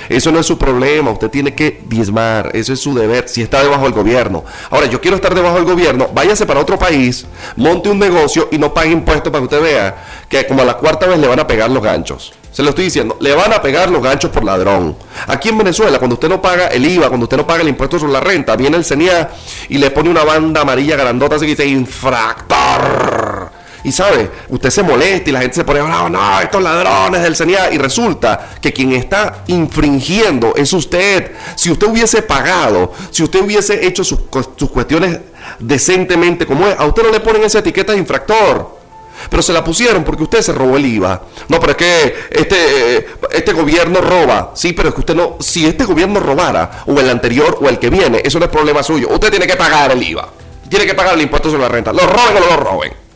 Eso 0.09 0.32
no 0.32 0.39
es 0.39 0.45
su 0.45 0.57
problema, 0.57 1.11
usted 1.11 1.30
tiene 1.30 1.53
que 1.53 1.82
diezmar, 1.88 2.51
eso 2.53 2.74
es 2.74 2.80
su 2.80 2.93
deber, 2.93 3.28
si 3.28 3.41
está 3.41 3.61
debajo 3.63 3.84
del 3.84 3.93
gobierno. 3.93 4.43
Ahora, 4.69 4.88
yo 4.88 5.01
quiero 5.01 5.15
estar 5.15 5.34
debajo 5.34 5.55
del 5.55 5.65
gobierno, 5.65 6.09
váyase 6.13 6.45
para 6.45 6.59
otro 6.59 6.78
país, 6.78 7.26
monte 7.55 7.89
un 7.89 7.99
negocio 7.99 8.49
y 8.51 8.57
no 8.57 8.74
pague 8.74 8.91
impuestos 8.91 9.32
para 9.32 9.41
que 9.41 9.55
usted 9.55 9.61
vea 9.61 10.05
que 10.30 10.45
como 10.45 10.61
a 10.61 10.65
la 10.65 10.78
cuarta 10.78 11.07
vez 11.07 11.19
le 11.19 11.28
van 11.28 11.39
a 11.39 11.47
pegar 11.47 11.69
los 11.69 11.84
ganchos. 11.84 12.34
Se 12.58 12.64
lo 12.64 12.70
estoy 12.70 12.86
diciendo, 12.86 13.18
le 13.20 13.36
van 13.36 13.53
a 13.53 13.62
pegar 13.62 13.91
los 13.91 14.01
ganchos 14.01 14.32
por 14.32 14.43
ladrón. 14.43 14.97
Aquí 15.28 15.49
en 15.49 15.60
Venezuela, 15.60 15.99
cuando 15.99 16.16
usted 16.16 16.28
no 16.28 16.41
paga 16.41 16.70
el 16.70 16.84
IVA, 16.88 17.08
cuando 17.08 17.26
usted 17.26 17.38
no 17.38 17.45
paga 17.45 17.62
el 17.62 17.68
impuesto 17.68 17.99
sobre 17.99 18.14
la 18.14 18.20
renta, 18.20 18.55
viene 18.55 18.78
el 18.78 18.84
CENIA 18.84 19.30
y 19.70 19.78
le 19.78 19.91
pone 19.91 20.10
una 20.10 20.24
banda 20.24 20.62
amarilla 20.62 20.95
grandota 20.95 21.36
así 21.36 21.45
que 21.45 21.51
dice 21.51 21.68
infractor. 21.68 23.51
Y 23.84 23.91
sabe, 23.91 24.32
usted 24.49 24.72
se 24.72 24.82
molesta 24.82 25.30
y 25.30 25.34
la 25.34 25.41
gente 25.41 25.53
se 25.53 25.66
pone 25.66 25.82
bravo, 25.82 26.10
no, 26.10 26.39
estos 26.39 26.64
ladrones 26.64 27.22
del 27.22 27.36
CENIA. 27.36 27.72
Y 27.72 27.78
resulta 27.78 28.49
que 28.60 28.74
quien 28.74 28.93
está 28.93 29.43
infringiendo 29.45 30.55
es 30.55 30.74
usted. 30.74 31.34
Si 31.55 31.70
usted 31.70 31.86
hubiese 31.86 32.24
pagado, 32.24 32.91
si 33.12 33.22
usted 33.22 33.39
hubiese 33.39 33.86
hecho 33.86 34.03
sus, 34.03 34.22
sus 34.55 34.72
cuestiones 34.72 35.20
decentemente 35.60 36.47
como 36.47 36.66
es, 36.68 36.76
a 36.76 36.88
usted 36.88 37.03
no 37.03 37.12
le 37.12 37.20
ponen 37.20 37.43
esa 37.43 37.60
etiqueta 37.60 37.91
de 37.91 37.99
infractor. 37.99 38.76
Pero 39.30 39.41
se 39.41 39.53
la 39.53 39.63
pusieron 39.63 40.03
porque 40.03 40.24
usted 40.24 40.41
se 40.41 40.53
robó 40.53 40.78
el 40.78 40.86
IVA. 40.86 41.22
No, 41.47 41.59
pero 41.59 41.72
es 41.72 41.78
que 41.78 42.15
este, 42.30 43.07
este 43.32 43.53
gobierno 43.53 44.01
roba. 44.01 44.51
Sí, 44.55 44.74
pero 44.74 44.89
es 44.89 44.95
que 44.95 45.01
usted 45.01 45.15
no. 45.15 45.38
Si 45.39 45.65
este 45.65 45.86
gobierno 45.86 46.20
robara, 46.20 46.84
o 46.86 46.99
el 46.99 47.09
anterior, 47.09 47.57
o 47.61 47.70
el 47.70 47.80
que 47.80 47.89
viene, 47.89 48.22
eso 48.24 48.39
no 48.39 48.45
es 48.45 48.51
problema 48.51 48.84
suyo. 48.84 49.07
Usted 49.09 49.30
tiene 49.30 49.47
que 49.47 49.55
pagar 49.55 49.91
el 49.91 50.03
IVA. 50.03 50.30
Tiene 50.70 50.86
que 50.86 50.93
pagar 50.93 51.13
el 51.13 51.22
impuesto 51.22 51.49
sobre 51.49 51.63
la 51.63 51.70
renta. 51.70 51.93
Lo 51.93 52.05
roben 52.05 52.38
o 52.38 52.39
no 52.39 52.45
lo 52.47 52.57
roben. 52.57 53.07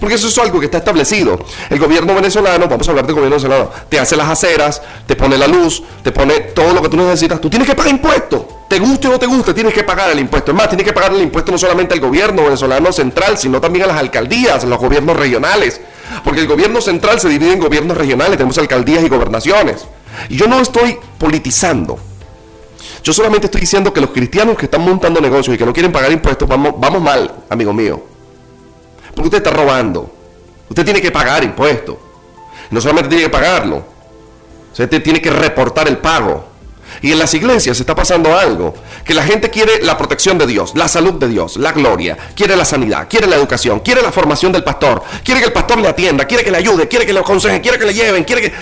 Porque 0.00 0.16
eso 0.16 0.28
es 0.28 0.38
algo 0.38 0.58
que 0.60 0.66
está 0.66 0.78
establecido. 0.78 1.38
El 1.70 1.78
gobierno 1.78 2.14
venezolano, 2.14 2.68
vamos 2.68 2.86
a 2.86 2.90
hablar 2.90 3.06
del 3.06 3.14
gobierno 3.14 3.36
venezolano, 3.36 3.70
te 3.88 3.98
hace 3.98 4.16
las 4.16 4.28
aceras, 4.28 4.82
te 5.06 5.16
pone 5.16 5.38
la 5.38 5.46
luz, 5.46 5.82
te 6.02 6.12
pone 6.12 6.40
todo 6.40 6.72
lo 6.74 6.82
que 6.82 6.88
tú 6.88 6.96
necesitas. 6.96 7.40
Tú 7.40 7.48
tienes 7.48 7.68
que 7.68 7.74
pagar 7.74 7.92
impuestos. 7.92 8.42
Te 8.68 8.78
guste 8.78 9.08
o 9.08 9.12
no 9.12 9.18
te 9.18 9.26
guste, 9.26 9.54
tienes 9.54 9.72
que 9.72 9.84
pagar 9.84 10.10
el 10.10 10.18
impuesto. 10.18 10.50
Es 10.50 10.56
más, 10.56 10.68
tienes 10.68 10.84
que 10.84 10.92
pagar 10.92 11.12
el 11.12 11.22
impuesto 11.22 11.52
no 11.52 11.58
solamente 11.58 11.94
al 11.94 12.00
gobierno 12.00 12.44
venezolano 12.44 12.92
central, 12.92 13.38
sino 13.38 13.60
también 13.60 13.84
a 13.84 13.88
las 13.88 13.98
alcaldías, 13.98 14.64
a 14.64 14.66
los 14.66 14.78
gobiernos 14.78 15.16
regionales. 15.16 15.80
Porque 16.24 16.40
el 16.40 16.48
gobierno 16.48 16.80
central 16.80 17.20
se 17.20 17.28
divide 17.28 17.52
en 17.52 17.60
gobiernos 17.60 17.96
regionales, 17.96 18.36
tenemos 18.36 18.58
alcaldías 18.58 19.04
y 19.04 19.08
gobernaciones. 19.08 19.86
Y 20.28 20.36
yo 20.36 20.46
no 20.46 20.60
estoy 20.60 20.98
politizando. 21.18 21.98
Yo 23.02 23.12
solamente 23.12 23.46
estoy 23.46 23.60
diciendo 23.60 23.92
que 23.92 24.00
los 24.00 24.10
cristianos 24.10 24.56
que 24.56 24.64
están 24.64 24.80
montando 24.82 25.20
negocios 25.20 25.54
y 25.54 25.58
que 25.58 25.64
no 25.64 25.72
quieren 25.72 25.92
pagar 25.92 26.10
impuestos, 26.10 26.48
vamos, 26.48 26.74
vamos 26.76 27.00
mal, 27.00 27.32
amigo 27.48 27.72
mío. 27.72 28.15
Porque 29.16 29.28
usted 29.28 29.38
está 29.38 29.50
robando. 29.50 30.08
Usted 30.68 30.84
tiene 30.84 31.00
que 31.00 31.10
pagar 31.10 31.42
impuestos. 31.42 31.96
No 32.70 32.80
solamente 32.80 33.08
tiene 33.08 33.24
que 33.24 33.30
pagarlo, 33.30 33.84
usted 34.72 35.02
tiene 35.02 35.20
que 35.20 35.30
reportar 35.30 35.88
el 35.88 35.98
pago. 35.98 36.44
Y 37.02 37.12
en 37.12 37.18
las 37.18 37.34
iglesias 37.34 37.78
está 37.78 37.94
pasando 37.94 38.36
algo, 38.38 38.74
que 39.04 39.12
la 39.12 39.22
gente 39.22 39.50
quiere 39.50 39.82
la 39.82 39.98
protección 39.98 40.38
de 40.38 40.46
Dios, 40.46 40.72
la 40.74 40.88
salud 40.88 41.14
de 41.14 41.28
Dios, 41.28 41.56
la 41.56 41.72
gloria, 41.72 42.16
quiere 42.34 42.56
la 42.56 42.64
sanidad, 42.64 43.06
quiere 43.08 43.26
la 43.26 43.36
educación, 43.36 43.80
quiere 43.80 44.02
la 44.02 44.12
formación 44.12 44.52
del 44.52 44.64
pastor, 44.64 45.02
quiere 45.24 45.40
que 45.40 45.46
el 45.48 45.52
pastor 45.52 45.78
le 45.78 45.88
atienda, 45.88 46.24
quiere 46.24 46.44
que 46.44 46.50
le 46.50 46.58
ayude, 46.58 46.88
quiere 46.88 47.04
que 47.04 47.12
le 47.12 47.20
aconseje, 47.20 47.60
quiere 47.60 47.78
que 47.78 47.86
le 47.86 47.94
lleven, 47.94 48.24
quiere 48.24 48.42
que... 48.42 48.52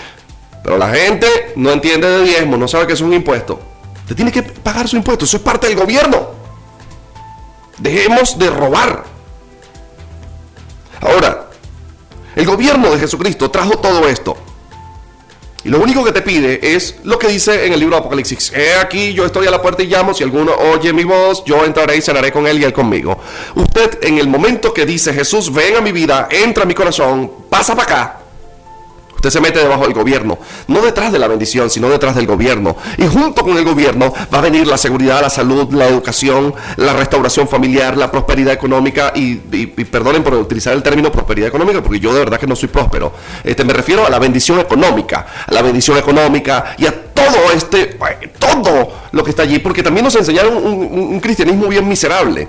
Pero 0.63 0.79
la 0.79 0.89
gente 0.91 1.53
no 1.57 1.71
entiende 1.71 2.09
de 2.09 2.23
diezmo, 2.25 2.57
no 2.57 2.67
sabe 2.67 2.87
que 2.87 2.95
es 2.95 3.01
un 3.03 3.13
impuesto. 3.13 3.61
Usted 4.01 4.17
tiene 4.17 4.33
que 4.33 4.43
pagar 4.43 4.89
su 4.89 4.97
impuesto, 4.97 5.27
eso 5.27 5.37
es 5.37 5.43
parte 5.43 5.69
del 5.69 5.77
gobierno. 5.77 6.29
Dejemos 7.79 8.39
de 8.39 8.51
robar. 8.51 9.14
Ahora, 11.05 11.51
el 12.35 12.47
gobierno 12.47 12.91
de 12.91 12.99
Jesucristo 12.99 13.51
trajo 13.51 13.79
todo 13.79 14.09
esto. 14.09 14.37
Y 15.65 15.71
lo 15.71 15.81
único 15.81 16.05
que 16.05 16.13
te 16.13 16.21
pide 16.21 16.75
es 16.75 16.97
lo 17.05 17.19
que 17.19 17.29
dice 17.29 17.67
en 17.67 17.73
el 17.73 17.81
libro 17.81 17.97
de 17.97 18.01
Apocalipsis. 18.01 18.53
He 18.55 18.75
aquí, 18.75 19.15
yo 19.15 19.25
estoy 19.25 19.47
a 19.47 19.51
la 19.51 19.63
puerta 19.63 19.83
y 19.83 19.87
llamo. 19.87 20.13
Si 20.13 20.23
alguno 20.23 20.53
oye 20.53 20.93
mi 20.93 21.05
voz, 21.05 21.43
yo 21.45 21.65
entraré 21.65 21.97
y 21.97 22.03
cenaré 22.03 22.33
con 22.33 22.47
él 22.47 22.59
y 22.59 22.65
él 22.65 22.73
conmigo. 22.73 23.19
Usted, 23.55 23.99
en 24.03 24.19
el 24.19 24.29
momento 24.29 24.75
que 24.75 24.85
dice 24.85 25.15
Jesús, 25.15 25.53
ven 25.53 25.77
a 25.77 25.81
mi 25.81 25.93
vida, 25.93 26.29
entra 26.31 26.65
a 26.65 26.67
mi 26.67 26.75
corazón, 26.75 27.31
pasa 27.49 27.75
para 27.75 27.93
acá. 27.93 28.24
Usted 29.25 29.39
se 29.39 29.41
mete 29.41 29.59
debajo 29.59 29.85
del 29.85 29.95
gobierno, 29.95 30.37
no 30.69 30.83
detrás 30.83 31.11
de 31.11 31.19
la 31.19 31.27
bendición, 31.29 31.71
sino 31.71 31.89
detrás 31.89 32.15
del 32.15 32.27
gobierno. 32.27 32.77
Y 32.99 33.07
junto 33.07 33.43
con 33.43 33.57
el 33.57 33.65
gobierno 33.65 34.13
va 34.33 34.37
a 34.37 34.43
venir 34.43 34.67
la 34.67 34.77
seguridad, 34.77 35.23
la 35.23 35.31
salud, 35.31 35.73
la 35.73 35.87
educación, 35.87 36.55
la 36.77 36.93
restauración 36.93 37.49
familiar, 37.49 37.97
la 37.97 38.11
prosperidad 38.11 38.53
económica. 38.53 39.13
Y, 39.15 39.37
perdonen 39.37 40.23
por 40.23 40.35
utilizar 40.35 40.75
el 40.75 40.83
término 40.83 41.11
prosperidad 41.11 41.49
económica, 41.49 41.83
porque 41.83 42.01
yo 42.01 42.13
de 42.13 42.19
verdad 42.19 42.39
que 42.39 42.47
no 42.47 42.55
soy 42.55 42.69
próspero. 42.69 43.15
Este, 43.43 43.65
me 43.65 43.73
refiero 43.73 44.05
a 44.05 44.11
la 44.11 44.19
bendición 44.19 44.61
económica, 44.61 45.25
a 45.47 45.55
la 45.55 45.63
bendición 45.63 45.97
económica 45.97 46.75
y 46.77 46.85
a 46.85 46.93
todo 47.15 47.51
este, 47.55 47.99
todo 48.39 48.93
lo 49.11 49.25
que 49.25 49.31
está 49.31 49.45
allí, 49.45 49.59
porque 49.59 49.83
también 49.83 50.05
nos 50.05 50.17
enseñaron 50.17 50.55
un 50.55 51.19
cristianismo 51.21 51.69
bien 51.69 51.89
miserable. 51.89 52.47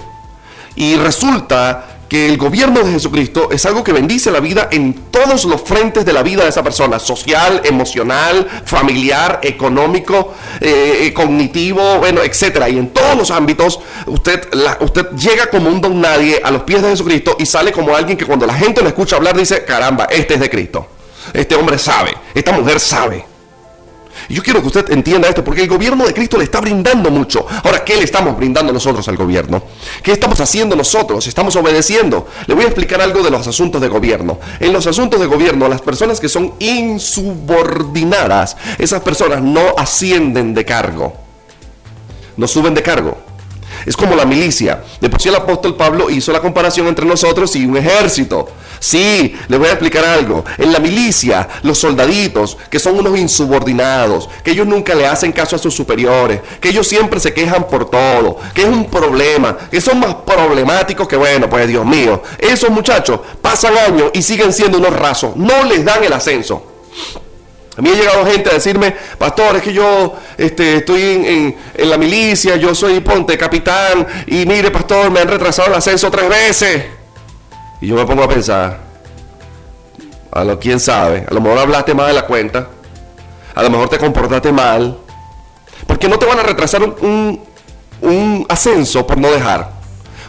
Y 0.75 0.97
resulta 0.97 1.94
que 2.07 2.27
el 2.27 2.37
gobierno 2.37 2.81
de 2.83 2.91
Jesucristo 2.91 3.49
es 3.51 3.65
algo 3.65 3.83
que 3.83 3.91
bendice 3.91 4.31
la 4.31 4.39
vida 4.39 4.69
en 4.71 4.93
todos 5.11 5.45
los 5.45 5.61
frentes 5.61 6.05
de 6.05 6.13
la 6.13 6.23
vida 6.23 6.43
de 6.43 6.49
esa 6.49 6.63
persona, 6.63 6.99
social, 6.99 7.61
emocional, 7.63 8.47
familiar, 8.65 9.39
económico, 9.43 10.33
eh, 10.61 11.11
cognitivo, 11.15 11.97
bueno, 11.99 12.21
etcétera. 12.21 12.69
Y 12.69 12.77
en 12.77 12.89
todos 12.89 13.17
los 13.17 13.31
ámbitos, 13.31 13.79
usted, 14.05 14.47
usted 14.81 15.09
llega 15.11 15.49
como 15.49 15.69
un 15.69 15.81
don 15.81 15.99
nadie 15.99 16.41
a 16.43 16.51
los 16.51 16.63
pies 16.63 16.81
de 16.81 16.89
Jesucristo 16.89 17.35
y 17.39 17.45
sale 17.45 17.71
como 17.71 17.95
alguien 17.95 18.17
que 18.17 18.25
cuando 18.25 18.45
la 18.45 18.53
gente 18.53 18.81
lo 18.81 18.87
escucha 18.87 19.15
hablar 19.15 19.35
dice, 19.35 19.65
caramba, 19.65 20.05
este 20.05 20.35
es 20.35 20.39
de 20.39 20.49
Cristo. 20.49 20.87
Este 21.33 21.55
hombre 21.55 21.77
sabe, 21.77 22.15
esta 22.33 22.51
mujer 22.51 22.79
sabe. 22.79 23.34
Yo 24.29 24.41
quiero 24.41 24.61
que 24.61 24.67
usted 24.67 24.91
entienda 24.91 25.27
esto, 25.27 25.43
porque 25.43 25.63
el 25.63 25.67
gobierno 25.67 26.05
de 26.05 26.13
Cristo 26.13 26.37
le 26.37 26.45
está 26.45 26.59
brindando 26.61 27.11
mucho. 27.11 27.45
Ahora, 27.63 27.83
¿qué 27.83 27.95
le 27.97 28.03
estamos 28.03 28.35
brindando 28.35 28.73
nosotros 28.73 29.07
al 29.07 29.17
gobierno? 29.17 29.61
¿Qué 30.01 30.11
estamos 30.11 30.39
haciendo 30.39 30.75
nosotros? 30.75 31.27
¿Estamos 31.27 31.55
obedeciendo? 31.55 32.27
Le 32.47 32.55
voy 32.55 32.63
a 32.63 32.67
explicar 32.67 33.01
algo 33.01 33.21
de 33.23 33.29
los 33.29 33.47
asuntos 33.47 33.81
de 33.81 33.87
gobierno. 33.87 34.39
En 34.59 34.73
los 34.73 34.87
asuntos 34.87 35.19
de 35.19 35.27
gobierno, 35.27 35.67
las 35.67 35.81
personas 35.81 36.19
que 36.19 36.29
son 36.29 36.53
insubordinadas, 36.59 38.57
esas 38.79 39.01
personas 39.01 39.41
no 39.41 39.75
ascienden 39.77 40.53
de 40.53 40.65
cargo, 40.65 41.13
no 42.37 42.47
suben 42.47 42.73
de 42.73 42.81
cargo. 42.81 43.34
Es 43.85 43.95
como 43.95 44.15
la 44.15 44.25
milicia. 44.25 44.83
De 44.99 45.09
por 45.09 45.21
sí 45.21 45.29
el 45.29 45.35
apóstol 45.35 45.75
Pablo 45.75 46.09
hizo 46.09 46.31
la 46.31 46.41
comparación 46.41 46.87
entre 46.87 47.05
nosotros 47.05 47.55
y 47.55 47.65
un 47.65 47.77
ejército. 47.77 48.47
Sí, 48.79 49.35
le 49.47 49.57
voy 49.57 49.67
a 49.67 49.71
explicar 49.71 50.05
algo. 50.05 50.43
En 50.57 50.71
la 50.71 50.79
milicia, 50.79 51.47
los 51.63 51.77
soldaditos, 51.77 52.57
que 52.69 52.79
son 52.79 52.97
unos 52.97 53.17
insubordinados, 53.17 54.29
que 54.43 54.51
ellos 54.51 54.67
nunca 54.67 54.95
le 54.95 55.07
hacen 55.07 55.31
caso 55.31 55.55
a 55.55 55.59
sus 55.59 55.73
superiores, 55.73 56.41
que 56.59 56.69
ellos 56.69 56.87
siempre 56.87 57.19
se 57.19 57.33
quejan 57.33 57.67
por 57.67 57.89
todo, 57.89 58.37
que 58.53 58.63
es 58.63 58.67
un 58.67 58.85
problema, 58.89 59.57
que 59.69 59.81
son 59.81 59.99
más 59.99 60.15
problemáticos 60.15 61.07
que, 61.07 61.15
bueno, 61.15 61.49
pues 61.49 61.67
Dios 61.67 61.85
mío, 61.85 62.21
esos 62.39 62.69
muchachos 62.69 63.19
pasan 63.41 63.77
años 63.77 64.11
y 64.13 64.21
siguen 64.21 64.53
siendo 64.53 64.77
unos 64.77 64.93
rasos, 64.93 65.35
no 65.35 65.63
les 65.63 65.83
dan 65.83 66.03
el 66.03 66.13
ascenso. 66.13 66.74
A 67.77 67.81
mí 67.81 67.89
ha 67.89 67.93
llegado 67.93 68.25
gente 68.25 68.49
a 68.49 68.53
decirme, 68.53 68.95
pastor, 69.17 69.57
es 69.57 69.61
que 69.61 69.73
yo 69.73 70.15
este, 70.37 70.77
estoy 70.77 71.01
en, 71.01 71.57
en, 71.73 71.89
la 71.89 71.97
milicia, 71.97 72.55
yo 72.55 72.73
soy 72.73 73.01
ponte 73.01 73.37
capitán, 73.37 74.07
y 74.27 74.45
mire, 74.45 74.71
pastor, 74.71 75.11
me 75.11 75.19
han 75.19 75.27
retrasado 75.27 75.67
el 75.67 75.73
ascenso 75.73 76.09
tres 76.09 76.29
veces. 76.29 76.85
Y 77.81 77.87
yo 77.87 77.95
me 77.95 78.05
pongo 78.05 78.23
a 78.23 78.29
pensar, 78.29 78.79
a 80.31 80.43
lo 80.45 80.57
quién 80.57 80.79
sabe, 80.79 81.25
a 81.29 81.33
lo 81.33 81.41
mejor 81.41 81.59
hablaste 81.59 81.93
más 81.93 82.07
de 82.07 82.13
la 82.13 82.25
cuenta, 82.25 82.69
a 83.53 83.63
lo 83.63 83.69
mejor 83.69 83.89
te 83.89 83.97
comportaste 83.97 84.53
mal, 84.53 84.97
porque 85.85 86.07
no 86.07 86.17
te 86.17 86.25
van 86.25 86.39
a 86.39 86.43
retrasar 86.43 86.81
un, 86.81 87.41
un 88.01 88.45
ascenso 88.47 89.05
por 89.05 89.17
no 89.17 89.29
dejar. 89.29 89.75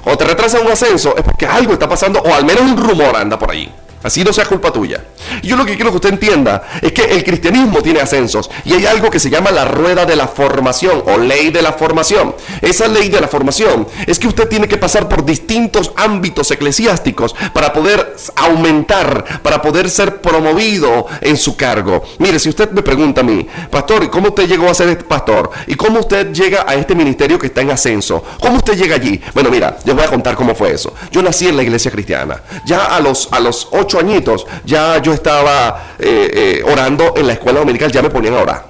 O 0.04 0.16
te 0.16 0.24
retrasan 0.24 0.64
un 0.64 0.72
ascenso 0.72 1.16
es 1.16 1.22
porque 1.22 1.46
algo 1.46 1.72
está 1.72 1.88
pasando, 1.88 2.20
o 2.20 2.34
al 2.34 2.44
menos 2.44 2.62
un 2.62 2.76
rumor 2.76 3.16
anda 3.16 3.38
por 3.38 3.52
allí. 3.52 3.72
Así 4.06 4.22
no 4.22 4.32
sea 4.32 4.44
culpa 4.44 4.72
tuya. 4.72 5.02
Yo 5.42 5.56
lo 5.56 5.66
que 5.66 5.74
quiero 5.74 5.90
que 5.90 5.96
usted 5.96 6.10
entienda 6.10 6.62
es 6.80 6.92
que 6.92 7.02
el 7.02 7.24
cristianismo 7.24 7.82
tiene 7.82 7.98
ascensos 7.98 8.48
y 8.64 8.72
hay 8.72 8.86
algo 8.86 9.10
que 9.10 9.18
se 9.18 9.30
llama 9.30 9.50
la 9.50 9.64
rueda 9.64 10.06
de 10.06 10.14
la 10.14 10.28
formación 10.28 11.02
o 11.06 11.18
ley 11.18 11.50
de 11.50 11.60
la 11.60 11.72
formación. 11.72 12.32
Esa 12.62 12.86
ley 12.86 13.08
de 13.08 13.20
la 13.20 13.26
formación 13.26 13.88
es 14.06 14.20
que 14.20 14.28
usted 14.28 14.46
tiene 14.46 14.68
que 14.68 14.76
pasar 14.76 15.08
por 15.08 15.24
distintos 15.24 15.90
ámbitos 15.96 16.48
eclesiásticos 16.52 17.34
para 17.52 17.72
poder 17.72 18.14
aumentar, 18.36 19.42
para 19.42 19.60
poder 19.60 19.90
ser 19.90 20.20
promovido 20.20 21.06
en 21.20 21.36
su 21.36 21.56
cargo. 21.56 22.04
Mire, 22.18 22.38
si 22.38 22.48
usted 22.48 22.70
me 22.70 22.82
pregunta 22.82 23.22
a 23.22 23.24
mí, 23.24 23.44
pastor, 23.72 24.04
¿y 24.04 24.08
cómo 24.08 24.28
usted 24.28 24.46
llegó 24.46 24.70
a 24.70 24.74
ser 24.74 24.88
este 24.90 25.02
pastor? 25.02 25.50
¿Y 25.66 25.74
cómo 25.74 25.98
usted 25.98 26.32
llega 26.32 26.64
a 26.64 26.76
este 26.76 26.94
ministerio 26.94 27.40
que 27.40 27.48
está 27.48 27.60
en 27.60 27.72
ascenso? 27.72 28.22
¿Cómo 28.40 28.58
usted 28.58 28.78
llega 28.78 28.94
allí? 28.94 29.20
Bueno, 29.34 29.50
mira, 29.50 29.76
les 29.84 29.96
voy 29.96 30.04
a 30.04 30.08
contar 30.08 30.36
cómo 30.36 30.54
fue 30.54 30.70
eso. 30.70 30.94
Yo 31.10 31.22
nací 31.22 31.48
en 31.48 31.56
la 31.56 31.64
iglesia 31.64 31.90
cristiana. 31.90 32.40
Ya 32.64 32.84
a 32.84 33.00
los, 33.00 33.28
a 33.32 33.40
los 33.40 33.66
ocho 33.72 33.95
añitos, 33.98 34.46
ya 34.64 35.00
yo 35.02 35.12
estaba 35.12 35.94
eh, 35.98 36.30
eh, 36.32 36.62
orando 36.64 37.14
en 37.16 37.26
la 37.26 37.34
escuela 37.34 37.60
dominical, 37.60 37.90
ya 37.90 38.02
me 38.02 38.10
ponían 38.10 38.34
a 38.34 38.42
orar. 38.42 38.66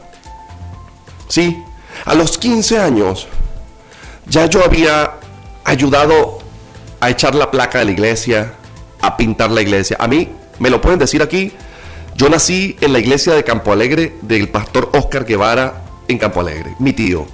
Sí, 1.29 1.63
a 2.05 2.15
los 2.15 2.39
15 2.39 2.79
años, 2.79 3.27
ya 4.27 4.47
yo 4.47 4.65
había 4.65 5.13
ayudado 5.65 6.39
a 7.01 7.11
echar 7.11 7.35
la 7.35 7.51
placa 7.51 7.79
de 7.81 7.87
la 7.87 7.91
iglesia, 7.93 8.55
a 9.01 9.17
pintar 9.17 9.51
la 9.51 9.63
iglesia. 9.63 9.97
A 10.01 10.07
mí, 10.07 10.29
me 10.59 10.71
lo 10.71 10.81
pueden 10.81 10.99
decir 10.99 11.23
aquí, 11.23 11.53
yo 12.17 12.29
nací 12.29 12.77
en 12.81 12.93
la 12.93 12.99
iglesia 12.99 13.35
de 13.35 13.45
Campo 13.45 13.73
Alegre 13.73 14.17
del 14.23 14.49
pastor 14.49 14.91
Oscar 14.95 15.25
Guevara 15.25 15.85
en 16.09 16.19
Campo 16.19 16.41
Alegre, 16.41 16.75
mi 16.79 16.93
tío. 16.93 17.27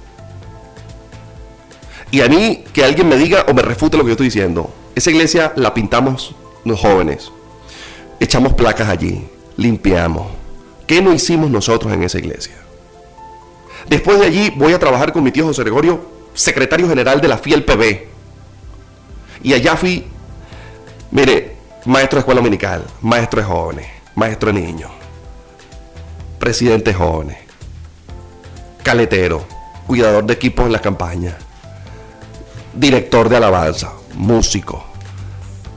Y 2.11 2.21
a 2.21 2.27
mí 2.27 2.63
que 2.73 2.83
alguien 2.83 3.09
me 3.09 3.17
diga 3.17 3.45
o 3.47 3.53
me 3.53 3.61
refute 3.61 3.97
lo 3.97 4.03
que 4.03 4.09
yo 4.09 4.13
estoy 4.13 4.27
diciendo, 4.27 4.71
esa 4.95 5.09
iglesia 5.09 5.53
la 5.55 5.73
pintamos 5.73 6.35
los 6.63 6.79
jóvenes 6.79 7.32
echamos 8.23 8.53
placas 8.53 8.89
allí, 8.89 9.27
limpiamos, 9.57 10.27
¿Qué 10.87 11.01
no 11.01 11.13
hicimos 11.13 11.49
nosotros 11.49 11.93
en 11.93 12.03
esa 12.03 12.19
iglesia? 12.19 12.55
Después 13.87 14.19
de 14.19 14.25
allí 14.25 14.53
voy 14.55 14.73
a 14.73 14.79
trabajar 14.79 15.13
con 15.13 15.23
mi 15.23 15.31
tío 15.31 15.45
José 15.45 15.63
Gregorio, 15.63 16.01
secretario 16.33 16.89
general 16.89 17.21
de 17.21 17.27
la 17.27 17.37
FIEL 17.37 17.63
PB. 17.63 18.07
Y 19.43 19.53
allá 19.53 19.75
fui, 19.75 20.05
mire, 21.11 21.55
maestro 21.85 22.17
de 22.17 22.19
escuela 22.19 22.41
dominical, 22.41 22.85
maestro 23.01 23.41
de 23.41 23.47
jóvenes, 23.47 23.87
maestro 24.15 24.51
de 24.51 24.61
niños, 24.61 24.91
presidente 26.39 26.91
de 26.91 26.97
jóvenes, 26.97 27.37
caletero, 28.83 29.45
cuidador 29.87 30.25
de 30.25 30.33
equipos 30.33 30.65
en 30.65 30.73
la 30.73 30.79
campaña, 30.79 31.37
director 32.73 33.29
de 33.29 33.37
alabanza, 33.37 33.93
músico, 34.15 34.83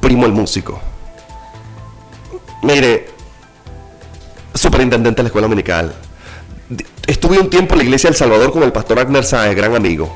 primo 0.01 0.27
el 0.27 0.33
músico. 0.33 0.81
Mire, 2.67 3.07
superintendente 4.53 5.19
de 5.19 5.23
la 5.23 5.29
escuela 5.29 5.47
dominical. 5.47 5.95
Estuve 7.07 7.39
un 7.39 7.49
tiempo 7.49 7.75
en 7.75 7.79
la 7.79 7.85
iglesia 7.85 8.11
del 8.11 8.17
Salvador 8.17 8.51
con 8.51 8.65
el 8.65 8.73
pastor 8.73 8.99
Agner 8.99 9.25
Sáez, 9.25 9.55
gran 9.55 9.77
amigo. 9.77 10.13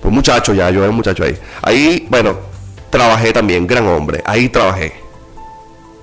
Pues 0.00 0.12
muchacho 0.12 0.52
ya, 0.52 0.68
yo 0.70 0.80
era 0.80 0.90
un 0.90 0.96
muchacho 0.96 1.22
ahí. 1.22 1.38
Ahí, 1.62 2.08
bueno, 2.10 2.36
trabajé 2.90 3.32
también, 3.32 3.68
gran 3.68 3.86
hombre. 3.86 4.20
Ahí 4.26 4.48
trabajé. 4.48 4.92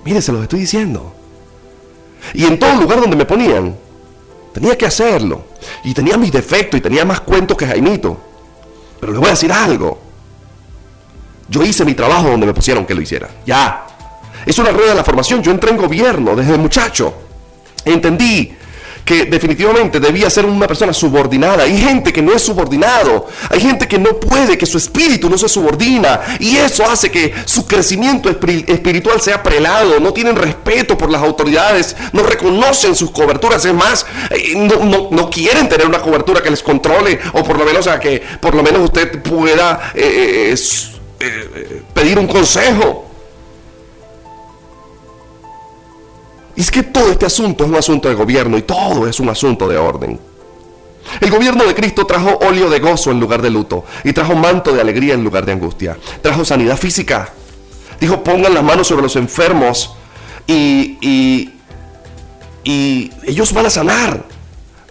Mire, 0.06 0.22
se 0.22 0.32
los 0.32 0.42
estoy 0.42 0.60
diciendo. 0.60 1.14
Y 2.32 2.46
en 2.46 2.58
todo 2.58 2.80
lugar 2.80 2.98
donde 2.98 3.16
me 3.16 3.26
ponían, 3.26 3.76
tenía 4.54 4.78
que 4.78 4.86
hacerlo. 4.86 5.44
Y 5.84 5.92
tenía 5.92 6.16
mis 6.16 6.32
defectos 6.32 6.78
y 6.78 6.80
tenía 6.80 7.04
más 7.04 7.20
cuentos 7.20 7.58
que 7.58 7.66
Jaimito. 7.66 8.16
Pero 8.98 9.12
les 9.12 9.20
voy 9.20 9.28
a 9.28 9.32
decir 9.32 9.52
algo. 9.52 9.98
Yo 11.46 11.62
hice 11.62 11.84
mi 11.84 11.92
trabajo 11.92 12.30
donde 12.30 12.46
me 12.46 12.54
pusieron 12.54 12.86
que 12.86 12.94
lo 12.94 13.02
hiciera. 13.02 13.28
Ya. 13.44 13.86
Es 14.46 14.58
una 14.58 14.70
rueda 14.70 14.90
de 14.90 14.96
la 14.96 15.04
formación. 15.04 15.42
Yo 15.42 15.50
entré 15.50 15.70
en 15.70 15.76
gobierno 15.76 16.36
desde 16.36 16.56
muchacho. 16.56 17.14
Entendí 17.84 18.56
que 19.04 19.24
definitivamente 19.24 19.98
debía 19.98 20.30
ser 20.30 20.46
una 20.46 20.66
persona 20.66 20.92
subordinada. 20.92 21.64
Hay 21.64 21.76
gente 21.76 22.12
que 22.12 22.22
no 22.22 22.32
es 22.32 22.42
subordinado. 22.42 23.26
Hay 23.48 23.60
gente 23.60 23.88
que 23.88 23.98
no 23.98 24.20
puede, 24.20 24.56
que 24.56 24.66
su 24.66 24.78
espíritu 24.78 25.28
no 25.28 25.36
se 25.36 25.48
subordina. 25.48 26.20
Y 26.38 26.56
eso 26.56 26.84
hace 26.88 27.10
que 27.10 27.34
su 27.44 27.66
crecimiento 27.66 28.30
espiritual 28.30 29.20
sea 29.20 29.42
prelado. 29.42 29.98
No 30.00 30.12
tienen 30.12 30.36
respeto 30.36 30.96
por 30.96 31.10
las 31.10 31.22
autoridades. 31.22 31.96
No 32.12 32.22
reconocen 32.22 32.94
sus 32.94 33.10
coberturas. 33.10 33.64
Es 33.64 33.74
más, 33.74 34.06
eh, 34.30 34.54
no, 34.54 35.30
quieren 35.30 35.68
tener 35.68 35.86
una 35.86 36.00
cobertura 36.00 36.42
que 36.42 36.50
les 36.50 36.62
controle. 36.62 37.18
O 37.32 37.42
por 37.42 37.58
lo 37.58 37.64
menos, 37.64 37.86
a 37.86 37.98
que 37.98 38.22
por 38.40 38.54
lo 38.54 38.62
menos 38.62 38.82
usted 38.82 39.20
pueda 39.22 39.92
eh, 39.94 40.54
eh, 41.20 41.82
pedir 41.92 42.18
un 42.18 42.26
consejo. 42.26 43.09
Y 46.60 46.62
es 46.62 46.70
que 46.70 46.82
todo 46.82 47.10
este 47.10 47.24
asunto 47.24 47.64
es 47.64 47.70
un 47.70 47.76
asunto 47.76 48.10
de 48.10 48.14
gobierno 48.14 48.58
y 48.58 48.60
todo 48.60 49.08
es 49.08 49.18
un 49.18 49.30
asunto 49.30 49.66
de 49.66 49.78
orden. 49.78 50.20
El 51.18 51.30
gobierno 51.30 51.64
de 51.64 51.74
Cristo 51.74 52.04
trajo 52.04 52.38
óleo 52.42 52.68
de 52.68 52.80
gozo 52.80 53.10
en 53.10 53.18
lugar 53.18 53.40
de 53.40 53.48
luto 53.48 53.86
y 54.04 54.12
trajo 54.12 54.34
manto 54.34 54.70
de 54.70 54.82
alegría 54.82 55.14
en 55.14 55.24
lugar 55.24 55.46
de 55.46 55.52
angustia. 55.52 55.96
Trajo 56.20 56.44
sanidad 56.44 56.76
física. 56.76 57.32
Dijo, 57.98 58.22
pongan 58.22 58.52
las 58.52 58.62
manos 58.62 58.88
sobre 58.88 59.00
los 59.00 59.16
enfermos 59.16 59.94
y, 60.46 60.98
y, 61.00 61.54
y 62.62 63.10
ellos 63.24 63.54
van 63.54 63.64
a 63.64 63.70
sanar. 63.70 64.22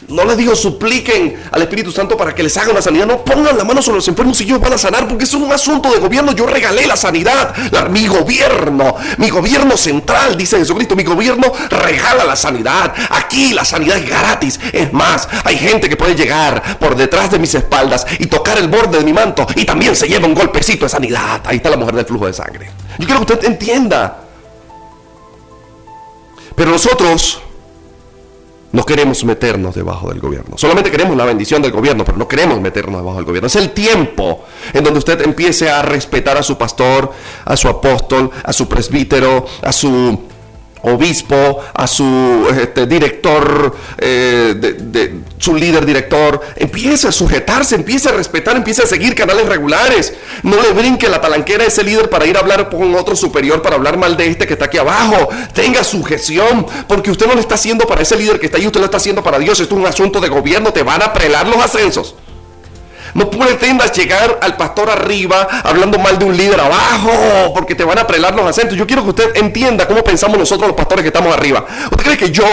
No 0.10 0.26
les 0.26 0.38
digo 0.38 0.56
supliquen 0.56 1.40
al 1.52 1.62
Espíritu 1.62 1.92
Santo 1.92 2.18
para 2.18 2.34
que 2.34 2.42
les 2.42 2.56
haga 2.58 2.72
una 2.72 2.82
sanidad. 2.82 3.06
No 3.06 3.24
pongan 3.24 3.58
la 3.58 3.64
mano 3.64 3.82
sobre 3.82 3.98
los 3.98 4.08
enfermos 4.08 4.40
y 4.42 4.46
ellos 4.46 4.60
van 4.60 4.74
a 4.74 4.78
sanar 4.78 5.08
porque 5.08 5.26
es 5.26 5.34
un 5.34 5.52
asunto 5.52 5.92
de 5.92 6.00
gobierno. 6.00 6.32
Yo 6.32 6.48
regalé 6.48 6.88
la 6.88 6.98
sanidad. 6.98 7.56
mi 7.90 8.08
gobierno, 8.08 8.96
mi 9.18 9.30
gobierno 9.30 9.78
central, 9.78 10.36
dice 10.36 10.58
Jesucristo, 10.58 10.96
mi 10.96 11.04
gobierno 11.04 11.52
regala 11.70 12.26
la 12.26 12.36
sanidad. 12.36 12.94
Aquí 13.12 13.54
la 13.54 13.64
sanidad 13.64 13.98
es 13.98 14.08
gratis. 14.08 14.60
Es 14.74 14.92
más, 14.92 15.28
hay 15.44 15.58
gente 15.58 15.88
que 15.88 15.96
puede 15.96 16.16
llegar 16.16 16.80
por 16.80 16.96
detrás 16.96 17.30
de 17.30 17.38
mis 17.38 17.54
espaldas 17.54 18.06
y 18.18 18.26
tocar 18.26 18.58
el 18.58 18.68
borde 18.68 18.98
de 18.98 19.04
mi 19.04 19.14
manto 19.14 19.46
y 19.56 19.66
también 19.66 19.96
se 19.96 20.08
lleva 20.08 20.26
un 20.26 20.34
golpecito 20.34 20.86
de 20.86 20.90
sanidad. 20.90 21.42
Ahí 21.46 21.58
está 21.58 21.70
la 21.70 21.78
mujer 21.78 21.96
del 21.96 22.06
flujo 22.06 22.26
de 22.26 22.34
sangre. 22.34 22.72
Yo 22.98 23.06
quiero 23.06 23.26
que 23.26 23.34
usted 23.34 23.48
entienda. 23.48 24.24
Pero 26.56 26.72
nosotros 26.72 27.42
no 28.72 28.86
queremos 28.86 29.24
meternos 29.24 29.76
debajo 29.76 30.10
del 30.10 30.20
gobierno. 30.20 30.58
Solamente 30.58 30.92
queremos 30.92 31.18
la 31.18 31.26
bendición 31.26 31.62
del 31.62 31.72
gobierno, 31.72 32.06
pero 32.06 32.18
no 32.18 32.28
queremos 32.28 32.60
meternos 32.62 33.02
debajo 33.02 33.18
del 33.18 33.26
gobierno. 33.26 33.48
Es 33.48 33.56
el 33.56 33.72
tiempo 33.72 34.46
en 34.74 34.84
donde 34.84 35.00
usted 35.00 35.22
empiece 35.22 35.70
a 35.70 35.82
respetar 35.82 36.38
a 36.38 36.44
su 36.44 36.58
pastor, 36.58 37.12
a 37.46 37.58
su 37.58 37.68
apóstol, 37.68 38.30
a 38.44 38.54
su 38.54 38.68
presbítero, 38.68 39.46
a 39.62 39.72
su 39.72 40.20
obispo, 40.84 41.64
a 41.74 41.88
su 41.88 42.48
este, 42.60 42.86
director, 42.86 43.76
eh, 43.98 44.56
de, 44.58 45.20
su 45.38 45.56
líder 45.56 45.86
director, 45.86 46.42
empiece 46.56 47.08
a 47.08 47.12
sujetarse, 47.12 47.76
empiece 47.76 48.10
a 48.10 48.14
respetar, 48.14 48.56
empiece 48.56 48.84
a 48.84 48.86
seguir 48.86 49.16
canales 49.16 49.48
regulares. 49.48 50.14
No 50.44 50.62
le 50.62 50.72
brinque 50.72 51.10
la 51.10 51.22
talanquera 51.22 51.64
a 51.64 51.68
ese 51.68 51.84
líder 51.84 52.10
para 52.10 52.26
ir 52.26 52.38
a 52.38 52.40
hablar 52.40 52.70
con 52.70 52.94
otro 52.96 53.16
superior, 53.16 53.62
para 53.62 53.76
hablar 53.76 53.98
mal 53.98 54.18
de 54.18 54.28
este 54.28 54.48
que 54.48 54.54
está 54.54 54.66
aquí 54.66 54.78
abajo. 54.78 55.30
Tenga 55.54 55.84
sujeción, 55.84 56.66
porque 56.88 57.12
usted 57.12 57.28
no 57.28 57.36
lo 57.36 57.42
está 57.42 57.56
haciendo 57.56 57.86
para 57.86 58.02
ese 58.02 58.16
líder 58.16 58.40
que 58.40 58.48
está 58.48 58.58
ahí, 58.58 58.68
usted 58.68 58.80
lo 58.80 58.86
está 58.86 58.98
haciendo 58.98 59.24
para 59.24 59.40
Dios. 59.40 59.60
Esto 59.60 59.76
es 59.76 59.82
un 59.82 59.88
asunto 59.88 60.20
de 60.20 60.30
gobierno, 60.30 60.72
te 60.72 60.84
van 60.84 61.02
a 61.02 61.14
prelar 61.14 61.48
los 61.48 61.58
ascensos. 61.58 62.16
No 63.14 63.30
pretendas 63.30 63.92
llegar 63.92 64.40
al 64.42 64.56
pastor 64.58 64.90
arriba 64.90 65.48
hablando 65.64 65.98
mal 66.00 66.18
de 66.20 66.26
un 66.26 66.36
líder 66.36 66.60
abajo, 66.60 67.54
porque 67.54 67.76
te 67.76 67.84
van 67.84 67.98
a 67.98 68.08
prelar 68.08 68.36
los 68.36 68.46
acentos. 68.46 68.78
Yo 68.78 68.86
quiero 68.86 69.04
que 69.04 69.10
usted 69.10 69.36
entienda 69.36 69.88
cómo 69.88 70.04
pensamos 70.04 70.38
nosotros 70.38 70.68
los 70.68 70.78
pastores 70.78 71.04
que 71.04 71.10
estamos 71.10 71.34
arriba. 71.34 71.66
¿Usted 71.92 72.04
cree 72.04 72.18
que 72.18 72.32
yo 72.32 72.46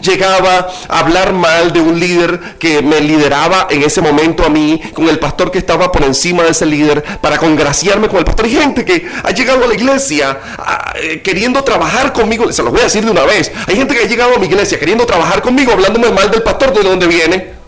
llegaba 0.00 0.68
a 0.88 0.98
hablar 0.98 1.32
mal 1.32 1.72
de 1.72 1.80
un 1.80 1.98
líder 1.98 2.40
que 2.58 2.82
me 2.82 3.00
lideraba 3.00 3.66
en 3.70 3.82
ese 3.82 4.00
momento 4.00 4.44
a 4.44 4.48
mí, 4.48 4.80
con 4.92 5.08
el 5.08 5.18
pastor 5.18 5.50
que 5.50 5.58
estaba 5.58 5.90
por 5.90 6.04
encima 6.04 6.42
de 6.42 6.50
ese 6.50 6.66
líder, 6.66 7.02
para 7.20 7.38
congraciarme 7.38 8.08
con 8.08 8.18
el 8.18 8.24
pastor? 8.24 8.46
Hay 8.46 8.52
gente 8.52 8.84
que 8.84 9.08
ha 9.22 9.30
llegado 9.30 9.64
a 9.64 9.68
la 9.68 9.74
iglesia 9.74 10.38
eh, 10.96 11.22
queriendo 11.22 11.62
trabajar 11.64 12.12
conmigo, 12.12 12.52
se 12.52 12.62
los 12.62 12.72
voy 12.72 12.80
a 12.80 12.84
decir 12.84 13.04
de 13.04 13.10
una 13.10 13.24
vez. 13.24 13.50
Hay 13.66 13.76
gente 13.76 13.94
que 13.94 14.02
ha 14.02 14.06
llegado 14.06 14.36
a 14.36 14.38
mi 14.38 14.46
iglesia 14.46 14.78
queriendo 14.78 15.06
trabajar 15.06 15.42
conmigo, 15.42 15.72
hablándome 15.72 16.10
mal 16.10 16.30
del 16.30 16.42
pastor, 16.42 16.72
de 16.72 16.82
dónde 16.82 17.06
viene. 17.06 17.63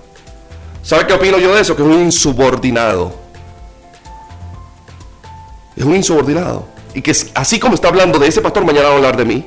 ¿Sabe 0.86 1.04
qué 1.04 1.14
opino 1.14 1.36
yo 1.38 1.52
de 1.52 1.62
eso? 1.62 1.74
Que 1.74 1.82
es 1.82 1.88
un 1.88 2.00
insubordinado. 2.00 3.12
Es 5.74 5.84
un 5.84 5.96
insubordinado. 5.96 6.68
Y 6.94 7.02
que 7.02 7.12
así 7.34 7.58
como 7.58 7.74
está 7.74 7.88
hablando 7.88 8.20
de 8.20 8.28
ese 8.28 8.40
pastor, 8.40 8.64
mañana 8.64 8.86
va 8.86 8.92
a 8.92 8.96
hablar 8.96 9.16
de 9.16 9.24
mí. 9.24 9.44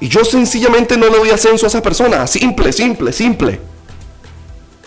Y 0.00 0.08
yo 0.08 0.22
sencillamente 0.22 0.98
no 0.98 1.08
le 1.08 1.16
doy 1.16 1.30
ascenso 1.30 1.64
a 1.64 1.68
esa 1.68 1.80
persona. 1.80 2.26
Simple, 2.26 2.74
simple, 2.74 3.10
simple. 3.10 3.58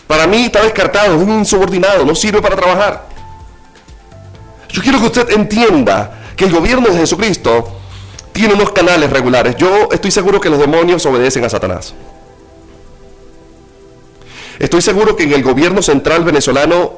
Para 0.06 0.28
mí 0.28 0.44
está 0.44 0.62
descartado, 0.62 1.16
es 1.16 1.22
un 1.22 1.40
insubordinado, 1.40 2.04
no 2.04 2.14
sirve 2.14 2.40
para 2.40 2.54
trabajar. 2.54 3.08
Yo 4.68 4.80
quiero 4.80 5.00
que 5.00 5.06
usted 5.06 5.30
entienda 5.30 6.20
que 6.36 6.44
el 6.44 6.52
gobierno 6.52 6.86
de 6.88 6.98
Jesucristo 6.98 7.80
tiene 8.30 8.54
unos 8.54 8.70
canales 8.70 9.10
regulares. 9.10 9.56
Yo 9.56 9.88
estoy 9.90 10.12
seguro 10.12 10.40
que 10.40 10.50
los 10.50 10.60
demonios 10.60 11.04
obedecen 11.04 11.44
a 11.44 11.48
Satanás. 11.48 11.94
Estoy 14.58 14.80
seguro 14.82 15.16
que 15.16 15.24
en 15.24 15.32
el 15.32 15.42
gobierno 15.42 15.82
central 15.82 16.24
venezolano 16.24 16.92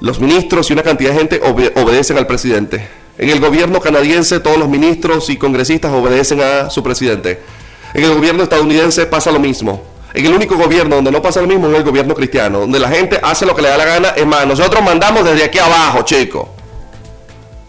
los 0.00 0.20
ministros 0.20 0.70
y 0.70 0.72
una 0.72 0.82
cantidad 0.82 1.12
de 1.12 1.18
gente 1.18 1.40
obedecen 1.42 2.18
al 2.18 2.26
presidente. 2.26 2.88
En 3.16 3.30
el 3.30 3.40
gobierno 3.40 3.80
canadiense 3.80 4.40
todos 4.40 4.58
los 4.58 4.68
ministros 4.68 5.28
y 5.28 5.36
congresistas 5.36 5.92
obedecen 5.92 6.40
a 6.40 6.70
su 6.70 6.82
presidente. 6.82 7.40
En 7.94 8.04
el 8.04 8.14
gobierno 8.14 8.42
estadounidense 8.42 9.06
pasa 9.06 9.32
lo 9.32 9.40
mismo. 9.40 9.82
En 10.14 10.24
el 10.26 10.32
único 10.32 10.56
gobierno 10.56 10.96
donde 10.96 11.10
no 11.10 11.20
pasa 11.20 11.40
lo 11.40 11.46
mismo 11.46 11.68
es 11.68 11.76
el 11.76 11.84
gobierno 11.84 12.14
cristiano, 12.14 12.60
donde 12.60 12.78
la 12.78 12.88
gente 12.88 13.20
hace 13.22 13.44
lo 13.44 13.54
que 13.54 13.62
le 13.62 13.68
da 13.68 13.76
la 13.76 13.84
gana. 13.84 14.08
Es 14.10 14.26
más, 14.26 14.46
nosotros 14.46 14.82
mandamos 14.82 15.24
desde 15.24 15.44
aquí 15.44 15.58
abajo, 15.58 16.02
chico. 16.02 16.48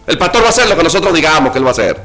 El 0.07 0.17
pastor 0.17 0.41
va 0.41 0.47
a 0.47 0.49
hacer 0.49 0.67
lo 0.67 0.75
que 0.75 0.83
nosotros 0.83 1.13
digamos 1.13 1.51
que 1.51 1.57
él 1.57 1.65
va 1.65 1.69
a 1.69 1.71
hacer. 1.71 1.99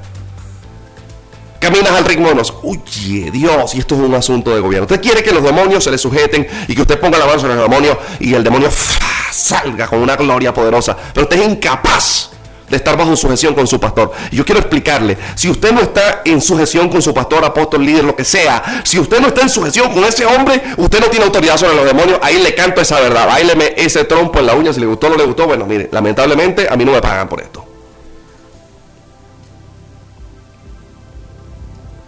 Caminas 1.64 1.92
al 1.92 2.04
ritmo 2.04 2.28
de 2.28 2.42
Oye, 2.62 3.30
Dios, 3.30 3.74
y 3.74 3.78
esto 3.78 3.94
es 3.94 4.00
un 4.02 4.14
asunto 4.14 4.54
de 4.54 4.60
gobierno. 4.60 4.84
Usted 4.84 5.00
quiere 5.00 5.22
que 5.22 5.32
los 5.32 5.42
demonios 5.42 5.82
se 5.82 5.90
le 5.90 5.96
sujeten 5.96 6.46
y 6.68 6.74
que 6.74 6.82
usted 6.82 7.00
ponga 7.00 7.16
la 7.16 7.24
mano 7.24 7.40
sobre 7.40 7.54
el 7.54 7.60
demonio 7.60 7.98
y 8.20 8.34
el 8.34 8.44
demonio 8.44 8.68
salga 9.32 9.86
con 9.86 10.00
una 10.00 10.14
gloria 10.14 10.52
poderosa. 10.52 10.94
Pero 11.14 11.24
usted 11.24 11.40
es 11.40 11.48
incapaz 11.48 12.32
de 12.68 12.76
estar 12.76 12.98
bajo 12.98 13.16
sujeción 13.16 13.54
con 13.54 13.66
su 13.66 13.80
pastor. 13.80 14.12
Y 14.30 14.36
yo 14.36 14.44
quiero 14.44 14.60
explicarle, 14.60 15.16
si 15.36 15.48
usted 15.48 15.72
no 15.72 15.80
está 15.80 16.20
en 16.26 16.42
sujeción 16.42 16.90
con 16.90 17.00
su 17.00 17.14
pastor, 17.14 17.42
apóstol, 17.42 17.82
líder, 17.82 18.04
lo 18.04 18.14
que 18.14 18.24
sea, 18.24 18.82
si 18.84 18.98
usted 18.98 19.20
no 19.20 19.28
está 19.28 19.40
en 19.40 19.48
sujeción 19.48 19.90
con 19.90 20.04
ese 20.04 20.26
hombre, 20.26 20.62
usted 20.76 21.00
no 21.00 21.06
tiene 21.06 21.24
autoridad 21.24 21.56
sobre 21.56 21.76
los 21.76 21.86
demonios, 21.86 22.18
ahí 22.20 22.42
le 22.42 22.54
canto 22.54 22.82
esa 22.82 23.00
verdad, 23.00 23.26
baileme 23.26 23.72
ese 23.78 24.04
trompo 24.04 24.38
en 24.38 24.44
la 24.44 24.54
uña, 24.54 24.70
si 24.74 24.80
le 24.80 24.86
gustó 24.86 25.06
o 25.06 25.10
no 25.10 25.16
le 25.16 25.24
gustó, 25.24 25.46
bueno, 25.46 25.64
mire, 25.64 25.88
lamentablemente 25.90 26.68
a 26.68 26.76
mí 26.76 26.84
no 26.84 26.92
me 26.92 27.00
pagan 27.00 27.26
por 27.26 27.40
esto. 27.40 27.73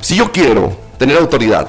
Si 0.06 0.14
yo 0.14 0.30
quiero 0.30 0.72
tener 0.98 1.16
autoridad 1.16 1.66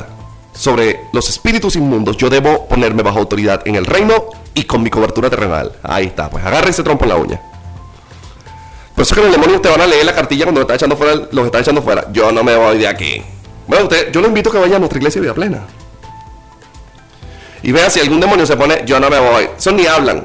sobre 0.54 1.08
los 1.12 1.28
espíritus 1.28 1.76
inmundos, 1.76 2.18
yo 2.18 2.30
debo 2.30 2.68
ponerme 2.68 3.02
bajo 3.02 3.18
autoridad 3.18 3.68
en 3.68 3.74
el 3.74 3.84
reino 3.84 4.26
y 4.54 4.66
con 4.66 4.84
mi 4.84 4.92
cobertura 4.92 5.28
terrenal. 5.28 5.72
Ahí 5.82 6.06
está, 6.06 6.30
pues 6.30 6.46
agarre 6.46 6.70
ese 6.70 6.84
trompo 6.84 7.06
en 7.06 7.10
la 7.10 7.16
uña. 7.16 7.42
Por 8.94 9.02
eso 9.02 9.16
es 9.16 9.20
que 9.20 9.26
los 9.26 9.32
demonios 9.32 9.60
te 9.64 9.70
van 9.70 9.82
a 9.82 9.88
leer 9.88 10.06
la 10.06 10.14
cartilla 10.14 10.46
cuando 10.46 10.62
los 10.62 10.66
está 10.66 10.76
echando 10.76 10.96
fuera, 10.96 11.16
los 11.32 11.46
está 11.48 11.62
echando 11.62 11.82
fuera. 11.82 12.12
Yo 12.12 12.32
no 12.32 12.44
me 12.44 12.56
voy 12.56 12.78
de 12.78 12.88
aquí. 12.88 13.24
Bueno, 13.66 13.86
usted, 13.86 14.12
yo 14.12 14.22
lo 14.22 14.28
invito 14.28 14.52
a 14.52 14.54
que 14.54 14.60
vaya 14.60 14.76
a 14.76 14.80
nuestra 14.80 15.00
iglesia 15.00 15.20
de 15.20 15.26
vida 15.26 15.34
plena. 15.34 15.62
Y 17.64 17.72
vea 17.72 17.90
si 17.90 18.02
algún 18.02 18.20
demonio 18.20 18.46
se 18.46 18.56
pone, 18.56 18.84
yo 18.86 19.00
no 19.00 19.10
me 19.10 19.18
voy. 19.18 19.50
Son 19.58 19.76
ni 19.76 19.88
hablan. 19.88 20.24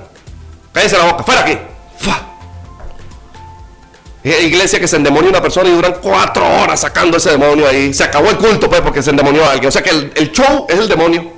Cállese 0.70 0.98
la 0.98 1.12
boca, 1.12 1.24
fuera 1.24 1.40
aquí. 1.40 1.56
¡Fua! 1.96 2.31
Iglesia 4.24 4.78
que 4.78 4.86
se 4.86 4.96
endemonia 4.96 5.30
una 5.30 5.42
persona 5.42 5.68
y 5.68 5.72
duran 5.72 5.96
cuatro 6.00 6.46
horas 6.46 6.80
sacando 6.80 7.16
ese 7.16 7.30
demonio 7.30 7.66
ahí. 7.66 7.92
Se 7.92 8.04
acabó 8.04 8.30
el 8.30 8.36
culto, 8.36 8.68
pues, 8.68 8.80
porque 8.80 9.02
se 9.02 9.10
endemonió 9.10 9.44
a 9.44 9.52
alguien. 9.52 9.68
O 9.68 9.72
sea 9.72 9.82
que 9.82 9.90
el, 9.90 10.32
show 10.32 10.66
es 10.68 10.78
el 10.78 10.88
demonio. 10.88 11.32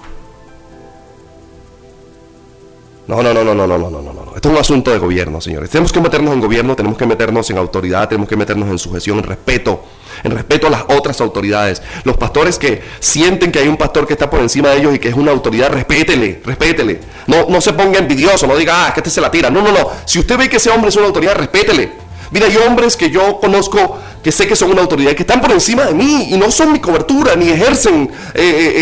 No, 3.06 3.22
no, 3.22 3.34
no, 3.34 3.44
no, 3.44 3.54
no, 3.54 3.66
no, 3.66 3.78
no, 3.78 3.90
no, 3.90 4.02
no, 4.02 4.12
no. 4.12 4.34
Esto 4.34 4.48
es 4.48 4.54
un 4.54 4.60
asunto 4.60 4.90
de 4.90 4.98
gobierno, 4.98 5.40
señores. 5.40 5.70
Tenemos 5.70 5.92
que 5.92 6.00
meternos 6.00 6.34
en 6.34 6.40
gobierno, 6.40 6.74
tenemos 6.74 6.98
que 6.98 7.06
meternos 7.06 7.48
en 7.50 7.58
autoridad, 7.58 8.08
tenemos 8.08 8.28
que 8.28 8.36
meternos 8.36 8.68
en 8.68 8.78
sujeción, 8.78 9.18
en 9.18 9.24
respeto, 9.24 9.82
en 10.22 10.32
respeto 10.32 10.66
a 10.66 10.70
las 10.70 10.84
otras 10.88 11.20
autoridades. 11.20 11.82
Los 12.04 12.16
pastores 12.16 12.58
que 12.58 12.82
sienten 13.00 13.52
que 13.52 13.58
hay 13.58 13.68
un 13.68 13.76
pastor 13.76 14.06
que 14.06 14.14
está 14.14 14.28
por 14.28 14.40
encima 14.40 14.70
de 14.70 14.78
ellos 14.78 14.94
y 14.94 14.98
que 14.98 15.08
es 15.08 15.14
una 15.14 15.32
autoridad, 15.32 15.70
respétele, 15.70 16.40
respétele. 16.44 17.00
No, 17.26 17.46
no 17.48 17.60
se 17.60 17.74
ponga 17.74 17.98
envidioso, 17.98 18.46
no 18.46 18.56
diga, 18.56 18.84
ah, 18.84 18.88
es 18.88 18.94
que 18.94 19.00
este 19.00 19.10
se 19.10 19.20
la 19.20 19.30
tira. 19.30 19.50
No, 19.50 19.62
no, 19.62 19.70
no. 19.70 19.90
Si 20.06 20.18
usted 20.18 20.38
ve 20.38 20.48
que 20.48 20.56
ese 20.56 20.70
hombre 20.70 20.88
es 20.88 20.96
una 20.96 21.06
autoridad, 21.06 21.34
respétele. 21.34 22.03
Mira, 22.34 22.48
hay 22.48 22.56
hombres 22.56 22.96
que 22.96 23.10
yo 23.10 23.38
conozco 23.38 23.96
que 24.20 24.32
sé 24.32 24.48
que 24.48 24.56
son 24.56 24.72
una 24.72 24.82
autoridad, 24.82 25.12
que 25.12 25.22
están 25.22 25.40
por 25.40 25.52
encima 25.52 25.84
de 25.84 25.94
mí 25.94 26.30
y 26.30 26.36
no 26.36 26.50
son 26.50 26.72
mi 26.72 26.80
cobertura, 26.80 27.36
ni 27.36 27.48
ejercen 27.48 28.10
eh, 28.34 28.42
eh, 28.42 28.72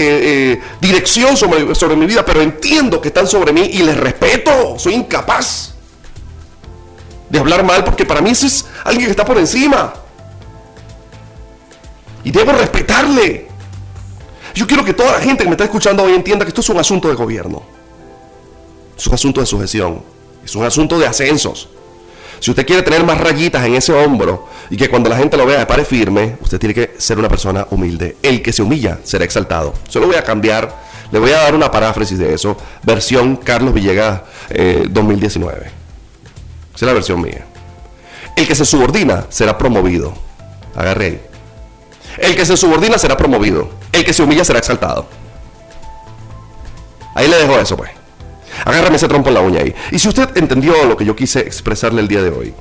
eh, 0.55 0.63
dirección 0.81 1.37
sobre, 1.37 1.97
mi 1.97 2.07
vida, 2.07 2.25
pero 2.25 2.41
entiendo 2.41 2.99
que 2.99 3.09
están 3.09 3.27
sobre 3.27 3.53
mí 3.53 3.61
y 3.61 3.83
les 3.83 3.95
respeto. 3.95 4.79
Soy 4.79 4.95
incapaz 4.95 5.75
de 7.29 7.39
hablar 7.39 7.63
mal 7.63 7.85
porque 7.85 8.07
para 8.07 8.23
mí 8.23 8.31
ese 8.31 8.47
es 8.47 8.65
alguien 8.85 9.05
que 9.05 9.11
está 9.11 9.27
por 9.27 9.37
encima. 9.37 9.93
Y 12.25 12.31
debo 12.31 12.53
respetarle. 12.53 13.49
Yo 14.55 14.67
quiero 14.67 14.83
que 14.83 14.95
toda 14.95 15.13
la 15.13 15.21
gente 15.21 15.45
que 15.45 15.51
me 15.51 15.57
está 15.57 15.65
escuchando 15.65 16.05
hoy 16.05 16.15
entienda 16.15 16.47
que 16.47 16.49
esto 16.49 16.63
es 16.63 16.71
un 16.71 16.79
asunto 16.79 17.07
de 17.07 17.17
gobierno. 17.17 17.63
Es 18.97 19.07
un 19.07 19.13
asunto 19.13 19.43
de 19.43 19.47
sujeción. 19.47 20.03
Es 20.43 20.57
un 20.57 20.65
asunto 20.65 20.99
de 20.99 21.07
ascensos. 21.07 21.69
Si 22.43 22.51
usted 22.51 22.67
quiere 22.67 22.83
tener 22.83 23.05
más 23.05 23.21
rayitas 23.21 23.65
en 23.65 23.77
ese 23.77 23.93
hombro 23.93 24.49
y 24.69 24.77
que 24.77 24.91
cuando 24.91 25.09
la 25.09 25.17
gente 25.17 25.37
lo 25.37 25.47
vea 25.47 25.65
pare 25.65 25.85
firme, 25.85 26.39
usted 26.41 26.59
tiene 26.59 26.75
que 26.75 26.97
ser 26.99 27.17
una 27.17 27.29
persona 27.29 27.69
humilde. 27.71 28.17
El 28.21 28.43
que 28.43 28.53
se 28.53 28.63
humilla 28.63 28.99
será 29.05 29.25
exaltado. 29.25 29.73
Solo 29.89 30.09
voy 30.09 30.17
a 30.17 30.25
cambiar, 30.25 30.75
le 31.13 31.21
voy 31.21 31.31
a 31.31 31.37
dar 31.37 31.55
una 31.55 31.71
paráfrasis 31.71 32.19
de 32.19 32.35
eso, 32.35 32.57
versión 32.83 33.37
Carlos 33.37 33.73
Villegas 33.73 34.23
2019. 34.91 35.57
Eh, 35.57 35.71
Esa 36.75 36.75
es 36.75 36.83
la 36.83 36.93
versión 36.93 37.23
mía. 37.23 37.47
El 38.37 38.49
que 38.49 38.57
se 38.57 38.65
subordina 38.65 39.27
será 39.29 39.57
promovido. 39.57 40.13
Agarre 40.75 41.07
ahí. 41.07 41.23
El 42.19 42.35
que 42.35 42.45
se 42.45 42.57
subordina 42.57 42.99
será 42.99 43.17
promovido. 43.17 43.71
El 43.93 44.05
que 44.05 44.13
se 44.13 44.21
humilla 44.21 44.45
será 44.45 44.59
exaltado. 44.59 45.07
Ahí 47.15 47.29
le 47.29 47.37
dejo 47.37 47.57
eso, 47.61 47.77
pues. 47.77 48.02
Agárrame 48.65 48.97
ese 48.97 49.09
trompo 49.09 49.29
en 49.29 49.35
la 49.35 49.41
uña 49.41 49.61
ahí. 49.61 49.75
Y 49.91 49.99
si 49.99 50.09
usted 50.09 50.37
entendió 50.37 50.75
lo 50.87 50.97
que 50.97 51.05
yo 51.05 51.17
quise 51.17 51.41
expresarle 51.41 52.01
el 52.01 52.09
día 52.09 52.23
de 52.23 52.31
hoy, 52.31 52.55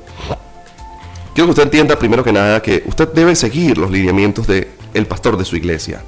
quiero 1.34 1.48
que 1.48 1.52
usted 1.52 1.64
entienda 1.64 1.98
primero 1.98 2.24
que 2.24 2.32
nada 2.32 2.62
que 2.62 2.84
usted 2.88 3.10
debe 3.10 3.36
seguir 3.36 3.78
los 3.78 3.92
lineamientos 3.92 4.48
del 4.48 4.68
el 4.94 5.06
pastor 5.08 5.38
de 5.38 5.46
su 5.46 5.56
iglesia. 5.56 6.04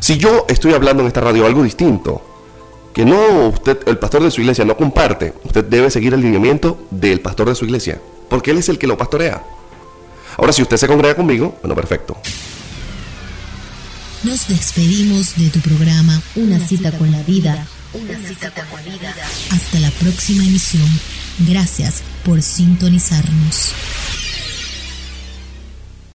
Si 0.00 0.16
yo 0.18 0.44
estoy 0.48 0.74
hablando 0.74 1.02
en 1.02 1.06
esta 1.06 1.20
radio 1.20 1.46
algo 1.46 1.62
distinto, 1.62 2.22
que 2.92 3.04
no 3.04 3.48
usted, 3.48 3.78
el 3.86 3.98
pastor 3.98 4.22
de 4.22 4.30
su 4.30 4.40
iglesia 4.40 4.64
no 4.64 4.76
comparte, 4.76 5.34
usted 5.44 5.64
debe 5.64 5.90
seguir 5.90 6.14
el 6.14 6.20
lineamiento 6.20 6.86
del 6.90 7.20
pastor 7.20 7.48
de 7.48 7.54
su 7.54 7.64
iglesia, 7.64 8.00
porque 8.28 8.50
él 8.50 8.58
es 8.58 8.68
el 8.68 8.78
que 8.78 8.86
lo 8.86 8.96
pastorea. 8.96 9.42
Ahora, 10.36 10.52
si 10.52 10.62
usted 10.62 10.76
se 10.76 10.88
congrega 10.88 11.14
conmigo, 11.14 11.56
bueno, 11.62 11.74
perfecto. 11.74 12.16
Nos 14.24 14.48
despedimos 14.48 15.36
de 15.36 15.50
tu 15.50 15.60
programa 15.60 16.20
Una, 16.34 16.58
cita, 16.58 16.92
con 16.92 17.12
la 17.12 17.22
vida 17.22 17.66
una 17.94 18.18
cita 18.28 18.50
con 18.50 18.84
la 18.84 18.92
vida. 18.92 19.14
Hasta 19.50 19.80
la 19.80 19.90
próxima 19.90 20.44
emisión. 20.44 20.88
Gracias 21.40 22.02
por 22.24 22.42
sintonizarnos. 22.42 23.72